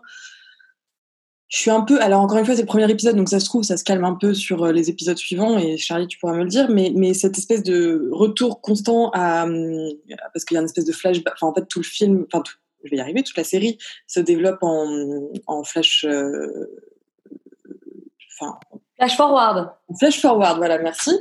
Je 1.47 1.57
suis 1.57 1.71
un 1.71 1.81
peu. 1.81 2.01
Alors 2.01 2.21
encore 2.21 2.37
une 2.37 2.45
fois, 2.45 2.55
c'est 2.55 2.61
le 2.61 2.67
premier 2.67 2.89
épisode, 2.89 3.17
donc 3.17 3.27
ça 3.27 3.41
se 3.41 3.45
trouve, 3.45 3.63
ça 3.63 3.75
se 3.75 3.83
calme 3.83 4.05
un 4.05 4.15
peu 4.15 4.33
sur 4.33 4.63
euh, 4.63 4.71
les 4.71 4.89
épisodes 4.89 5.17
suivants. 5.17 5.57
Et 5.57 5.77
Charlie, 5.77 6.07
tu 6.07 6.17
pourras 6.17 6.33
me 6.33 6.43
le 6.43 6.49
dire. 6.49 6.69
Mais 6.69 6.93
mais 6.95 7.13
cette 7.13 7.37
espèce 7.37 7.63
de 7.63 8.09
retour 8.11 8.61
constant 8.61 9.11
à 9.13 9.45
parce 10.33 10.45
qu'il 10.45 10.55
y 10.55 10.57
a 10.57 10.61
une 10.61 10.65
espèce 10.65 10.85
de 10.85 10.93
flashback. 10.93 11.33
Enfin 11.35 11.47
en 11.47 11.53
fait, 11.53 11.67
tout 11.67 11.79
le 11.79 11.85
film. 11.85 12.25
Enfin 12.27 12.41
tout- 12.41 12.55
je 12.83 12.89
vais 12.91 12.97
y 12.97 13.01
arriver. 13.01 13.23
Toute 13.23 13.37
la 13.37 13.43
série 13.43 13.77
se 14.07 14.19
développe 14.19 14.59
en 14.61 15.29
en 15.47 15.63
flash. 15.63 16.05
euh, 16.07 16.67
Enfin, 18.39 18.57
Flash 18.97 19.17
forward. 19.17 19.69
Flash 19.99 20.21
forward, 20.21 20.57
voilà, 20.57 20.77
merci. 20.77 21.11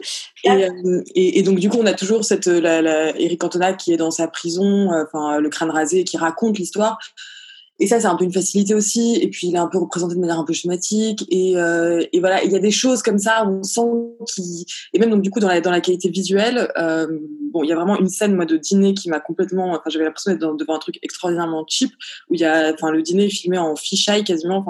Et, 0.44 0.50
euh, 0.50 1.02
et, 1.14 1.38
et 1.38 1.42
donc 1.42 1.58
du 1.58 1.70
coup, 1.70 1.78
on 1.80 1.86
a 1.86 1.94
toujours 1.94 2.24
cette 2.24 2.46
euh, 2.46 2.60
la, 2.60 2.82
la, 2.82 3.18
Eric 3.18 3.40
Cantona 3.40 3.72
qui 3.72 3.92
est 3.92 3.96
dans 3.96 4.10
sa 4.10 4.28
prison, 4.28 4.92
euh, 4.92 5.40
le 5.40 5.48
crâne 5.48 5.70
rasé, 5.70 6.04
qui 6.04 6.18
raconte 6.18 6.58
l'histoire. 6.58 6.98
Et 7.80 7.86
ça, 7.86 7.98
c'est 7.98 8.06
un 8.06 8.14
peu 8.14 8.24
une 8.24 8.32
facilité 8.32 8.74
aussi. 8.74 9.16
Et 9.16 9.28
puis, 9.28 9.48
il 9.48 9.54
est 9.54 9.58
un 9.58 9.66
peu 9.66 9.78
représenté 9.78 10.14
de 10.14 10.20
manière 10.20 10.38
un 10.38 10.44
peu 10.44 10.52
schématique. 10.52 11.24
Et, 11.30 11.56
euh, 11.56 12.04
voilà, 12.18 12.44
il 12.44 12.52
y 12.52 12.56
a 12.56 12.58
des 12.58 12.70
choses 12.70 13.02
comme 13.02 13.18
ça 13.18 13.46
où 13.46 13.60
on 13.60 13.62
sent 13.62 13.80
qu'il... 14.26 14.66
Et 14.92 14.98
même 14.98 15.08
donc 15.10 15.22
du 15.22 15.30
coup, 15.30 15.40
dans 15.40 15.48
la, 15.48 15.80
qualité 15.80 16.10
visuelle, 16.10 16.70
euh, 16.76 17.06
bon, 17.52 17.64
il 17.64 17.68
y 17.68 17.72
a 17.72 17.76
vraiment 17.76 17.98
une 17.98 18.10
scène 18.10 18.36
moi 18.36 18.44
de 18.44 18.58
dîner 18.58 18.92
qui 18.92 19.08
m'a 19.08 19.18
complètement... 19.18 19.70
Enfin, 19.70 19.88
j'avais 19.88 20.04
l'impression 20.04 20.30
d'être 20.32 20.56
devant 20.56 20.74
un 20.74 20.78
truc 20.78 20.98
extraordinairement 21.02 21.64
cheap, 21.66 21.90
où 22.28 22.34
il 22.34 22.40
y 22.40 22.44
a... 22.44 22.70
Enfin, 22.74 22.90
le 22.90 23.00
dîner 23.00 23.26
est 23.26 23.30
filmé 23.30 23.56
en 23.56 23.74
fisheye 23.76 24.24
quasiment. 24.24 24.62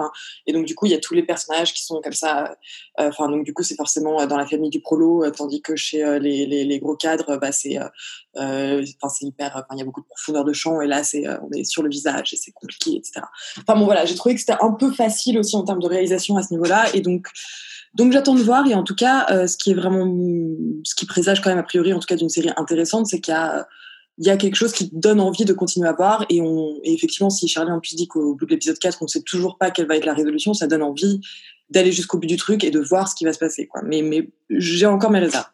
Et 0.47 0.53
donc 0.53 0.67
du 0.67 0.77
coup, 0.77 0.87
il 0.87 0.93
y 0.93 0.95
a 0.95 1.01
tous 1.01 1.15
les 1.15 1.25
personnages 1.25 1.75
qui 1.75 1.85
sont 1.85 2.01
comme 2.01 2.13
ça. 2.13 2.57
Euh, 3.01 3.11
Enfin, 3.11 3.29
donc 3.29 3.45
du 3.45 3.53
coup, 3.53 3.65
c'est 3.65 3.75
forcément 3.75 4.25
dans 4.27 4.37
la 4.37 4.47
famille 4.47 4.71
du 4.71 4.81
prolo, 4.81 5.29
tandis 5.31 5.63
que 5.63 5.75
chez 5.75 6.21
les, 6.21 6.79
gros 6.79 6.95
cadres, 6.95 7.39
bah, 7.39 7.51
c'est... 7.51 7.77
Enfin, 8.37 9.09
c'est 9.09 9.27
hyper... 9.27 9.65
Il 9.73 9.79
y 9.79 9.83
a 9.83 9.85
beaucoup 9.85 10.01
de 10.01 10.07
profondeur 10.07 10.45
de 10.45 10.53
champ. 10.53 10.81
Et 10.81 10.87
là, 10.87 11.03
c'est 11.03 11.27
on 11.29 11.51
est 11.51 11.65
sur 11.65 11.83
le 11.83 11.89
visage 11.89 12.33
et 12.33 12.37
c'est 12.37 12.53
compliqué, 12.53 13.00
Enfin 13.59 13.79
bon, 13.79 13.85
voilà, 13.85 14.05
j'ai 14.05 14.15
trouvé 14.15 14.35
que 14.35 14.41
c'était 14.41 14.59
un 14.61 14.73
peu 14.73 14.93
facile 14.93 15.39
aussi 15.39 15.57
en 15.57 15.65
termes 15.65 15.81
de 15.81 15.87
réalisation 15.87 16.37
à 16.37 16.43
ce 16.43 16.53
niveau-là. 16.53 16.87
Et 16.95 17.01
donc, 17.01 17.29
donc 17.95 18.13
j'attends 18.13 18.35
de 18.35 18.43
voir. 18.43 18.67
Et 18.67 18.75
en 18.75 18.83
tout 18.83 18.95
cas, 18.95 19.27
euh, 19.31 19.47
ce 19.47 19.57
qui 19.57 19.71
est 19.71 19.75
vraiment, 19.75 20.07
ce 20.85 20.95
qui 20.95 21.07
présage 21.07 21.41
quand 21.41 21.51
même 21.51 21.59
a 21.59 21.65
priori, 21.65 21.93
en 21.93 21.99
tout 21.99 22.07
cas, 22.07 22.17
d'une 22.17 22.29
série 22.29 22.51
intéressante, 22.57 23.07
c'est 23.07 23.21
qu'il 23.21 23.35
y 24.19 24.31
a, 24.31 24.37
quelque 24.37 24.57
chose 24.57 24.73
qui 24.73 24.91
donne 24.93 25.21
envie 25.21 25.45
de 25.45 25.53
continuer 25.53 25.89
à 25.89 25.93
voir. 25.93 26.27
Et, 26.29 26.41
on, 26.41 26.81
et 26.85 26.93
effectivement, 26.93 27.31
si 27.31 27.49
Charlie 27.49 27.73
en 27.73 27.81
plus 27.81 27.97
dit 27.97 28.09
qu'au 28.09 28.35
bout 28.35 28.47
de 28.47 28.51
l'épisode 28.51 28.79
4, 28.79 28.99
on 29.01 29.05
ne 29.05 29.09
sait 29.09 29.23
toujours 29.23 29.59
pas 29.59 29.71
quelle 29.71 29.87
va 29.87 29.97
être 29.97 30.07
la 30.07 30.15
résolution, 30.15 30.55
ça 30.55 30.67
donne 30.67 30.83
envie 30.83 31.21
d'aller 31.71 31.93
jusqu'au 31.93 32.19
bout 32.19 32.27
du 32.27 32.37
truc 32.37 32.65
et 32.65 32.71
de 32.71 32.81
voir 32.81 33.09
ce 33.09 33.15
qui 33.15 33.25
va 33.25 33.33
se 33.33 33.39
passer. 33.39 33.69
Mais, 33.85 34.03
mais 34.03 34.31
j'ai 34.51 34.87
encore 34.87 35.11
mes 35.11 35.21
réserves. 35.21 35.47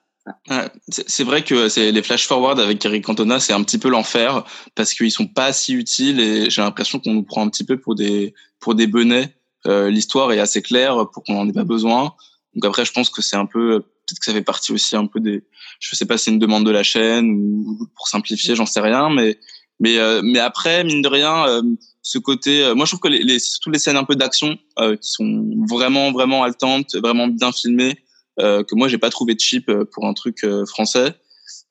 C'est 0.89 1.25
vrai 1.25 1.45
que 1.45 1.69
c'est 1.69 1.93
les 1.93 2.03
flash 2.03 2.27
forward 2.27 2.59
avec 2.59 2.85
Eric 2.85 3.05
Cantona, 3.05 3.39
c'est 3.39 3.53
un 3.53 3.63
petit 3.63 3.79
peu 3.79 3.89
l'enfer 3.89 4.45
parce 4.75 4.93
qu'ils 4.93 5.13
sont 5.13 5.27
pas 5.27 5.53
si 5.53 5.75
utiles 5.75 6.19
et 6.21 6.51
j'ai 6.51 6.63
l'impression 6.63 6.99
qu'on 6.99 7.15
nous 7.15 7.23
prend 7.23 7.43
un 7.45 7.49
petit 7.49 7.65
peu 7.65 7.79
pour 7.79 7.95
des 7.95 8.35
pour 8.59 8.75
des 8.75 8.87
benets. 8.87 9.37
Euh, 9.67 9.91
L'histoire 9.91 10.33
est 10.33 10.41
assez 10.41 10.63
claire 10.63 11.09
pour 11.13 11.23
qu'on 11.23 11.35
n'en 11.35 11.49
ait 11.49 11.53
pas 11.53 11.65
besoin. 11.65 12.15
Donc 12.55 12.65
après, 12.65 12.85
je 12.85 12.93
pense 12.93 13.11
que 13.11 13.23
c'est 13.23 13.37
un 13.37 13.47
peu 13.47 13.81
peut-être 13.81 14.19
que 14.21 14.25
ça 14.25 14.33
fait 14.33 14.43
partie 14.43 14.73
aussi 14.73 14.97
un 14.97 15.07
peu 15.07 15.21
des. 15.21 15.45
Je 15.81 15.95
sais 15.95 16.07
pas 16.07 16.19
c'est 16.19 16.31
une 16.31 16.39
demande 16.39 16.65
de 16.65 16.71
la 16.71 16.83
chaîne 16.83 17.31
ou 17.31 17.89
pour 17.95 18.09
simplifier, 18.09 18.55
j'en 18.55 18.67
sais 18.67 18.81
rien, 18.81 19.11
mais 19.11 19.39
mais 19.81 19.99
euh, 19.99 20.23
mais 20.25 20.39
après 20.39 20.85
mine 20.85 21.03
de 21.03 21.09
rien, 21.09 21.47
euh, 21.47 21.63
ce 22.03 22.19
côté, 22.19 22.65
euh, 22.65 22.75
moi 22.75 22.87
je 22.87 22.91
trouve 22.93 23.01
que 23.01 23.09
les, 23.09 23.23
les 23.23 23.39
surtout 23.39 23.71
les 23.71 23.79
scènes 23.79 23.97
un 23.97 24.05
peu 24.05 24.15
d'action 24.15 24.57
euh, 24.79 24.97
qui 24.97 25.11
sont 25.11 25.51
vraiment 25.69 26.13
vraiment 26.13 26.45
haletantes, 26.45 26.95
vraiment 26.97 27.29
bien 27.29 27.53
filmées 27.53 27.99
que 28.39 28.75
moi 28.75 28.89
j'ai 28.89 28.99
pas 28.99 29.11
trouvé 29.11 29.37
cheap 29.39 29.69
euh, 29.69 29.85
pour 29.85 30.07
un 30.07 30.15
truc 30.15 30.45
euh, 30.45 30.65
français. 30.67 31.15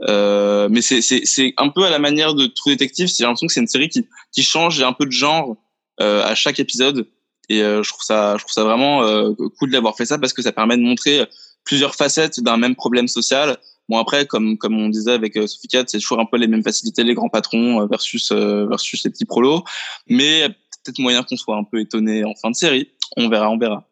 Euh, 0.01 0.67
mais 0.69 0.81
c'est 0.81 1.01
c'est 1.01 1.21
c'est 1.25 1.53
un 1.57 1.69
peu 1.69 1.83
à 1.85 1.89
la 1.89 1.99
manière 1.99 2.33
de 2.33 2.47
True 2.47 2.71
Detective. 2.71 3.07
J'ai 3.07 3.23
l'impression 3.23 3.47
que 3.47 3.53
c'est 3.53 3.61
une 3.61 3.67
série 3.67 3.89
qui 3.89 4.07
qui 4.31 4.43
change 4.43 4.81
un 4.81 4.93
peu 4.93 5.05
de 5.05 5.11
genre 5.11 5.55
euh, 6.01 6.23
à 6.23 6.35
chaque 6.35 6.59
épisode. 6.59 7.07
Et 7.47 7.61
euh, 7.61 7.83
je 7.83 7.89
trouve 7.89 8.03
ça 8.03 8.33
je 8.37 8.43
trouve 8.43 8.51
ça 8.51 8.63
vraiment 8.63 9.03
euh, 9.03 9.33
cool 9.59 9.71
d'avoir 9.71 9.95
fait 9.95 10.05
ça 10.05 10.17
parce 10.17 10.33
que 10.33 10.41
ça 10.41 10.51
permet 10.51 10.77
de 10.77 10.81
montrer 10.81 11.25
plusieurs 11.63 11.95
facettes 11.95 12.39
d'un 12.41 12.57
même 12.57 12.75
problème 12.75 13.07
social. 13.07 13.57
Bon 13.87 13.97
après 13.97 14.25
comme 14.25 14.57
comme 14.57 14.77
on 14.77 14.89
disait 14.89 15.13
avec 15.13 15.37
euh, 15.37 15.47
Sophie 15.47 15.67
Cat, 15.67 15.85
c'est 15.87 15.99
toujours 15.99 16.19
un 16.19 16.25
peu 16.25 16.37
les 16.37 16.47
mêmes 16.47 16.63
facilités 16.63 17.03
les 17.03 17.13
grands 17.13 17.29
patrons 17.29 17.81
euh, 17.81 17.85
versus 17.85 18.31
euh, 18.31 18.65
versus 18.67 19.03
les 19.03 19.11
petits 19.11 19.25
prolos. 19.25 19.63
Mais 20.07 20.49
peut-être 20.83 20.99
moyen 20.99 21.23
qu'on 21.23 21.37
soit 21.37 21.55
un 21.55 21.63
peu 21.63 21.79
étonné 21.79 22.25
en 22.25 22.33
fin 22.35 22.49
de 22.49 22.55
série. 22.55 22.89
On 23.15 23.29
verra, 23.29 23.49
on 23.49 23.57
verra. 23.57 23.87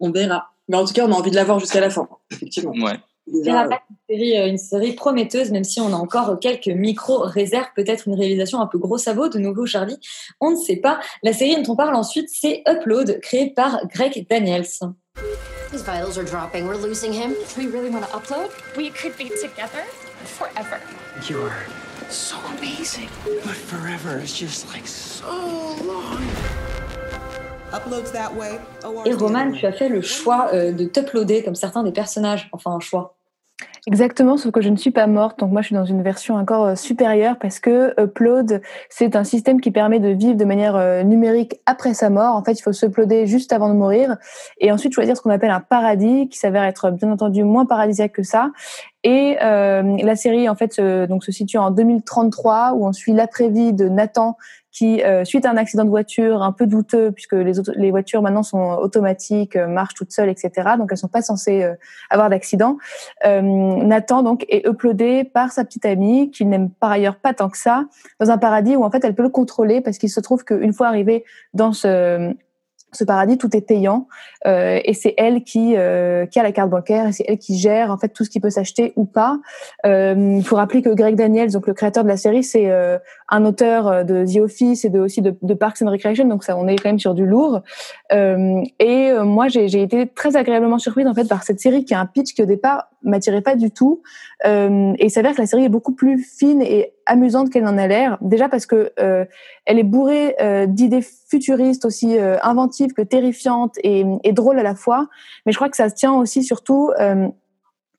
On 0.00 0.10
verra. 0.10 0.55
Mais 0.68 0.76
en 0.76 0.84
tout 0.84 0.92
cas, 0.92 1.06
on 1.06 1.12
a 1.12 1.14
envie 1.14 1.30
de 1.30 1.36
la 1.36 1.44
voir 1.44 1.58
jusqu'à 1.58 1.80
la 1.80 1.90
fin, 1.90 2.08
effectivement. 2.30 2.72
Ouais. 2.72 2.98
Déjà, 3.26 3.64
une 3.64 3.96
série, 4.08 4.38
euh, 4.38 4.46
une 4.46 4.58
série 4.58 4.92
prometteuse, 4.92 5.50
même 5.50 5.64
si 5.64 5.80
on 5.80 5.92
a 5.92 5.96
encore 5.96 6.38
quelques 6.38 6.68
micro-réserves, 6.68 7.66
peut-être 7.74 8.06
une 8.06 8.14
réalisation 8.14 8.60
un 8.60 8.66
peu 8.66 8.78
gros 8.78 8.98
sabot 8.98 9.28
de 9.28 9.38
nouveau, 9.38 9.66
Charlie. 9.66 9.98
On 10.40 10.52
ne 10.52 10.56
sait 10.56 10.76
pas. 10.76 11.00
La 11.24 11.32
série 11.32 11.60
dont 11.60 11.72
on 11.72 11.76
parle 11.76 11.96
ensuite, 11.96 12.28
c'est 12.30 12.62
Upload, 12.68 13.20
créée 13.20 13.50
par 13.50 13.80
Greg 13.88 14.26
Daniels. 14.30 14.66
His 15.72 15.82
vitals 15.82 16.16
are 16.16 16.24
dropping. 16.24 16.66
We're 16.66 16.80
losing 16.80 17.12
him. 17.12 17.32
Do 17.32 17.60
we 17.60 17.66
really 17.66 17.90
want 17.90 18.04
to 18.06 18.16
upload? 18.16 18.50
We 18.76 18.90
could 18.90 19.16
be 19.18 19.28
together 19.28 19.84
forever. 20.24 20.80
You're 21.28 21.52
so 22.08 22.36
amazing. 22.56 23.08
But 23.44 23.56
forever 23.56 24.20
is 24.22 24.32
just 24.32 24.68
like 24.72 24.86
so 24.86 25.26
long. 25.84 26.22
Uploads 27.72 28.12
that 28.12 28.32
way. 28.38 28.60
Et 29.04 29.12
Roman, 29.12 29.50
tu 29.52 29.66
as 29.66 29.72
fait 29.72 29.88
le 29.88 30.00
choix 30.00 30.48
euh, 30.52 30.72
de 30.72 30.84
t'uploader 30.84 31.42
comme 31.42 31.54
certains 31.54 31.82
des 31.82 31.92
personnages. 31.92 32.48
Enfin, 32.52 32.72
un 32.72 32.80
choix. 32.80 33.16
Exactement, 33.88 34.36
sauf 34.36 34.50
que 34.50 34.60
je 34.60 34.68
ne 34.68 34.76
suis 34.76 34.90
pas 34.90 35.06
morte, 35.06 35.38
donc 35.38 35.52
moi 35.52 35.62
je 35.62 35.66
suis 35.66 35.76
dans 35.76 35.84
une 35.84 36.02
version 36.02 36.34
encore 36.34 36.64
euh, 36.64 36.74
supérieure 36.74 37.36
parce 37.40 37.60
que 37.60 37.94
Upload, 38.00 38.60
c'est 38.90 39.14
un 39.14 39.22
système 39.22 39.60
qui 39.60 39.70
permet 39.70 40.00
de 40.00 40.08
vivre 40.08 40.34
de 40.34 40.44
manière 40.44 40.74
euh, 40.74 41.04
numérique 41.04 41.60
après 41.66 41.94
sa 41.94 42.10
mort. 42.10 42.34
En 42.34 42.42
fait, 42.42 42.58
il 42.58 42.62
faut 42.62 42.72
s'uploader 42.72 43.28
juste 43.28 43.52
avant 43.52 43.68
de 43.68 43.74
mourir 43.74 44.16
et 44.58 44.72
ensuite 44.72 44.92
choisir 44.92 45.16
ce 45.16 45.22
qu'on 45.22 45.30
appelle 45.30 45.52
un 45.52 45.60
paradis, 45.60 46.28
qui 46.28 46.36
s'avère 46.36 46.64
être 46.64 46.90
bien 46.90 47.12
entendu 47.12 47.44
moins 47.44 47.64
paradisiaque 47.64 48.12
que 48.12 48.24
ça. 48.24 48.50
Et 49.04 49.38
euh, 49.40 49.96
la 50.02 50.16
série 50.16 50.48
en 50.48 50.56
fait 50.56 50.72
se, 50.72 51.06
donc 51.06 51.22
se 51.22 51.30
situe 51.30 51.58
en 51.58 51.70
2033 51.70 52.72
où 52.74 52.88
on 52.88 52.92
suit 52.92 53.12
l'après-vie 53.12 53.72
de 53.72 53.88
Nathan 53.88 54.36
qui, 54.76 55.02
euh, 55.02 55.24
suite 55.24 55.46
à 55.46 55.50
un 55.50 55.56
accident 55.56 55.84
de 55.84 55.88
voiture 55.88 56.42
un 56.42 56.52
peu 56.52 56.66
douteux, 56.66 57.10
puisque 57.10 57.32
les, 57.32 57.90
voitures 57.90 58.20
maintenant 58.20 58.42
sont 58.42 58.76
automatiques, 58.78 59.56
euh, 59.56 59.66
marchent 59.66 59.94
toutes 59.94 60.12
seules, 60.12 60.28
etc. 60.28 60.50
Donc 60.76 60.90
elles 60.90 60.98
sont 60.98 61.08
pas 61.08 61.22
censées 61.22 61.62
euh, 61.62 61.72
avoir 62.10 62.28
d'accident. 62.28 62.76
Nathan 63.24 64.22
donc 64.22 64.44
est 64.50 64.66
uploadé 64.66 65.24
par 65.24 65.50
sa 65.50 65.64
petite 65.64 65.86
amie, 65.86 66.30
qu'il 66.30 66.50
n'aime 66.50 66.68
par 66.68 66.90
ailleurs 66.90 67.16
pas 67.16 67.32
tant 67.32 67.48
que 67.48 67.56
ça, 67.56 67.86
dans 68.20 68.30
un 68.30 68.36
paradis 68.36 68.76
où 68.76 68.84
en 68.84 68.90
fait 68.90 69.02
elle 69.02 69.14
peut 69.14 69.22
le 69.22 69.30
contrôler 69.30 69.80
parce 69.80 69.96
qu'il 69.96 70.10
se 70.10 70.20
trouve 70.20 70.44
qu'une 70.44 70.74
fois 70.74 70.88
arrivé 70.88 71.24
dans 71.54 71.72
ce 71.72 72.34
ce 72.92 73.04
paradis, 73.04 73.36
tout 73.36 73.54
est 73.56 73.60
payant 73.60 74.08
euh, 74.46 74.80
et 74.84 74.94
c'est 74.94 75.14
elle 75.16 75.42
qui 75.42 75.74
euh, 75.76 76.26
qui 76.26 76.38
a 76.38 76.42
la 76.42 76.52
carte 76.52 76.70
bancaire 76.70 77.08
et 77.08 77.12
c'est 77.12 77.24
elle 77.28 77.38
qui 77.38 77.58
gère 77.58 77.90
en 77.90 77.98
fait 77.98 78.08
tout 78.08 78.24
ce 78.24 78.30
qui 78.30 78.40
peut 78.40 78.50
s'acheter 78.50 78.92
ou 78.96 79.04
pas. 79.04 79.38
Euh, 79.84 80.36
Il 80.36 80.44
faut 80.44 80.56
rappeler 80.56 80.82
que 80.82 80.90
Greg 80.90 81.16
Daniels, 81.16 81.52
donc 81.52 81.66
le 81.66 81.74
créateur 81.74 82.04
de 82.04 82.08
la 82.08 82.16
série, 82.16 82.42
c'est 82.42 82.70
euh, 82.70 82.98
un 83.28 83.44
auteur 83.44 83.86
euh, 83.88 84.04
de 84.04 84.24
The 84.24 84.38
Office 84.38 84.84
et 84.84 84.90
de 84.90 85.00
aussi 85.00 85.20
de, 85.20 85.36
de, 85.42 85.54
Parks 85.54 85.82
and 85.82 85.90
Recreation, 85.90 86.26
donc 86.26 86.44
ça 86.44 86.56
on 86.56 86.68
est 86.68 86.76
quand 86.76 86.88
même 86.88 86.98
sur 86.98 87.14
du 87.14 87.26
lourd. 87.26 87.60
Euh, 88.12 88.62
et 88.78 89.12
moi 89.22 89.48
j'ai 89.48 89.82
été 89.82 90.06
très 90.06 90.36
agréablement 90.36 90.78
surprise 90.78 91.06
en 91.06 91.14
fait 91.14 91.28
par 91.28 91.42
cette 91.42 91.60
série 91.60 91.84
qui 91.84 91.94
a 91.94 92.00
un 92.00 92.06
pitch 92.06 92.34
qui 92.34 92.42
au 92.42 92.46
départ 92.46 92.88
m'attirait 93.02 93.40
pas 93.40 93.56
du 93.56 93.70
tout. 93.70 94.02
Euh, 94.44 94.92
et 94.98 95.06
il 95.06 95.10
s'avère 95.10 95.34
que 95.34 95.40
la 95.40 95.46
série 95.46 95.64
est 95.64 95.70
beaucoup 95.70 95.94
plus 95.94 96.18
fine 96.18 96.60
et 96.60 96.92
amusante 97.06 97.50
qu'elle 97.50 97.64
n'en 97.64 97.78
a 97.78 97.86
l'air. 97.86 98.18
Déjà 98.20 98.48
parce 98.48 98.66
que 98.66 98.92
euh, 99.00 99.24
elle 99.64 99.78
est 99.78 99.84
bourrée 99.84 100.36
euh, 100.40 100.66
d'idées 100.66 101.02
futuristes 101.02 101.84
aussi 101.84 102.18
euh, 102.18 102.36
inventives 102.42 102.92
que 102.92 103.02
terrifiantes 103.02 103.76
et, 103.82 104.04
et, 104.24 104.32
drôles 104.32 104.58
à 104.58 104.62
la 104.62 104.74
fois. 104.74 105.08
Mais 105.44 105.52
je 105.52 105.56
crois 105.58 105.68
que 105.68 105.76
ça 105.76 105.90
tient 105.90 106.14
aussi 106.14 106.42
surtout 106.42 106.90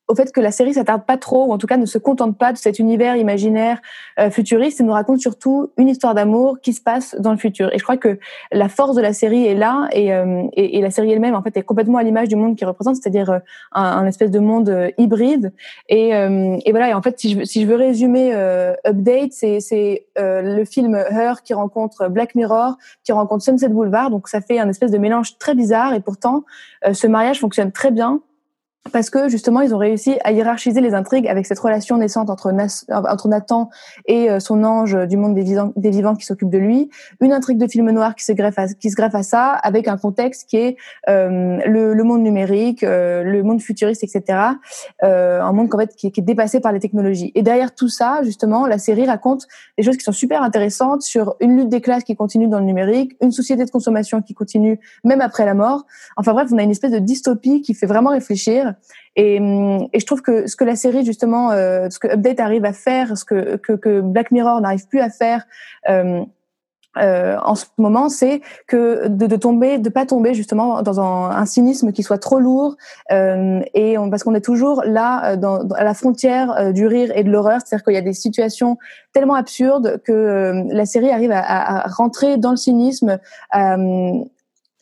au 0.08 0.16
fait 0.16 0.32
que 0.32 0.40
la 0.40 0.52
série 0.52 0.74
s'attarde 0.74 1.04
pas 1.06 1.18
trop, 1.18 1.46
ou 1.46 1.52
en 1.52 1.58
tout 1.58 1.68
cas 1.68 1.78
ne 1.78 1.86
se 1.86 1.98
contente 1.98 2.38
pas 2.38 2.54
de 2.54 2.58
cet 2.58 2.80
univers 2.80 3.16
imaginaire 3.16 3.82
euh, 4.20 4.30
futuriste, 4.30 4.80
et 4.80 4.84
nous 4.84 4.94
raconte 4.94 5.20
surtout 5.20 5.72
une 5.78 5.90
histoire 5.90 6.16
d'amour 6.16 6.60
qui 6.62 6.74
se 6.74 6.82
passe 6.82 7.16
dans 7.20 7.32
le 7.32 7.38
futur. 7.38 7.74
Et 7.74 7.78
je 7.78 7.84
crois 7.84 7.98
que 7.98 8.20
la 8.52 8.70
force 8.70 8.96
de 8.96 9.02
la 9.02 9.14
série 9.14 9.46
est 9.46 9.56
là, 9.56 9.88
et, 9.92 10.14
euh, 10.14 10.44
et, 10.54 10.82
la 10.82 10.92
série 10.92 11.12
elle-même 11.12 11.36
en 11.36 11.42
fait 11.42 11.58
est 11.58 11.64
complètement 11.64 11.98
à 11.98 12.04
l'image 12.04 12.28
du 12.30 12.36
monde 12.36 12.56
qu'il 12.56 12.68
représente, 12.68 12.96
c'est-à-dire 12.96 13.30
euh, 13.30 13.40
un, 13.74 13.84
un, 13.84 14.06
espèce 14.06 14.32
de 14.32 14.40
monde 14.40 14.70
euh, 14.70 14.90
hybride. 14.98 15.52
Et, 15.90 16.16
euh, 16.16 16.58
et, 16.66 16.72
voilà. 16.72 16.90
Et 16.90 16.94
en 16.94 17.02
fait, 17.02 17.20
si 17.20 17.32
je, 17.32 17.44
si 17.44 17.62
je 17.62 17.68
veux 17.68 17.76
résumer 17.76 18.32
euh, 18.34 18.74
Update, 18.86 19.34
c'est 19.34 20.06
le 20.16 20.64
film 20.66 20.96
Her 20.96 21.44
qui 21.44 21.54
rencontre 21.54 22.08
Black 22.10 22.36
Mirror, 22.36 22.78
qui 23.04 23.12
rencontre 23.12 23.44
Sunset 23.44 23.70
Boulevard. 23.70 24.10
Donc 24.10 24.28
ça 24.28 24.42
fait 24.42 24.60
un 24.60 24.70
espèce 24.70 24.92
de 24.92 24.98
mélange 24.98 25.38
très 25.38 25.56
bizarre, 25.56 25.94
et 25.94 26.00
pourtant 26.00 26.44
ce 26.92 27.08
mariage 27.08 27.40
fonctionne 27.40 27.72
très 27.72 27.92
bien 27.92 28.22
parce 28.92 29.10
que 29.10 29.30
justement 29.30 29.62
ils 29.62 29.74
ont 29.74 29.78
réussi 29.78 30.18
à 30.24 30.32
hiérarchiser 30.32 30.82
les 30.82 30.94
intrigues 30.94 31.28
avec 31.28 31.46
cette 31.46 31.60
relation 31.60 31.98
naissante 31.98 32.30
entre, 32.30 32.52
Nathan 33.28 33.70
et 34.06 34.30
euh, 34.30 34.40
son 34.40 34.64
ange 34.64 34.98
du 35.08 35.18
monde 35.18 35.36
des 35.36 35.90
vivants, 35.90 36.16
qui 36.16 36.26
s'occupe 36.26 36.50
de 36.50 36.58
lui, 36.58 36.90
une 37.22 37.34
intrigue 37.34 37.58
de 37.58 37.68
film 37.68 37.90
noir 37.92 38.16
qui 38.16 38.24
se 38.24 38.32
greffe 38.32 38.58
à, 38.58 39.24
ça, 39.24 39.52
avec 39.52 39.88
un 39.88 39.98
contexte 39.98 40.50
qui 40.50 40.58
est 40.58 40.78
euh, 41.10 41.60
le, 41.66 42.04
monde 42.04 42.22
numérique, 42.22 42.84
euh, 42.84 43.24
le 43.24 43.44
monde 43.44 43.62
futuriste, 43.62 44.04
etc. 44.04 44.40
Un 45.02 45.52
monde 45.54 45.74
en 45.74 45.78
fait 45.78 45.96
qui, 45.96 46.08
est 46.08 46.22
dépassé 46.22 46.60
par 46.60 46.72
les 46.72 46.80
technologies. 46.80 47.32
Et 47.36 47.44
derrière 47.44 47.76
tout 47.76 47.90
ça, 47.90 48.22
justement, 48.24 48.68
la 48.68 48.78
série 48.78 49.06
raconte 49.06 49.48
des 49.78 49.84
choses 49.84 49.98
qui 49.98 50.04
sont 50.04 50.12
super 50.12 50.42
intéressantes 50.42 51.02
sur 51.02 51.36
une 51.40 51.58
lutte 51.58 51.70
des 51.70 51.82
classes 51.82 52.04
qui 52.04 52.16
continue 52.16 52.48
dans 52.48 52.60
le 52.60 52.66
numérique, 52.66 53.16
une 53.22 53.32
société 53.32 53.66
de 53.66 53.70
consommation 53.70 54.22
qui 54.22 54.34
continue 54.34 54.80
même 55.04 55.22
après 55.22 55.46
la 55.46 55.54
mort. 55.54 55.86
Enfin 56.16 56.34
bref, 56.34 56.50
on 56.52 56.58
a 56.58 56.64
une 56.64 56.72
espèce 56.72 56.92
de 56.92 57.00
dystopie 57.00 57.62
qui 57.62 57.74
fait 57.74 57.86
vraiment 57.86 58.12
réfléchir. 58.12 58.74
Et, 59.16 59.36
et, 59.36 60.00
je 60.00 60.06
trouve 60.06 60.22
que 60.22 60.48
ce 60.48 60.56
que 60.56 60.64
la 60.64 60.76
série 60.76 61.06
justement, 61.06 61.52
euh, 61.52 61.90
ce 61.90 62.00
que 62.00 62.08
Update 62.08 62.40
arrive 62.40 62.66
à 62.66 62.74
faire, 62.74 63.18
ce 63.18 63.26
que, 63.26 64.02
Black 64.02 64.32
Mirror 64.32 64.62
n'arrive 64.62 64.88
plus 64.88 65.00
à 65.00 65.10
faire. 65.10 65.46
Euh, 65.90 66.24
euh, 66.98 67.38
en 67.44 67.56
ce 67.56 67.66
moment, 67.78 68.10
c'est 68.10 68.42
que 68.68 69.08
de, 69.08 69.28
de, 69.28 69.36
tomber, 69.36 69.78
de 69.78 69.90
pas 69.90 70.06
tomber 70.06 70.34
justement 70.34 70.82
dans 70.82 71.00
un, 71.00 71.46
cynisme 71.46 71.92
qui 71.92 72.04
soit 72.04 72.18
trop 72.18 72.40
lourd, 72.40 72.76
euh, 73.12 73.62
et 73.74 73.96
parce 74.10 74.24
qu'on 74.24 74.36
est 74.36 74.42
toujours 74.42 74.84
là 74.86 75.36
euh, 75.36 75.64
à 75.76 75.84
la 75.84 75.94
frontière 75.94 76.74
du 76.74 76.88
rire 76.88 77.12
et 77.16 77.24
de 77.24 77.30
l'horreur, 77.30 77.60
c'est-à-dire 77.64 77.84
qu'il 77.86 77.94
y 77.94 77.98
a 77.98 78.02
des 78.02 78.14
situations 78.14 78.78
tellement 79.14 79.36
absurdes 79.36 80.02
que 80.04 80.64
la 80.70 80.86
série 80.86 81.10
arrive 81.10 81.32
à, 81.34 81.86
rentrer 81.88 82.38
dans 82.38 82.52
le 82.52 82.58
cynisme, 82.58 83.20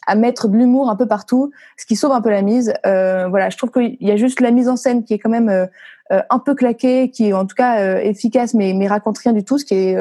à 0.07 0.15
mettre 0.15 0.47
de 0.47 0.57
l'humour 0.57 0.89
un 0.89 0.95
peu 0.95 1.07
partout, 1.07 1.51
ce 1.77 1.85
qui 1.85 1.95
sauve 1.95 2.11
un 2.11 2.21
peu 2.21 2.29
la 2.29 2.41
mise. 2.41 2.73
Euh, 2.85 3.27
voilà, 3.27 3.49
je 3.49 3.57
trouve 3.57 3.71
qu'il 3.71 3.97
y 3.99 4.11
a 4.11 4.17
juste 4.17 4.39
la 4.39 4.51
mise 4.51 4.69
en 4.69 4.75
scène 4.75 5.03
qui 5.03 5.13
est 5.13 5.19
quand 5.19 5.29
même 5.29 5.49
euh, 5.49 5.65
euh 6.11 6.21
un 6.29 6.39
peu 6.39 6.53
claquée, 6.53 7.09
qui 7.09 7.29
est 7.29 7.33
en 7.33 7.45
tout 7.45 7.55
cas 7.55 7.79
euh, 7.79 7.97
efficace, 7.97 8.53
mais, 8.53 8.73
mais 8.73 8.87
raconte 8.87 9.17
rien 9.17 9.33
du 9.33 9.43
tout, 9.43 9.57
ce 9.57 9.65
qui 9.65 9.73
est 9.73 9.97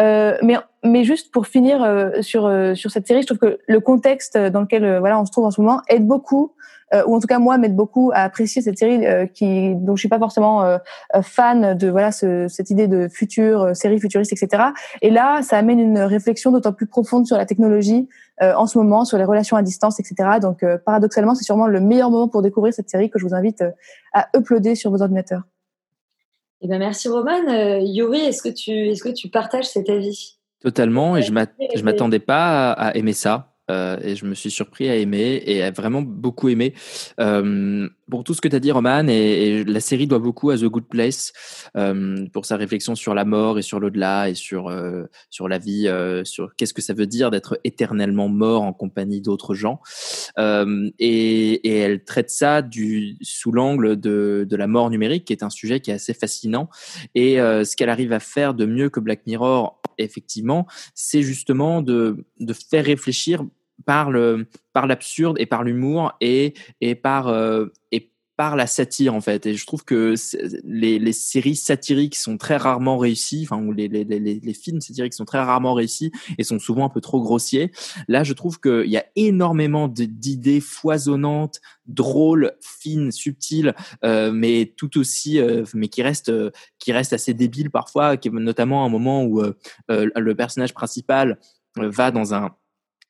euh, 0.00 0.36
mais, 0.42 0.56
mais 0.84 1.04
juste 1.04 1.32
pour 1.32 1.46
finir 1.46 1.80
sur, 2.20 2.50
sur 2.74 2.90
cette 2.90 3.06
série, 3.06 3.22
je 3.22 3.26
trouve 3.26 3.38
que 3.38 3.58
le 3.66 3.80
contexte 3.80 4.38
dans 4.38 4.60
lequel 4.60 4.98
voilà, 4.98 5.20
on 5.20 5.26
se 5.26 5.30
trouve 5.30 5.44
en 5.44 5.50
ce 5.50 5.60
moment 5.60 5.82
aide 5.88 6.06
beaucoup 6.06 6.54
euh, 6.92 7.04
ou 7.06 7.14
en 7.14 7.20
tout 7.20 7.28
cas 7.28 7.38
moi 7.38 7.56
m'aide 7.56 7.76
beaucoup 7.76 8.10
à 8.12 8.22
apprécier 8.22 8.62
cette 8.62 8.76
série 8.76 9.06
euh, 9.06 9.26
qui 9.26 9.76
dont 9.76 9.94
je 9.94 10.00
suis 10.00 10.08
pas 10.08 10.18
forcément 10.18 10.64
euh, 10.64 10.78
fan 11.22 11.76
de 11.78 11.88
voilà 11.88 12.10
ce, 12.10 12.48
cette 12.48 12.70
idée 12.70 12.88
de 12.88 13.06
futur 13.08 13.76
série 13.76 14.00
futuriste 14.00 14.32
etc 14.32 14.64
et 15.00 15.10
là 15.10 15.42
ça 15.42 15.56
amène 15.56 15.78
une 15.78 16.00
réflexion 16.00 16.50
d'autant 16.50 16.72
plus 16.72 16.86
profonde 16.86 17.26
sur 17.26 17.36
la 17.36 17.46
technologie 17.46 18.08
en 18.40 18.66
ce 18.66 18.78
moment 18.78 19.04
sur 19.04 19.18
les 19.18 19.24
relations 19.24 19.56
à 19.56 19.62
distance 19.62 20.00
etc 20.00 20.38
donc 20.40 20.64
paradoxalement 20.84 21.34
c'est 21.34 21.44
sûrement 21.44 21.66
le 21.66 21.80
meilleur 21.80 22.10
moment 22.10 22.28
pour 22.28 22.42
découvrir 22.42 22.72
cette 22.72 22.88
série 22.88 23.10
que 23.10 23.18
je 23.18 23.26
vous 23.26 23.34
invite 23.34 23.62
à 24.12 24.28
uploader 24.34 24.74
sur 24.74 24.90
vos 24.90 25.02
ordinateurs 25.02 25.42
eh 26.60 26.68
ben 26.68 26.78
merci 26.78 27.08
Roman. 27.08 27.80
Yuri 27.80 28.20
est-ce 28.20 28.42
que 28.42 28.48
tu 28.48 28.70
est-ce 28.70 29.02
que 29.02 29.08
tu 29.08 29.28
partages 29.28 29.68
cet 29.68 29.88
avis? 29.88 30.36
Totalement, 30.60 31.16
et 31.16 31.22
je 31.22 31.32
m'attendais 31.32 32.18
pas 32.18 32.72
à 32.72 32.94
aimer 32.94 33.14
ça. 33.14 33.49
Euh, 33.70 33.96
et 34.02 34.16
je 34.16 34.26
me 34.26 34.34
suis 34.34 34.50
surpris 34.50 34.88
à 34.88 34.96
aimer 34.96 35.42
et 35.46 35.62
à 35.62 35.70
vraiment 35.70 36.02
beaucoup 36.02 36.48
aimé. 36.48 36.74
Euh, 37.20 37.88
pour 38.10 38.24
tout 38.24 38.34
ce 38.34 38.40
que 38.40 38.48
tu 38.48 38.56
as 38.56 38.60
dit, 38.60 38.72
Roman, 38.72 39.06
et, 39.06 39.62
la 39.64 39.80
série 39.80 40.08
doit 40.08 40.18
beaucoup 40.18 40.50
à 40.50 40.58
The 40.58 40.64
Good 40.64 40.88
Place 40.88 41.32
euh, 41.76 42.26
pour 42.32 42.44
sa 42.44 42.56
réflexion 42.56 42.96
sur 42.96 43.14
la 43.14 43.24
mort 43.24 43.58
et 43.58 43.62
sur 43.62 43.78
l'au-delà 43.78 44.28
et 44.28 44.34
sur, 44.34 44.72
sur 45.30 45.48
la 45.48 45.58
vie, 45.58 45.88
sur 46.24 46.54
qu'est-ce 46.56 46.74
que 46.74 46.82
ça 46.82 46.92
veut 46.92 47.06
dire 47.06 47.30
d'être 47.30 47.60
éternellement 47.62 48.28
mort 48.28 48.62
en 48.62 48.72
compagnie 48.72 49.20
d'autres 49.20 49.54
gens. 49.54 49.80
Et, 50.36 50.98
et, 50.98 51.78
elle 51.78 52.02
traite 52.02 52.30
ça 52.30 52.62
du, 52.62 53.16
sous 53.22 53.52
l'angle 53.52 53.98
de, 54.00 54.44
de 54.48 54.56
la 54.56 54.66
mort 54.66 54.90
numérique, 54.90 55.24
qui 55.24 55.32
est 55.32 55.44
un 55.44 55.50
sujet 55.50 55.78
qui 55.78 55.92
est 55.92 55.94
assez 55.94 56.14
fascinant. 56.14 56.68
Et 57.14 57.36
ce 57.36 57.76
qu'elle 57.76 57.90
arrive 57.90 58.12
à 58.12 58.20
faire 58.20 58.54
de 58.54 58.66
mieux 58.66 58.90
que 58.90 58.98
Black 58.98 59.24
Mirror, 59.26 59.80
effectivement, 59.98 60.66
c'est 60.94 61.22
justement 61.22 61.80
de, 61.80 62.24
de 62.40 62.52
faire 62.52 62.84
réfléchir 62.84 63.44
par 63.86 64.10
le 64.10 64.46
par 64.72 64.86
l'absurde 64.86 65.36
et 65.38 65.46
par 65.46 65.64
l'humour 65.64 66.12
et 66.20 66.54
et 66.80 66.94
par 66.94 67.28
euh, 67.28 67.66
et 67.92 68.10
par 68.40 68.56
la 68.56 68.66
satire 68.66 69.14
en 69.14 69.20
fait. 69.20 69.44
Et 69.44 69.54
je 69.54 69.66
trouve 69.66 69.84
que 69.84 70.14
les, 70.64 70.98
les 70.98 71.12
séries 71.12 71.56
satiriques 71.56 72.16
sont 72.16 72.38
très 72.38 72.56
rarement 72.56 72.96
réussies 72.96 73.42
enfin 73.44 73.62
ou 73.62 73.70
les, 73.70 73.86
les, 73.86 74.02
les, 74.02 74.18
les 74.18 74.54
films 74.54 74.80
satiriques 74.80 75.12
sont 75.12 75.26
très 75.26 75.40
rarement 75.40 75.74
réussis 75.74 76.10
et 76.38 76.42
sont 76.42 76.58
souvent 76.58 76.86
un 76.86 76.88
peu 76.88 77.02
trop 77.02 77.20
grossiers. 77.20 77.70
Là 78.08 78.24
je 78.24 78.32
trouve 78.32 78.58
qu'il 78.58 78.86
y 78.86 78.96
a 78.96 79.04
énormément 79.14 79.88
d'idées 79.88 80.60
foisonnantes 80.62 81.60
drôles 81.84 82.52
fines 82.62 83.12
subtiles 83.12 83.74
euh, 84.06 84.32
mais 84.32 84.72
tout 84.74 84.98
aussi 84.98 85.38
euh, 85.38 85.64
mais 85.74 85.88
qui 85.88 86.00
restent 86.02 86.30
euh, 86.30 86.50
qui 86.78 86.92
restent 86.92 87.12
assez 87.12 87.34
débiles 87.34 87.70
parfois 87.70 88.16
notamment 88.32 88.84
à 88.84 88.86
un 88.86 88.90
moment 88.90 89.22
où 89.22 89.42
euh, 89.42 89.54
euh, 89.90 90.08
le 90.16 90.34
personnage 90.34 90.72
principal 90.72 91.38
va 91.76 92.10
dans 92.10 92.32
un 92.32 92.56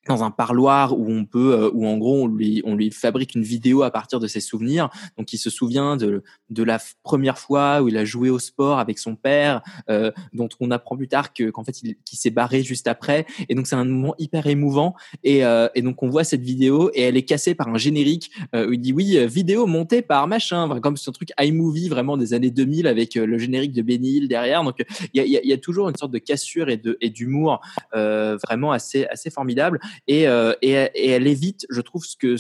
dans 0.08 0.24
un 0.24 0.30
parloir 0.30 0.98
où 0.98 1.10
on 1.10 1.24
peut, 1.24 1.52
euh, 1.52 1.70
où 1.74 1.86
en 1.86 1.98
gros 1.98 2.22
on 2.22 2.26
lui, 2.26 2.62
on 2.64 2.74
lui 2.74 2.90
fabrique 2.90 3.34
une 3.34 3.42
vidéo 3.42 3.82
à 3.82 3.90
partir 3.90 4.18
de 4.18 4.26
ses 4.26 4.40
souvenirs. 4.40 4.88
Donc 5.18 5.32
il 5.32 5.38
se 5.38 5.50
souvient 5.50 5.96
de, 5.96 6.22
de 6.48 6.62
la 6.62 6.78
première 7.02 7.38
fois 7.38 7.82
où 7.82 7.88
il 7.88 7.96
a 7.98 8.04
joué 8.04 8.30
au 8.30 8.38
sport 8.38 8.78
avec 8.78 8.98
son 8.98 9.14
père, 9.14 9.62
euh, 9.90 10.10
dont 10.32 10.48
on 10.58 10.70
apprend 10.70 10.96
plus 10.96 11.08
tard 11.08 11.34
que 11.34 11.50
qu'en 11.50 11.64
fait 11.64 11.82
il 11.82 11.96
qui 12.04 12.16
s'est 12.16 12.30
barré 12.30 12.62
juste 12.62 12.88
après. 12.88 13.26
Et 13.48 13.54
donc 13.54 13.66
c'est 13.66 13.76
un 13.76 13.84
moment 13.84 14.14
hyper 14.18 14.46
émouvant. 14.46 14.94
Et, 15.22 15.44
euh, 15.44 15.68
et 15.74 15.82
donc 15.82 16.02
on 16.02 16.08
voit 16.08 16.24
cette 16.24 16.42
vidéo 16.42 16.90
et 16.94 17.02
elle 17.02 17.16
est 17.16 17.24
cassée 17.24 17.54
par 17.54 17.68
un 17.68 17.78
générique 17.78 18.30
euh, 18.54 18.68
où 18.68 18.72
il 18.72 18.80
dit 18.80 18.92
oui 18.92 19.18
vidéo 19.26 19.66
montée 19.66 20.00
par 20.00 20.26
machin, 20.26 20.80
comme 20.80 20.96
c'est 20.96 21.10
un 21.10 21.12
truc 21.12 21.30
iMovie 21.38 21.88
vraiment 21.88 22.16
des 22.16 22.32
années 22.32 22.50
2000 22.50 22.86
avec 22.86 23.16
le 23.16 23.38
générique 23.38 23.72
de 23.72 23.82
Benny 23.82 24.16
Hill 24.16 24.28
derrière. 24.28 24.64
Donc 24.64 24.82
il 25.12 25.18
y 25.18 25.20
a, 25.20 25.26
y, 25.26 25.36
a, 25.36 25.44
y 25.44 25.52
a 25.52 25.58
toujours 25.58 25.90
une 25.90 25.96
sorte 25.96 26.12
de 26.12 26.18
cassure 26.18 26.70
et 26.70 26.78
de 26.78 26.96
et 27.02 27.10
d'humour 27.10 27.60
vraiment 27.92 28.72
assez 28.72 29.04
assez 29.06 29.30
formidable. 29.30 29.78
Et, 30.06 30.28
euh, 30.28 30.52
et, 30.62 30.70
elle 30.72 31.26
évite, 31.26 31.66
je 31.70 31.80
trouve, 31.80 32.04
ce 32.04 32.16
que 32.16 32.36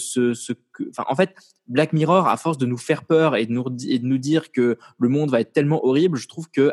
en 1.08 1.14
fait, 1.14 1.34
Black 1.66 1.92
Mirror, 1.92 2.26
à 2.28 2.36
force 2.36 2.58
de 2.58 2.66
nous 2.66 2.78
faire 2.78 3.04
peur 3.04 3.36
et 3.36 3.46
de 3.46 3.52
nous, 3.52 4.18
dire 4.18 4.52
que 4.52 4.78
le 4.98 5.08
monde 5.08 5.30
va 5.30 5.40
être 5.40 5.52
tellement 5.52 5.84
horrible, 5.84 6.18
je 6.18 6.28
trouve 6.28 6.50
que 6.50 6.72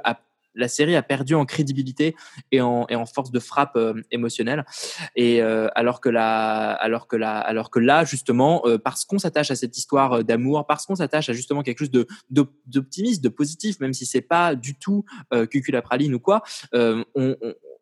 la 0.58 0.68
série 0.68 0.96
a 0.96 1.04
perdu 1.04 1.36
en 1.36 1.46
crédibilité 1.46 2.16
et 2.52 2.62
en, 2.62 3.06
force 3.06 3.32
de 3.32 3.40
frappe 3.40 3.76
euh, 3.76 4.02
émotionnelle. 4.12 4.66
Et 5.16 5.42
euh, 5.42 5.68
alors 5.76 6.02
que 6.02 6.10
là, 6.10 8.04
justement, 8.04 8.64
parce 8.84 9.06
qu'on 9.06 9.20
s'attache 9.20 9.52
à 9.52 9.56
cette 9.56 9.78
histoire 9.78 10.24
d'amour, 10.24 10.66
parce 10.66 10.86
qu'on 10.86 10.96
s'attache 10.96 11.30
à 11.30 11.34
justement 11.34 11.62
quelque 11.62 11.80
chose 11.80 11.92
d'optimiste, 12.30 13.24
de, 13.24 13.30
positif, 13.30 13.80
même 13.80 13.94
si 13.94 14.06
c'est 14.06 14.22
pas 14.22 14.56
du 14.56 14.76
tout 14.76 15.06
euh, 15.34 15.46
cuculapraline 15.46 16.14
ou 16.16 16.20
quoi, 16.20 16.42
on, 16.74 17.36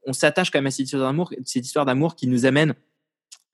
on 0.06 0.14
s'attache 0.14 0.52
quand 0.52 0.60
même 0.60 0.68
à 0.68 0.72
cette 0.72 0.86
histoire 0.86 1.04
d'amour, 1.04 1.32
cette 1.46 1.66
histoire 1.66 1.86
d'amour 1.86 2.16
qui 2.16 2.28
nous 2.28 2.46
amène 2.46 2.74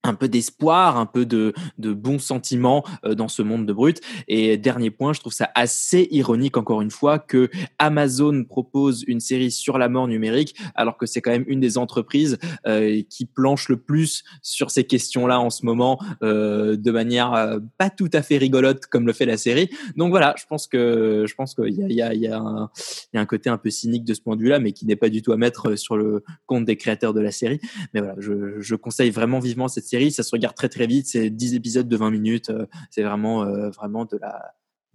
un 0.03 0.13
peu 0.13 0.27
d'espoir, 0.27 0.97
un 0.97 1.05
peu 1.05 1.25
de, 1.25 1.53
de 1.77 1.93
bons 1.93 2.19
sentiments 2.19 2.83
euh, 3.05 3.15
dans 3.15 3.27
ce 3.27 3.41
monde 3.41 3.65
de 3.65 3.73
brut. 3.73 4.01
Et 4.27 4.57
dernier 4.57 4.91
point, 4.91 5.13
je 5.13 5.19
trouve 5.19 5.33
ça 5.33 5.49
assez 5.55 6.07
ironique 6.11 6.57
encore 6.57 6.81
une 6.81 6.91
fois 6.91 7.19
que 7.19 7.49
Amazon 7.79 8.43
propose 8.43 9.03
une 9.07 9.19
série 9.19 9.51
sur 9.51 9.77
la 9.77 9.89
mort 9.89 10.07
numérique 10.07 10.55
alors 10.75 10.97
que 10.97 11.05
c'est 11.05 11.21
quand 11.21 11.31
même 11.31 11.45
une 11.47 11.59
des 11.59 11.77
entreprises 11.77 12.37
euh, 12.67 13.01
qui 13.09 13.25
planche 13.25 13.69
le 13.69 13.77
plus 13.77 14.23
sur 14.41 14.71
ces 14.71 14.83
questions-là 14.83 15.39
en 15.39 15.49
ce 15.49 15.65
moment 15.65 15.99
euh, 16.23 16.75
de 16.75 16.91
manière 16.91 17.33
euh, 17.33 17.59
pas 17.77 17.89
tout 17.89 18.09
à 18.13 18.21
fait 18.21 18.37
rigolote 18.37 18.85
comme 18.87 19.05
le 19.05 19.13
fait 19.13 19.25
la 19.25 19.37
série. 19.37 19.69
Donc 19.95 20.09
voilà, 20.11 20.35
je 20.37 20.45
pense 20.45 20.67
que 20.67 21.25
je 21.27 21.35
pense 21.35 21.55
qu'il 21.55 21.73
y 21.73 21.83
a, 21.83 21.87
y, 21.89 22.01
a, 22.01 22.13
il 22.13 22.21
y, 22.21 22.27
a 22.27 22.37
un, 22.37 22.69
il 23.13 23.17
y 23.17 23.19
a 23.19 23.21
un 23.21 23.25
côté 23.25 23.49
un 23.49 23.57
peu 23.57 23.69
cynique 23.69 24.05
de 24.05 24.13
ce 24.13 24.21
point 24.21 24.35
de 24.35 24.41
vue-là, 24.41 24.59
mais 24.59 24.71
qui 24.71 24.85
n'est 24.85 24.95
pas 24.95 25.09
du 25.09 25.21
tout 25.21 25.31
à 25.31 25.37
mettre 25.37 25.75
sur 25.75 25.97
le 25.97 26.23
compte 26.45 26.65
des 26.65 26.77
créateurs 26.77 27.13
de 27.13 27.21
la 27.21 27.31
série. 27.31 27.59
Mais 27.93 27.99
voilà, 27.99 28.15
je, 28.19 28.59
je 28.59 28.75
conseille 28.75 29.11
vraiment 29.11 29.39
vivement 29.39 29.67
cette 29.67 29.85
série, 29.91 30.11
ça 30.11 30.23
se 30.23 30.31
regarde 30.31 30.55
très 30.55 30.69
très 30.69 30.87
vite, 30.87 31.07
c'est 31.07 31.29
10 31.29 31.55
épisodes 31.55 31.87
de 31.87 31.97
20 31.97 32.11
minutes, 32.11 32.49
euh, 32.49 32.65
c'est 32.89 33.03
vraiment 33.03 33.43
euh, 33.43 33.69
vraiment 33.69 34.05
de 34.05 34.17
la 34.17 34.53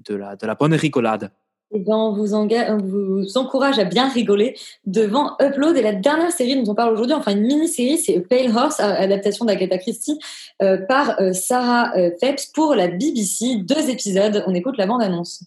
de 0.09 0.15
la 0.15 0.37
de 0.37 0.47
la 0.47 0.55
bonne 0.55 0.75
rigolade. 0.75 1.31
Eh 1.73 1.81
ben, 1.81 1.97
on, 1.97 2.13
vous 2.13 2.35
on 2.35 2.79
vous 2.79 3.39
encourage 3.39 3.79
à 3.81 3.85
bien 3.85 4.09
rigoler 4.09 4.57
devant 4.85 5.37
Upload. 5.41 5.77
Et 5.77 5.83
la 5.83 5.95
dernière 5.95 6.31
série 6.31 6.63
dont 6.63 6.71
on 6.71 6.75
parle 6.77 6.93
aujourd'hui, 6.93 7.15
enfin 7.15 7.33
une 7.33 7.43
mini-série, 7.43 7.99
c'est 7.99 8.21
Pale 8.21 8.57
Horse, 8.57 8.79
adaptation 8.79 9.45
d'Agatha 9.45 9.79
Christie 9.79 10.19
euh, 10.63 10.79
par 10.87 11.21
euh, 11.21 11.33
Sarah 11.33 11.93
euh, 11.97 12.11
Phelps 12.21 12.47
pour 12.47 12.77
la 12.77 12.87
BBC. 12.87 13.57
Deux 13.57 13.91
épisodes. 13.91 14.45
On 14.47 14.55
écoute 14.55 14.77
la 14.79 14.87
bande-annonce. 14.87 15.45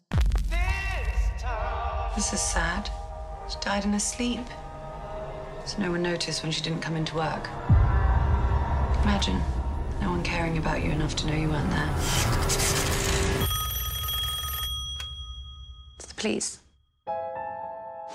This 2.15 2.33
is 2.33 2.39
sad. 2.39 2.89
She 3.47 3.55
died 3.61 3.85
in 3.85 3.93
her 3.93 3.99
sleep. 3.99 4.41
So 5.65 5.81
no 5.81 5.91
one 5.91 6.03
noticed 6.03 6.43
when 6.43 6.51
she 6.51 6.61
didn't 6.61 6.81
come 6.81 6.97
into 6.97 7.15
work. 7.15 7.47
Imagine 9.03 9.41
no 10.01 10.11
one 10.11 10.23
caring 10.23 10.57
about 10.57 10.83
you 10.83 10.91
enough 10.91 11.15
to 11.17 11.27
know 11.27 11.35
you 11.35 11.49
weren't 11.49 11.69
there. 11.71 11.89
Please. 16.15 16.59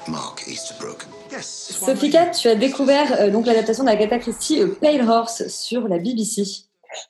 Mark 0.09 0.45
Easterbrook. 0.47 1.07
Yes. 1.33 1.47
Sophie 1.47 2.11
Kat, 2.11 2.33
tu 2.33 2.49
as 2.49 2.55
découvert 2.55 3.13
euh, 3.19 3.31
donc 3.31 3.47
l'adaptation 3.47 3.85
d'Agatha 3.85 4.19
Christie 4.19 4.61
euh, 4.61 4.69
Pale 4.81 5.09
Horse 5.09 5.49
sur 5.49 5.89
la 5.89 5.99
BBC. 5.99 6.67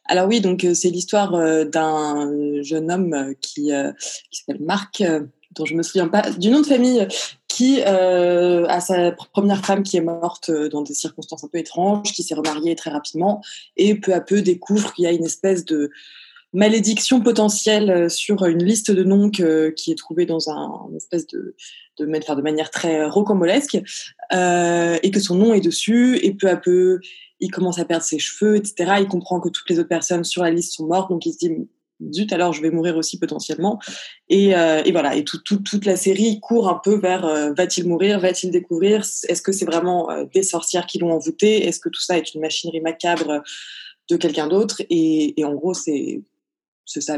Alors 0.07 0.29
oui, 0.29 0.41
donc 0.41 0.65
euh, 0.65 0.75
c'est 0.75 0.91
l'histoire 0.91 1.35
euh, 1.35 1.65
d'un 1.65 2.31
jeune 2.63 2.91
homme 2.91 3.13
euh, 3.13 3.35
qui, 3.41 3.73
euh, 3.73 3.93
qui 4.31 4.45
s'appelle 4.47 4.63
euh, 5.01 5.21
dont 5.53 5.65
je 5.65 5.75
me 5.75 5.83
souviens 5.83 6.09
pas 6.09 6.31
du 6.31 6.51
nom 6.51 6.61
de 6.61 6.67
famille, 6.67 7.07
qui 7.55 7.83
a 7.83 8.81
sa 8.81 9.13
première 9.33 9.65
femme 9.65 9.83
qui 9.83 9.97
est 9.97 10.01
morte 10.01 10.51
dans 10.51 10.83
des 10.83 10.95
circonstances 10.95 11.45
un 11.45 11.49
peu 11.49 11.59
étranges, 11.59 12.13
qui 12.13 12.23
s'est 12.23 12.35
remariée 12.35 12.75
très 12.75 12.91
rapidement 12.91 13.43
et 13.77 13.95
peu 13.95 14.13
à 14.13 14.21
peu 14.21 14.43
découvre 14.43 14.93
qu'il 14.93 15.05
y 15.05 15.07
a 15.07 15.13
une 15.13 15.25
espèce 15.25 15.65
de 15.65 15.91
malédiction 16.53 17.21
potentielle 17.21 18.09
sur 18.09 18.45
une 18.47 18.63
liste 18.63 18.91
de 18.91 19.03
noms 19.05 19.29
qui 19.29 19.43
est 19.43 19.99
trouvée 19.99 20.25
dans 20.25 20.51
un 20.51 20.89
espèce 20.97 21.27
de 21.27 21.55
manière 22.43 22.71
très 22.71 23.05
rocambolesque 23.05 23.79
euh, 24.33 24.97
et 25.03 25.11
que 25.11 25.21
son 25.21 25.35
nom 25.35 25.53
est 25.53 25.61
dessus 25.61 26.19
et 26.23 26.33
peu 26.33 26.49
à 26.49 26.57
peu 26.57 27.01
il 27.41 27.51
commence 27.51 27.79
à 27.79 27.85
perdre 27.85 28.05
ses 28.05 28.19
cheveux 28.19 28.57
etc 28.57 28.95
il 29.01 29.09
comprend 29.09 29.41
que 29.41 29.49
toutes 29.49 29.69
les 29.69 29.79
autres 29.79 29.89
personnes 29.89 30.25
sur 30.25 30.43
la 30.43 30.51
liste 30.51 30.75
sont 30.75 30.87
mortes 30.87 31.11
donc 31.11 31.27
il 31.27 31.33
se 31.33 31.39
dit 31.39 31.51
zut 32.13 32.33
alors 32.33 32.53
je 32.53 32.63
vais 32.63 32.71
mourir 32.71 32.97
aussi 32.97 33.19
potentiellement 33.19 33.79
et, 34.29 34.55
euh, 34.57 34.83
voilà 34.93 35.15
et 35.15 35.25
tout, 35.25 35.39
tout, 35.39 35.59
toute 35.59 35.85
la 35.85 35.97
série 35.97 36.41
court 36.41 36.69
un 36.69 36.81
peu 36.83 36.97
vers 36.99 37.25
euh, 37.25 37.53
va-t-il 37.57 37.87
mourir 37.87 38.21
va-t-il 38.21 38.51
découvrir? 38.51 39.01
Est-ce 39.01 39.43
que 39.43 39.53
c'est 39.53 39.65
vraiment 39.65 40.11
euh, 40.11 40.25
des 40.33 40.43
sorcières 40.43 40.87
qui 40.87 40.99
l'ont 40.99 41.13
envoûté? 41.13 41.67
Est-ce 41.67 41.81
que 41.81 41.89
tout 41.89 42.01
ça 42.01 42.19
est 42.19 42.35
une 42.35 42.41
machinerie 42.41 42.81
macabre 42.81 43.43
de 44.11 44.17
quelqu'un 44.17 44.49
d'autre? 44.49 44.83
Et, 44.91 45.35
en 45.45 45.55
gros 45.55 45.75
c'est 45.75 46.23
c'est 46.85 47.01
ça 47.01 47.17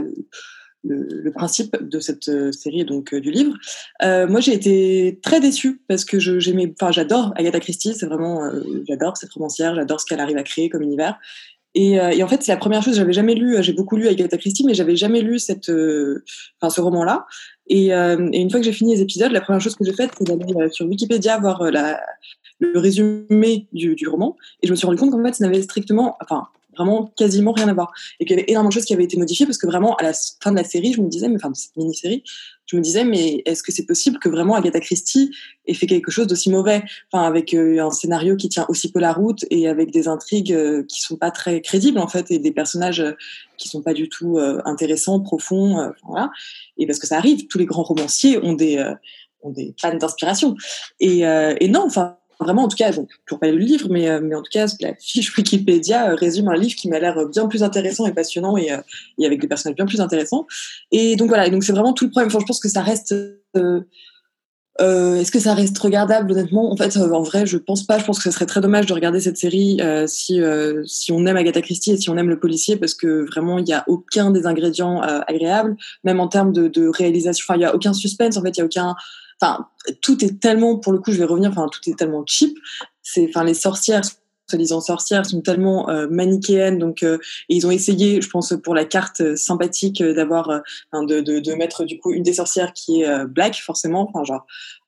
le, 0.88 1.32
principe 1.32 1.76
de 1.82 1.98
cette 1.98 2.30
série 2.52 2.84
donc 2.84 3.12
du 3.12 3.32
livre. 3.32 3.54
Moi, 4.02 4.38
j'ai 4.38 4.52
été 4.52 5.18
très 5.20 5.40
déçue 5.40 5.82
parce 5.88 6.04
que 6.04 6.20
j'aimais, 6.20 6.72
enfin, 6.80 6.92
j'adore 6.92 7.32
Agatha 7.34 7.58
Christie. 7.58 7.92
C'est 7.94 8.06
vraiment, 8.06 8.48
j'adore 8.86 9.16
cette 9.16 9.32
romancière, 9.32 9.74
j'adore 9.74 10.00
ce 10.00 10.06
qu'elle 10.06 10.20
arrive 10.20 10.36
à 10.36 10.44
créer 10.44 10.70
comme 10.70 10.82
univers. 10.82 11.18
Et, 11.78 12.00
euh, 12.00 12.10
et 12.10 12.22
en 12.22 12.28
fait, 12.28 12.42
c'est 12.42 12.50
la 12.50 12.56
première 12.56 12.82
chose. 12.82 12.96
J'avais 12.96 13.12
jamais 13.12 13.34
lu. 13.34 13.62
J'ai 13.62 13.74
beaucoup 13.74 13.96
lu 13.96 14.08
Agatha 14.08 14.38
Christie, 14.38 14.64
mais 14.64 14.74
j'avais 14.74 14.96
jamais 14.96 15.20
lu 15.20 15.38
cette, 15.38 15.70
enfin, 16.60 16.70
ce 16.70 16.80
roman-là. 16.80 17.26
Et, 17.68 17.88
et, 17.88 18.40
une 18.40 18.50
fois 18.50 18.60
que 18.60 18.66
j'ai 18.66 18.72
fini 18.72 18.94
les 18.94 19.02
épisodes, 19.02 19.30
la 19.30 19.40
première 19.42 19.60
chose 19.60 19.76
que 19.76 19.84
j'ai 19.84 19.92
faite, 19.92 20.10
c'est 20.16 20.24
d'aller 20.24 20.70
sur 20.70 20.86
Wikipédia 20.86 21.38
voir 21.38 21.62
le 21.62 22.78
résumé 22.78 23.66
du, 23.72 23.94
du 23.94 24.08
roman. 24.08 24.36
Et 24.62 24.66
je 24.66 24.72
me 24.72 24.76
suis 24.76 24.86
rendu 24.86 24.98
compte 24.98 25.10
qu'en 25.10 25.22
fait, 25.22 25.34
ça 25.34 25.44
n'avait 25.44 25.60
strictement, 25.60 26.16
enfin, 26.22 26.46
vraiment 26.76 27.12
quasiment 27.16 27.52
rien 27.52 27.68
à 27.68 27.74
voir. 27.74 27.92
Et 28.20 28.24
qu'il 28.24 28.36
y 28.36 28.40
avait 28.40 28.50
énormément 28.50 28.68
de 28.68 28.74
choses 28.74 28.84
qui 28.84 28.94
avaient 28.94 29.04
été 29.04 29.16
modifiées 29.16 29.46
parce 29.46 29.58
que 29.58 29.66
vraiment, 29.66 29.96
à 29.96 30.02
la 30.02 30.12
fin 30.42 30.50
de 30.52 30.56
la 30.56 30.64
série, 30.64 30.92
je 30.92 31.00
me 31.00 31.08
disais, 31.08 31.28
mais 31.28 31.36
enfin, 31.36 31.50
de 31.50 31.56
cette 31.56 31.76
mini-série, 31.76 32.22
je 32.66 32.76
me 32.76 32.82
disais, 32.82 33.04
mais 33.04 33.42
est-ce 33.46 33.62
que 33.62 33.70
c'est 33.70 33.86
possible 33.86 34.18
que 34.18 34.28
vraiment 34.28 34.56
Agatha 34.56 34.80
Christie 34.80 35.30
ait 35.66 35.74
fait 35.74 35.86
quelque 35.86 36.10
chose 36.10 36.26
d'aussi 36.26 36.50
mauvais? 36.50 36.82
Enfin, 37.12 37.24
avec 37.24 37.54
euh, 37.54 37.78
un 37.78 37.92
scénario 37.92 38.34
qui 38.34 38.48
tient 38.48 38.66
aussi 38.68 38.90
peu 38.90 38.98
la 38.98 39.12
route 39.12 39.44
et 39.50 39.68
avec 39.68 39.92
des 39.92 40.08
intrigues 40.08 40.52
euh, 40.52 40.82
qui 40.82 41.00
sont 41.00 41.16
pas 41.16 41.30
très 41.30 41.60
crédibles, 41.60 41.98
en 41.98 42.08
fait, 42.08 42.30
et 42.32 42.40
des 42.40 42.50
personnages 42.50 43.00
euh, 43.00 43.12
qui 43.56 43.68
sont 43.68 43.82
pas 43.82 43.94
du 43.94 44.08
tout 44.08 44.36
euh, 44.36 44.60
intéressants, 44.64 45.20
profonds, 45.20 45.80
euh, 45.80 45.90
voilà. 46.06 46.30
Et 46.76 46.86
parce 46.86 46.98
que 46.98 47.06
ça 47.06 47.16
arrive, 47.16 47.46
tous 47.46 47.58
les 47.58 47.66
grands 47.66 47.84
romanciers 47.84 48.38
ont 48.38 48.52
des, 48.52 48.84
ont 49.42 49.50
des 49.50 49.74
fans 49.80 49.94
d'inspiration. 49.94 50.56
Et 51.00 51.22
non, 51.68 51.84
enfin, 51.86 52.18
vraiment, 52.40 52.64
en 52.64 52.68
tout 52.68 52.76
cas, 52.76 52.92
donc, 52.92 53.08
toujours 53.24 53.40
pas 53.40 53.48
lu 53.50 53.58
le 53.58 53.64
livre, 53.64 53.88
mais, 53.90 54.08
euh, 54.08 54.20
mais 54.22 54.34
en 54.34 54.42
tout 54.42 54.50
cas, 54.52 54.66
la 54.80 54.94
fiche 54.94 55.36
Wikipédia 55.36 56.10
euh, 56.10 56.14
résume 56.14 56.48
un 56.48 56.56
livre 56.56 56.74
qui 56.74 56.88
m'a 56.88 56.98
l'air 56.98 57.26
bien 57.28 57.46
plus 57.46 57.62
intéressant 57.62 58.06
et 58.06 58.12
passionnant 58.12 58.56
et, 58.56 58.72
euh, 58.72 58.78
et, 59.18 59.26
avec 59.26 59.40
des 59.40 59.48
personnages 59.48 59.76
bien 59.76 59.86
plus 59.86 60.00
intéressants. 60.00 60.46
Et 60.92 61.16
donc 61.16 61.28
voilà, 61.28 61.48
donc 61.48 61.64
c'est 61.64 61.72
vraiment 61.72 61.92
tout 61.92 62.04
le 62.04 62.10
problème. 62.10 62.30
Je 62.30 62.38
pense 62.38 62.60
que 62.60 62.68
ça 62.68 62.82
reste. 62.82 63.14
Est-ce 64.78 65.30
que 65.30 65.40
ça 65.40 65.54
reste 65.54 65.78
regardable 65.78 66.30
honnêtement? 66.32 66.70
En 66.70 66.76
fait, 66.76 66.94
en 66.98 67.22
vrai, 67.22 67.46
je 67.46 67.56
pense 67.56 67.84
pas. 67.84 67.98
Je 67.98 68.04
pense 68.04 68.18
que 68.18 68.24
ce 68.24 68.30
serait 68.30 68.44
très 68.44 68.60
dommage 68.60 68.84
de 68.84 68.92
regarder 68.92 69.20
cette 69.20 69.38
série 69.38 69.80
si 70.06 70.38
si 70.84 71.12
on 71.12 71.24
aime 71.24 71.38
Agatha 71.38 71.62
Christie 71.62 71.92
et 71.92 71.96
si 71.96 72.10
on 72.10 72.16
aime 72.18 72.28
le 72.28 72.38
policier, 72.38 72.76
parce 72.76 72.92
que 72.92 73.24
vraiment, 73.24 73.58
il 73.58 73.64
n'y 73.64 73.72
a 73.72 73.84
aucun 73.86 74.30
des 74.30 74.44
ingrédients 74.44 75.00
agréables, 75.00 75.76
même 76.04 76.20
en 76.20 76.28
termes 76.28 76.52
de, 76.52 76.88
réalisation. 76.88 77.44
Enfin, 77.48 77.58
il 77.58 77.62
y 77.62 77.64
a 77.64 77.74
aucun 77.74 77.94
suspense. 77.94 78.36
En 78.36 78.42
fait, 78.42 78.50
il 78.50 78.58
y 78.58 78.62
a 78.62 78.66
aucun 78.66 78.94
enfin 79.40 79.68
tout 80.00 80.24
est 80.24 80.40
tellement 80.40 80.78
pour 80.78 80.92
le 80.92 80.98
coup 80.98 81.12
je 81.12 81.18
vais 81.18 81.24
revenir 81.24 81.50
enfin 81.50 81.68
tout 81.68 81.80
est 81.88 81.98
tellement 81.98 82.24
cheap. 82.26 82.56
C'est 83.02 83.26
enfin 83.28 83.44
les 83.44 83.54
sorcières 83.54 84.02
soi-disant 84.48 84.80
sorcières 84.80 85.26
sont 85.26 85.40
tellement 85.40 85.88
euh, 85.90 86.06
manichéennes. 86.08 86.78
Donc 86.78 87.02
euh, 87.02 87.18
ils 87.48 87.66
ont 87.66 87.70
essayé 87.70 88.20
je 88.20 88.28
pense 88.28 88.54
pour 88.62 88.74
la 88.74 88.84
carte 88.84 89.20
euh, 89.20 89.36
sympathique 89.36 90.02
d'avoir 90.02 90.62
de, 90.92 91.20
de, 91.20 91.40
de 91.40 91.54
mettre 91.54 91.84
du 91.84 91.98
coup 91.98 92.12
une 92.12 92.22
des 92.22 92.34
sorcières 92.34 92.72
qui 92.72 93.02
est 93.02 93.26
black 93.26 93.56
forcément. 93.56 94.08
Enfin 94.08 94.24
genre 94.24 94.46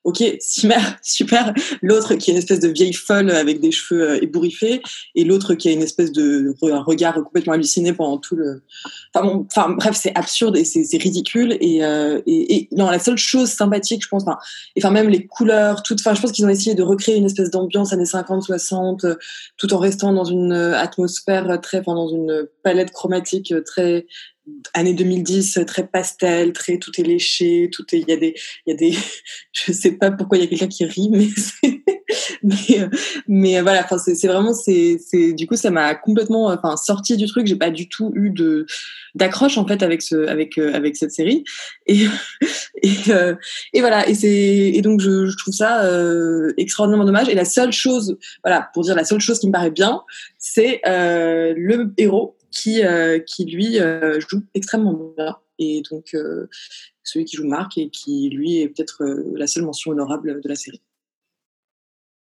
ok, 0.09 0.37
super, 0.41 0.97
super. 1.03 1.53
L'autre 1.81 2.15
qui 2.15 2.29
est 2.29 2.33
une 2.33 2.39
espèce 2.39 2.59
de 2.59 2.67
vieille 2.67 2.93
folle 2.93 3.29
avec 3.29 3.59
des 3.59 3.71
cheveux 3.71 4.11
euh, 4.11 4.21
ébouriffés, 4.21 4.81
et 5.15 5.23
l'autre 5.23 5.53
qui 5.53 5.69
a 5.69 5.71
une 5.71 5.83
espèce 5.83 6.11
de 6.11 6.53
un 6.71 6.81
regard 6.81 7.15
complètement 7.23 7.53
halluciné 7.53 7.93
pendant 7.93 8.17
tout 8.17 8.35
le. 8.35 8.63
Enfin, 9.13 9.69
bref, 9.69 9.95
c'est 9.99 10.15
absurde 10.15 10.57
et 10.57 10.65
c'est 10.65 10.97
ridicule. 10.97 11.57
Et, 11.61 11.83
euh, 11.83 12.21
et, 12.25 12.55
et, 12.55 12.69
non, 12.71 12.89
la 12.89 12.99
seule 12.99 13.17
chose 13.17 13.49
sympathique, 13.49 14.03
je 14.03 14.07
pense, 14.07 14.23
enfin 14.77 14.91
même 14.91 15.09
les 15.09 15.25
couleurs, 15.25 15.83
tout. 15.83 15.95
Enfin, 15.99 16.13
je 16.13 16.21
pense 16.21 16.31
qu'ils 16.31 16.45
ont 16.45 16.49
essayé 16.49 16.75
de 16.75 16.83
recréer 16.83 17.15
une 17.15 17.25
espèce 17.25 17.51
d'ambiance 17.51 17.93
années 17.93 18.03
50-60, 18.03 19.15
tout 19.57 19.73
en 19.73 19.77
restant 19.77 20.13
dans 20.13 20.25
une 20.25 20.53
atmosphère 20.53 21.59
très, 21.61 21.81
dans 21.81 22.09
une 22.09 22.47
palette 22.63 22.91
chromatique 22.91 23.53
très 23.65 24.05
année 24.73 24.93
2010 24.93 25.59
très 25.65 25.87
pastel 25.87 26.53
très 26.53 26.77
tout 26.77 26.91
est 26.99 27.03
léché 27.03 27.69
tout 27.71 27.83
est 27.93 27.99
il 27.99 28.09
y 28.09 28.13
a 28.13 28.17
des 28.17 28.35
il 28.65 28.71
y 28.71 28.73
a 28.73 28.77
des 28.77 28.97
je 29.51 29.71
sais 29.71 29.91
pas 29.93 30.11
pourquoi 30.11 30.37
il 30.37 30.41
y 30.41 30.43
a 30.43 30.47
quelqu'un 30.47 30.67
qui 30.67 30.85
rit 30.85 31.09
mais 31.11 31.27
mais 32.43 32.89
mais 33.27 33.61
voilà 33.61 33.83
enfin 33.83 33.97
c'est 33.97 34.27
vraiment 34.27 34.53
c'est 34.53 34.99
c'est 35.03 35.33
du 35.33 35.47
coup 35.47 35.55
ça 35.55 35.71
m'a 35.71 35.95
complètement 35.95 36.47
enfin 36.47 36.75
sorti 36.77 37.17
du 37.17 37.27
truc. 37.27 37.47
J'ai 37.47 37.55
pas 37.55 37.69
du 37.69 37.87
tout 37.89 38.11
eu 38.15 38.29
de 38.29 38.65
d'accroche 39.15 39.57
en 39.57 39.67
fait 39.67 39.83
avec 39.83 40.01
ce 40.01 40.27
avec 40.27 40.57
avec 40.57 40.95
cette 40.95 41.11
série. 41.11 41.43
Et 41.85 42.05
et, 42.83 42.95
et 43.73 43.79
voilà 43.81 44.07
et 44.07 44.15
c'est 44.15 44.29
et 44.29 44.81
donc 44.81 45.01
je, 45.01 45.25
je 45.25 45.37
trouve 45.37 45.53
ça 45.53 45.83
extraordinairement 46.57 47.05
dommage. 47.05 47.29
Et 47.29 47.35
la 47.35 47.45
seule 47.45 47.71
chose 47.71 48.17
voilà 48.43 48.69
pour 48.73 48.83
dire 48.83 48.95
la 48.95 49.05
seule 49.05 49.19
chose 49.19 49.39
qui 49.39 49.47
me 49.47 49.53
paraît 49.53 49.71
bien 49.71 50.01
c'est 50.37 50.81
le 50.85 51.93
héros 51.97 52.35
qui 52.51 52.81
qui 53.25 53.45
lui 53.45 53.77
joue 54.29 54.43
extrêmement 54.53 55.13
bien 55.17 55.37
et 55.59 55.81
donc 55.89 56.15
celui 57.03 57.25
qui 57.25 57.37
joue 57.37 57.47
Marc 57.47 57.77
et 57.77 57.89
qui 57.89 58.29
lui 58.29 58.59
est 58.59 58.69
peut-être 58.69 59.03
la 59.35 59.47
seule 59.47 59.63
mention 59.63 59.91
honorable 59.91 60.41
de 60.41 60.49
la 60.49 60.55
série. 60.55 60.81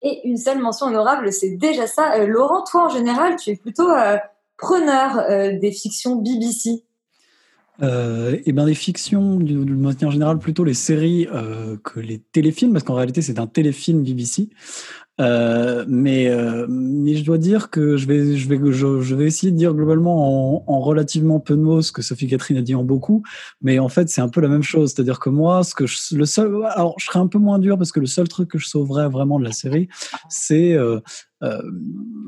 Et 0.03 0.27
une 0.27 0.37
seule 0.37 0.59
mention 0.59 0.87
honorable, 0.87 1.33
c'est 1.33 1.57
déjà 1.57 1.87
ça. 1.87 2.15
Euh, 2.15 2.27
Laurent, 2.27 2.65
toi 2.65 2.87
en 2.87 2.89
général, 2.89 3.37
tu 3.37 3.51
es 3.51 3.57
plutôt 3.57 3.91
euh, 3.91 4.17
preneur 4.57 5.19
euh, 5.19 5.59
des 5.59 5.73
fictions 5.73 6.17
BBC. 6.17 6.83
et 7.83 8.43
eh 8.47 8.53
ben 8.53 8.65
les 8.65 8.75
fictions, 8.75 9.37
de 9.37 9.55
manière 9.55 10.11
générale, 10.11 10.39
plutôt 10.39 10.65
les 10.65 10.75
séries 10.75 11.27
que 11.83 12.01
les 12.01 12.19
téléfilms, 12.19 12.73
parce 12.73 12.85
qu'en 12.85 12.95
réalité 12.95 13.23
c'est 13.23 13.39
un 13.39 13.47
téléfilm 13.47 14.03
BBC. 14.03 14.49
Euh, 15.21 15.85
mais, 15.87 16.29
euh, 16.29 16.67
mais 16.69 17.15
je 17.15 17.25
dois 17.25 17.37
dire 17.37 17.69
que 17.69 17.97
je 17.97 18.07
vais, 18.07 18.37
je 18.37 18.49
vais, 18.49 18.59
je, 18.73 19.15
vais 19.15 19.25
essayer 19.27 19.53
de 19.53 19.57
dire 19.57 19.75
globalement 19.75 20.57
en, 20.57 20.65
en, 20.67 20.81
relativement 20.81 21.41
peu 21.41 21.57
de 21.57 21.61
mots 21.61 21.83
ce 21.83 21.93
que 21.93 22.01
Sophie 22.01 22.27
Catherine 22.27 22.57
a 22.57 22.63
dit 22.63 22.75
en 22.75 22.85
beaucoup, 22.85 23.23
mais 23.61 23.79
en 23.79 23.89
fait 23.89 24.09
c'est 24.09 24.23
un 24.23 24.31
peu 24.31 24.41
la 24.41 24.49
même 24.49 24.63
chose, 24.63 24.93
c'est-à-dire 24.93 25.21
que 25.21 25.29
moi, 25.29 25.63
ce 25.63 25.75
que 25.75 25.87
je, 25.87 26.17
le 26.17 26.25
seul, 26.25 26.65
alors 26.71 26.95
je 26.99 27.05
serais 27.05 27.19
un 27.19 27.27
peu 27.27 27.39
moins 27.39 27.59
dur 27.59 27.77
parce 27.77 27.93
que 27.93 28.01
le 28.01 28.07
seul 28.07 28.29
truc 28.29 28.51
que 28.51 28.59
je 28.59 28.67
sauverais 28.67 29.09
vraiment 29.09 29.39
de 29.39 29.45
la 29.45 29.53
série, 29.53 29.89
c'est 30.31 30.73
euh, 30.73 31.01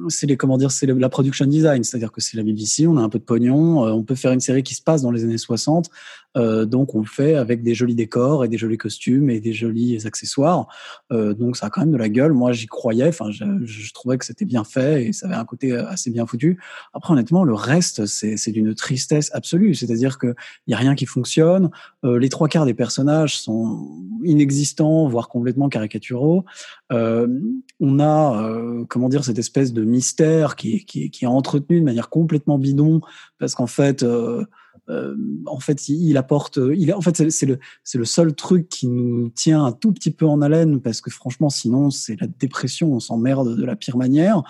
c'est 0.08 0.26
les 0.26 0.36
comment 0.36 0.58
dire, 0.58 0.70
c'est 0.70 0.86
la 0.86 1.08
production 1.08 1.46
design, 1.46 1.84
c'est-à-dire 1.84 2.12
que 2.12 2.20
c'est 2.20 2.36
la 2.36 2.42
BBC, 2.42 2.86
on 2.86 2.96
a 2.96 3.00
un 3.00 3.08
peu 3.08 3.18
de 3.18 3.24
pognon, 3.24 3.86
euh, 3.86 3.90
on 3.90 4.02
peut 4.02 4.14
faire 4.14 4.32
une 4.32 4.40
série 4.40 4.62
qui 4.62 4.74
se 4.74 4.82
passe 4.82 5.02
dans 5.02 5.10
les 5.10 5.24
années 5.24 5.38
60, 5.38 5.90
euh, 6.36 6.64
donc 6.64 6.94
on 6.94 7.00
le 7.00 7.06
fait 7.06 7.34
avec 7.34 7.62
des 7.62 7.74
jolis 7.74 7.94
décors 7.94 8.44
et 8.44 8.48
des 8.48 8.56
jolis 8.56 8.78
costumes 8.78 9.30
et 9.30 9.40
des 9.40 9.52
jolis 9.52 10.06
accessoires, 10.06 10.66
euh, 11.12 11.34
donc 11.34 11.56
ça 11.56 11.66
a 11.66 11.70
quand 11.70 11.82
même 11.82 11.92
de 11.92 11.96
la 11.96 12.08
gueule. 12.08 12.32
Moi 12.32 12.52
j'y 12.52 12.66
croyais, 12.66 13.08
enfin 13.08 13.30
je, 13.30 13.44
je, 13.64 13.92
trouvais 13.92 14.18
que 14.18 14.24
c'était 14.24 14.44
bien 14.44 14.64
fait 14.64 15.06
et 15.06 15.12
ça 15.12 15.26
avait 15.26 15.36
un 15.36 15.44
côté 15.44 15.72
assez 15.76 16.10
bien 16.10 16.26
foutu. 16.26 16.58
Après 16.94 17.12
honnêtement 17.12 17.44
le 17.44 17.54
reste 17.54 18.06
c'est 18.06 18.52
d'une 18.52 18.74
tristesse 18.74 19.30
absolue, 19.34 19.74
c'est-à-dire 19.74 20.18
que 20.18 20.34
il 20.66 20.70
y 20.70 20.74
a 20.74 20.78
rien 20.78 20.94
qui 20.94 21.06
fonctionne, 21.06 21.70
les 22.02 22.28
trois 22.28 22.48
quarts 22.48 22.66
des 22.66 22.74
personnages 22.74 23.38
sont 23.38 23.88
inexistants 24.24 25.08
voire 25.08 25.28
complètement 25.28 25.68
caricaturaux. 25.68 26.44
on 26.90 28.00
a 28.00 28.84
comment 28.88 29.01
dire, 29.08 29.24
cette 29.24 29.38
espèce 29.38 29.72
de 29.72 29.82
mystère 29.82 30.56
qui, 30.56 30.84
qui, 30.84 31.10
qui, 31.10 31.24
est 31.24 31.28
entretenu 31.28 31.80
de 31.80 31.84
manière 31.84 32.08
complètement 32.08 32.58
bidon, 32.58 33.00
parce 33.38 33.54
qu'en 33.54 33.66
fait, 33.66 34.02
euh, 34.02 34.44
euh, 34.88 35.14
en 35.46 35.60
fait, 35.60 35.88
il, 35.88 36.16
apporte, 36.16 36.58
il, 36.74 36.92
en 36.92 37.00
fait, 37.00 37.30
c'est 37.30 37.46
le, 37.46 37.58
le 37.94 38.04
seul 38.04 38.34
truc 38.34 38.68
qui 38.68 38.88
nous 38.88 39.28
tient 39.30 39.64
un 39.64 39.72
tout 39.72 39.92
petit 39.92 40.10
peu 40.10 40.26
en 40.26 40.42
haleine, 40.42 40.80
parce 40.80 41.00
que 41.00 41.10
franchement, 41.10 41.50
sinon, 41.50 41.90
c'est 41.90 42.20
la 42.20 42.26
dépression, 42.26 42.92
on 42.92 43.00
s'emmerde 43.00 43.56
de 43.56 43.64
la 43.64 43.76
pire 43.76 43.96
manière. 43.96 44.42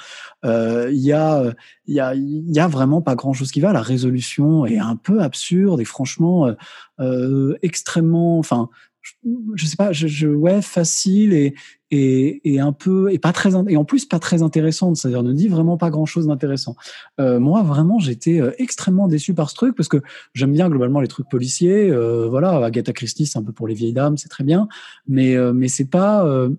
Euh, 0.45 0.91
il 0.91 1.01
y 1.01 1.13
a, 1.13 1.53
y 1.87 2.01
a, 2.01 2.15
y 2.15 2.61
a 2.61 2.69
vraiment 2.69 3.03
pas 3.03 3.15
grand 3.15 3.33
chose 3.33 3.51
qui 3.51 3.61
va. 3.61 3.73
La 3.73 3.83
résolution 3.83 4.67
est 4.67 4.79
un 4.79 4.97
peu 4.97 5.21
absurde 5.21 5.81
et 5.81 5.85
franchement, 5.85 6.55
extrêmement, 7.63 8.39
enfin, 8.39 8.69
je 9.55 9.67
sais 9.67 9.77
pas, 9.77 9.93
je, 9.93 10.07
je, 10.07 10.29
ouais, 10.29 10.63
facile 10.63 11.33
et, 11.33 11.55
et, 11.91 12.55
et, 12.55 12.61
un 12.61 12.73
peu 12.73 13.13
et 13.13 13.19
pas 13.19 13.33
très 13.33 13.51
et 13.69 13.77
en 13.77 13.85
plus 13.85 14.07
pas 14.07 14.19
très 14.19 14.43
intéressante, 14.43 14.97
c'est-à-dire 14.97 15.23
ne 15.23 15.33
dit 15.33 15.49
vraiment 15.49 15.77
pas 15.77 15.91
grand-chose 15.91 16.27
d'intéressant. 16.27 16.77
Euh, 17.21 17.41
moi, 17.41 17.63
vraiment, 17.63 17.99
j'étais 17.99 18.41
euh, 18.41 18.53
extrêmement 18.59 19.09
déçu 19.09 19.35
par 19.35 19.51
ce 19.51 19.55
truc 19.55 19.77
parce 19.77 19.89
que 19.89 20.03
j'aime 20.35 20.53
bien 20.53 20.69
globalement 20.69 21.01
les 21.01 21.09
trucs 21.09 21.29
policiers. 21.29 21.91
Euh, 21.91 22.29
voilà, 22.29 22.65
Agatha 22.65 22.93
Christie, 22.93 23.27
c'est 23.27 23.39
un 23.39 23.43
peu 23.43 23.53
pour 23.53 23.67
les 23.69 23.75
vieilles 23.75 23.93
dames, 23.93 24.17
c'est 24.17 24.29
très 24.29 24.45
bien, 24.45 24.69
mais 25.07 25.37
euh, 25.37 25.53
mais 25.53 25.69
c'est 25.69 25.91
pas 25.91 26.25
euh, 26.27 26.51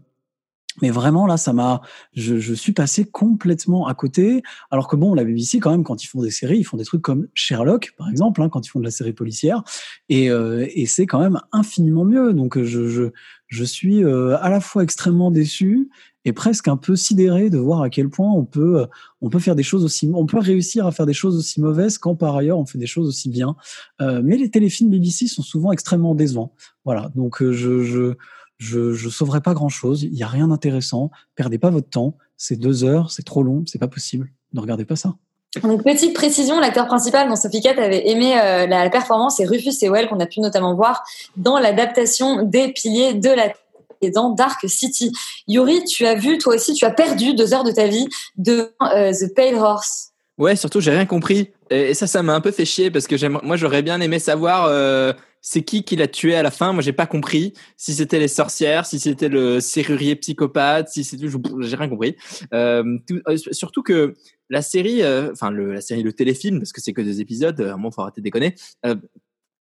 mais 0.81 0.89
vraiment 0.89 1.27
là, 1.27 1.37
ça 1.37 1.53
m'a, 1.53 1.81
je, 2.15 2.37
je, 2.37 2.53
suis 2.53 2.71
passé 2.71 3.05
complètement 3.05 3.87
à 3.87 3.93
côté. 3.93 4.41
Alors 4.71 4.87
que 4.87 4.95
bon, 4.95 5.13
la 5.13 5.23
BBC 5.23 5.59
quand 5.59 5.71
même, 5.71 5.83
quand 5.83 6.03
ils 6.03 6.07
font 6.07 6.21
des 6.21 6.31
séries, 6.31 6.59
ils 6.59 6.63
font 6.63 6.77
des 6.77 6.85
trucs 6.85 7.01
comme 7.01 7.27
Sherlock, 7.33 7.93
par 7.97 8.09
exemple, 8.09 8.41
hein, 8.41 8.49
quand 8.49 8.65
ils 8.65 8.69
font 8.69 8.79
de 8.79 8.85
la 8.85 8.91
série 8.91 9.13
policière, 9.13 9.63
et, 10.09 10.29
euh, 10.31 10.65
et 10.73 10.85
c'est 10.85 11.05
quand 11.05 11.19
même 11.19 11.39
infiniment 11.51 12.05
mieux. 12.05 12.33
Donc 12.33 12.61
je, 12.61 12.87
je, 12.87 13.11
je 13.47 13.63
suis 13.63 14.03
euh, 14.03 14.37
à 14.41 14.49
la 14.49 14.59
fois 14.59 14.83
extrêmement 14.83 15.29
déçu 15.29 15.89
et 16.25 16.33
presque 16.33 16.67
un 16.67 16.77
peu 16.77 16.95
sidéré 16.95 17.49
de 17.49 17.57
voir 17.57 17.81
à 17.81 17.89
quel 17.89 18.09
point 18.09 18.31
on 18.31 18.45
peut, 18.45 18.87
on 19.21 19.29
peut 19.29 19.39
faire 19.39 19.55
des 19.55 19.63
choses 19.63 19.83
aussi, 19.83 20.09
on 20.13 20.25
peut 20.25 20.39
réussir 20.39 20.87
à 20.87 20.91
faire 20.91 21.05
des 21.05 21.13
choses 21.13 21.37
aussi 21.37 21.61
mauvaises 21.61 21.97
quand 21.97 22.15
par 22.15 22.35
ailleurs 22.37 22.57
on 22.57 22.65
fait 22.65 22.77
des 22.77 22.87
choses 22.87 23.07
aussi 23.07 23.29
bien. 23.29 23.55
Euh, 24.01 24.21
mais 24.23 24.37
les 24.37 24.49
téléfilms 24.49 24.89
BBC 24.89 25.27
sont 25.27 25.43
souvent 25.43 25.71
extrêmement 25.71 26.15
décevants. 26.15 26.53
Voilà, 26.85 27.11
donc 27.15 27.43
je, 27.43 27.83
je 27.83 28.15
je, 28.63 28.93
je 28.93 29.09
sauverai 29.09 29.41
pas 29.41 29.53
grand 29.53 29.69
chose. 29.69 30.03
Il 30.03 30.13
y 30.13 30.23
a 30.23 30.27
rien 30.27 30.47
d'intéressant. 30.47 31.11
Perdez 31.35 31.57
pas 31.57 31.69
votre 31.69 31.89
temps. 31.89 32.15
C'est 32.37 32.55
deux 32.55 32.83
heures, 32.83 33.11
c'est 33.11 33.23
trop 33.23 33.43
long, 33.43 33.63
c'est 33.67 33.79
pas 33.79 33.87
possible. 33.87 34.31
Ne 34.53 34.61
regardez 34.61 34.85
pas 34.85 34.95
ça. 34.95 35.15
Donc 35.61 35.83
petite 35.83 36.13
précision, 36.15 36.59
l'acteur 36.59 36.87
principal 36.87 37.29
dans 37.29 37.35
Sophie 37.35 37.61
Cat 37.61 37.75
avait 37.77 38.09
aimé 38.09 38.33
euh, 38.39 38.65
la 38.65 38.89
performance 38.89 39.39
et 39.39 39.45
Rufus 39.45 39.71
Sewell 39.71 40.07
qu'on 40.07 40.19
a 40.19 40.25
pu 40.25 40.39
notamment 40.39 40.73
voir 40.73 41.03
dans 41.37 41.59
l'adaptation 41.59 42.41
des 42.43 42.69
piliers 42.69 43.13
de 43.13 43.29
la 43.29 43.53
et 44.01 44.09
dans 44.09 44.31
Dark 44.31 44.59
City. 44.67 45.13
Yuri, 45.47 45.85
tu 45.85 46.05
as 46.05 46.15
vu 46.15 46.37
toi 46.37 46.55
aussi, 46.55 46.73
tu 46.73 46.83
as 46.83 46.91
perdu 46.91 47.35
deux 47.35 47.53
heures 47.53 47.63
de 47.63 47.71
ta 47.71 47.87
vie 47.87 48.09
de 48.35 48.73
euh, 48.93 49.13
The 49.13 49.33
Pale 49.33 49.55
Horse. 49.55 50.09
Ouais, 50.37 50.55
surtout 50.55 50.81
j'ai 50.81 50.91
rien 50.91 51.05
compris 51.05 51.51
et 51.69 51.93
ça, 51.93 52.07
ça 52.07 52.21
m'a 52.23 52.33
un 52.33 52.41
peu 52.41 52.51
fait 52.51 52.65
chier 52.65 52.91
parce 52.91 53.07
que 53.07 53.45
moi 53.45 53.55
j'aurais 53.55 53.81
bien 53.81 54.01
aimé 54.01 54.19
savoir. 54.19 54.65
Euh 54.67 55.13
c'est 55.43 55.61
qui 55.61 55.83
qui 55.83 55.97
l'a 55.97 56.07
tué 56.07 56.33
à 56.35 56.41
la 56.41 56.49
fin? 56.49 56.71
Moi, 56.71 56.81
j'ai 56.81 56.93
pas 56.93 57.05
compris 57.05 57.53
si 57.75 57.93
c'était 57.93 58.17
les 58.17 58.29
sorcières, 58.29 58.85
si 58.85 58.97
c'était 58.97 59.27
le 59.27 59.59
serrurier 59.59 60.15
psychopathe, 60.15 60.87
si 60.87 61.03
c'était, 61.03 61.27
j'ai 61.27 61.75
rien 61.75 61.89
compris. 61.89 62.15
Euh, 62.53 62.97
euh, 63.27 63.37
surtout 63.51 63.83
que 63.83 64.15
la 64.49 64.61
série, 64.61 65.03
euh, 65.03 65.31
enfin 65.33 65.51
le, 65.51 65.73
la 65.73 65.81
série, 65.81 66.01
le 66.01 66.13
téléfilm, 66.13 66.59
parce 66.59 66.71
que 66.71 66.79
c'est 66.79 66.93
que 66.93 67.01
des 67.01 67.19
épisodes, 67.19 67.59
à 67.59 67.73
un 67.73 67.75
moment 67.75 67.91
faut 67.91 68.01
arrêter 68.01 68.21
de 68.21 68.23
déconner. 68.23 68.55
Euh, 68.85 68.95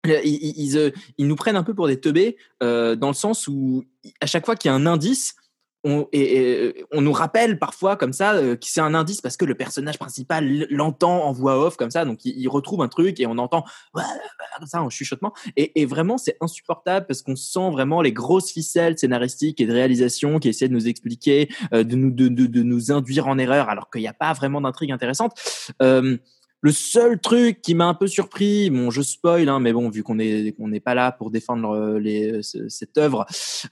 ils, 0.06 0.54
ils, 0.58 0.94
ils, 1.18 1.28
nous 1.28 1.36
prennent 1.36 1.56
un 1.56 1.64
peu 1.64 1.74
pour 1.74 1.88
des 1.88 2.00
teubés 2.00 2.38
dans 2.62 3.08
le 3.08 3.14
sens 3.14 3.48
où 3.48 3.84
à 4.22 4.28
chaque 4.28 4.46
fois 4.46 4.56
qu'il 4.56 4.70
y 4.70 4.72
a 4.72 4.76
un 4.76 4.86
indice, 4.86 5.36
on, 5.84 6.08
et, 6.14 6.86
on 6.92 7.02
nous 7.02 7.12
rappelle 7.12 7.60
parfois 7.60 7.96
comme 7.96 8.14
ça 8.14 8.34
euh, 8.34 8.56
que 8.56 8.66
c'est 8.66 8.82
un 8.82 8.94
indice 8.94 9.22
parce 9.22 9.38
que 9.38 9.46
le 9.46 9.56
personnage 9.56 10.00
principal 10.00 10.68
l'entend 10.70 11.24
en 11.24 11.32
voix 11.32 11.60
off 11.66 11.76
comme 11.76 11.92
ça, 11.92 12.06
donc 12.06 12.24
il, 12.26 12.48
retrouve 12.48 12.82
un 12.82 12.88
truc 12.88 13.20
et 13.20 13.26
on 13.26 13.38
entend 13.38 13.66
comme 13.94 14.68
ça 14.68 14.82
en 14.82 14.90
chuchotement. 14.90 15.34
Et, 15.58 15.82
et 15.82 15.86
vraiment, 15.86 16.18
c'est 16.18 16.38
insupportable 16.42 17.06
parce 17.08 17.22
qu'on 17.22 17.36
sent 17.36 17.72
vraiment 17.72 18.02
les 18.02 18.14
grosses 18.14 18.52
ficelles 18.52 18.98
scénaristiques 18.98 19.60
et 19.60 19.66
de 19.66 19.74
réalisation 19.74 20.40
qui 20.40 20.50
essaient 20.50 20.68
de 20.68 20.74
nous 20.74 20.88
expliquer, 20.88 21.50
euh, 21.74 21.84
de 21.84 21.96
nous 21.96 22.12
de, 22.12 22.28
de, 22.28 22.46
de, 22.46 22.64
nous 22.64 22.92
induire 22.92 23.28
en 23.28 23.38
erreur 23.38 23.70
alors 23.70 23.90
qu'il 23.90 24.02
n'y 24.02 24.08
a 24.08 24.14
pas 24.14 24.34
vraiment 24.34 24.62
d'intrigue 24.62 24.92
intéressante. 24.92 25.34
Euh, 25.82 26.18
le 26.64 26.72
seul 26.72 27.20
truc 27.20 27.62
qui 27.62 27.76
m'a 27.76 27.86
un 27.86 27.94
peu 27.94 28.08
surpris, 28.08 28.70
bon, 28.70 28.90
je 28.90 29.02
spoil, 29.02 29.50
hein, 29.50 29.60
mais 29.60 29.74
bon, 29.74 29.90
vu 29.90 30.02
qu'on 30.02 30.18
est 30.18 30.56
qu'on 30.56 30.70
n'est 30.70 30.80
pas 30.80 30.96
là 30.96 31.12
pour 31.12 31.30
défendre 31.30 31.72
euh, 31.72 32.00
les, 32.00 32.40
cette 32.42 32.98
œuvre, 32.98 33.26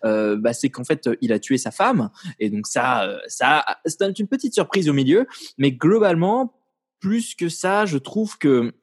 euh, 0.04 0.36
bah, 0.36 0.52
c'est 0.52 0.70
qu'en 0.70 0.84
fait, 0.84 1.10
il 1.22 1.32
a 1.32 1.39
tué 1.39 1.58
sa 1.58 1.72
femme, 1.72 2.10
et 2.38 2.50
donc 2.50 2.68
ça, 2.68 3.06
euh, 3.06 3.18
ça, 3.28 3.64
c'est 3.86 4.20
une 4.20 4.28
petite 4.28 4.54
surprise 4.54 4.89
au 4.89 4.94
milieu, 4.94 5.26
mais 5.58 5.72
globalement, 5.72 6.54
plus 7.00 7.34
que 7.34 7.48
ça, 7.48 7.86
je 7.86 7.98
trouve 7.98 8.38
que 8.38 8.74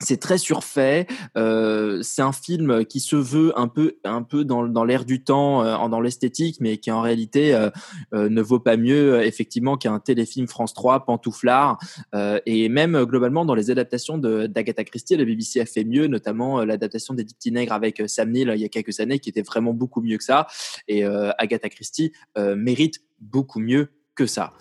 c'est 0.00 0.18
très 0.18 0.38
surfait. 0.38 1.06
Euh, 1.36 2.02
c'est 2.02 2.22
un 2.22 2.32
film 2.32 2.84
qui 2.84 3.00
se 3.00 3.16
veut 3.16 3.58
un 3.58 3.68
peu, 3.68 3.96
un 4.04 4.22
peu 4.22 4.44
dans, 4.44 4.84
l'air 4.84 5.04
du 5.04 5.22
temps, 5.24 5.64
euh, 5.64 5.88
dans 5.88 6.00
l'esthétique, 6.00 6.58
mais 6.60 6.76
qui 6.78 6.90
en 6.90 7.00
réalité 7.00 7.54
euh, 7.54 7.70
euh 8.12 8.28
ne 8.28 8.42
vaut 8.42 8.60
pas 8.60 8.76
mieux 8.76 9.14
euh, 9.14 9.24
effectivement 9.24 9.76
qu'un 9.76 9.98
téléfilm 9.98 10.48
France 10.48 10.74
3 10.74 11.06
pantouflard. 11.06 11.78
Euh, 12.14 12.38
et 12.44 12.68
même 12.68 13.04
globalement 13.04 13.44
dans 13.44 13.54
les 13.54 13.70
adaptations 13.70 14.18
d'Agatha 14.18 14.84
Christie, 14.84 15.16
la 15.16 15.24
BBC 15.24 15.60
a 15.60 15.66
fait 15.66 15.84
mieux, 15.84 16.06
notamment 16.08 16.64
l'adaptation 16.64 17.14
des 17.14 17.24
Dix 17.24 17.52
Nègres 17.52 17.72
avec 17.72 18.02
Sam 18.06 18.30
Neill 18.30 18.52
il 18.54 18.60
y 18.60 18.64
a 18.64 18.68
quelques 18.68 19.00
années, 19.00 19.18
qui 19.18 19.30
était 19.30 19.42
vraiment 19.42 19.72
beaucoup 19.72 20.02
mieux 20.02 20.18
que 20.18 20.24
ça. 20.24 20.46
Et 20.88 21.04
Agatha 21.04 21.68
Christie 21.68 22.12
mérite 22.36 23.02
beaucoup 23.20 23.60
mieux 23.60 23.88
que 24.14 24.26
ça. 24.26 24.52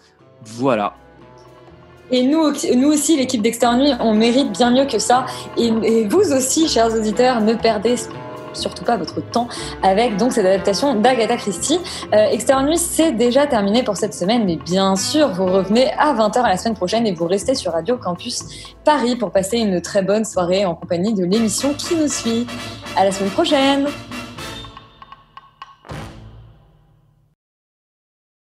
Voilà. 0.43 0.95
Et 2.11 2.23
nous, 2.23 2.51
nous 2.75 2.87
aussi, 2.89 3.17
l'équipe 3.17 3.41
d'Externe 3.41 3.79
Nuit, 3.79 3.93
on 3.99 4.13
mérite 4.13 4.51
bien 4.51 4.71
mieux 4.71 4.85
que 4.85 4.99
ça. 4.99 5.25
Et, 5.57 6.05
vous 6.05 6.31
aussi, 6.33 6.67
chers 6.67 6.93
auditeurs, 6.93 7.41
ne 7.41 7.53
perdez 7.53 7.95
surtout 8.53 8.85
pas 8.85 8.95
votre 8.95 9.19
temps 9.21 9.49
avec 9.83 10.15
donc 10.15 10.31
cette 10.31 10.45
adaptation 10.45 10.95
d'Agatha 10.95 11.35
Christie. 11.35 11.79
Euh, 12.13 12.61
Nuit, 12.63 12.77
c'est 12.77 13.11
déjà 13.11 13.47
terminé 13.47 13.83
pour 13.83 13.97
cette 13.97 14.13
semaine, 14.13 14.45
mais 14.45 14.55
bien 14.55 14.95
sûr, 14.95 15.29
vous 15.29 15.45
revenez 15.45 15.91
à 15.97 16.13
20h 16.13 16.43
la 16.43 16.57
semaine 16.57 16.75
prochaine 16.75 17.05
et 17.05 17.13
vous 17.13 17.27
restez 17.27 17.55
sur 17.55 17.73
Radio 17.73 17.97
Campus 17.97 18.43
Paris 18.85 19.15
pour 19.15 19.31
passer 19.31 19.57
une 19.57 19.81
très 19.81 20.03
bonne 20.03 20.25
soirée 20.25 20.65
en 20.65 20.75
compagnie 20.75 21.13
de 21.13 21.25
l'émission 21.25 21.73
qui 21.73 21.95
nous 21.95 22.07
suit. 22.07 22.47
À 22.95 23.03
la 23.03 23.11
semaine 23.11 23.31
prochaine! 23.31 23.87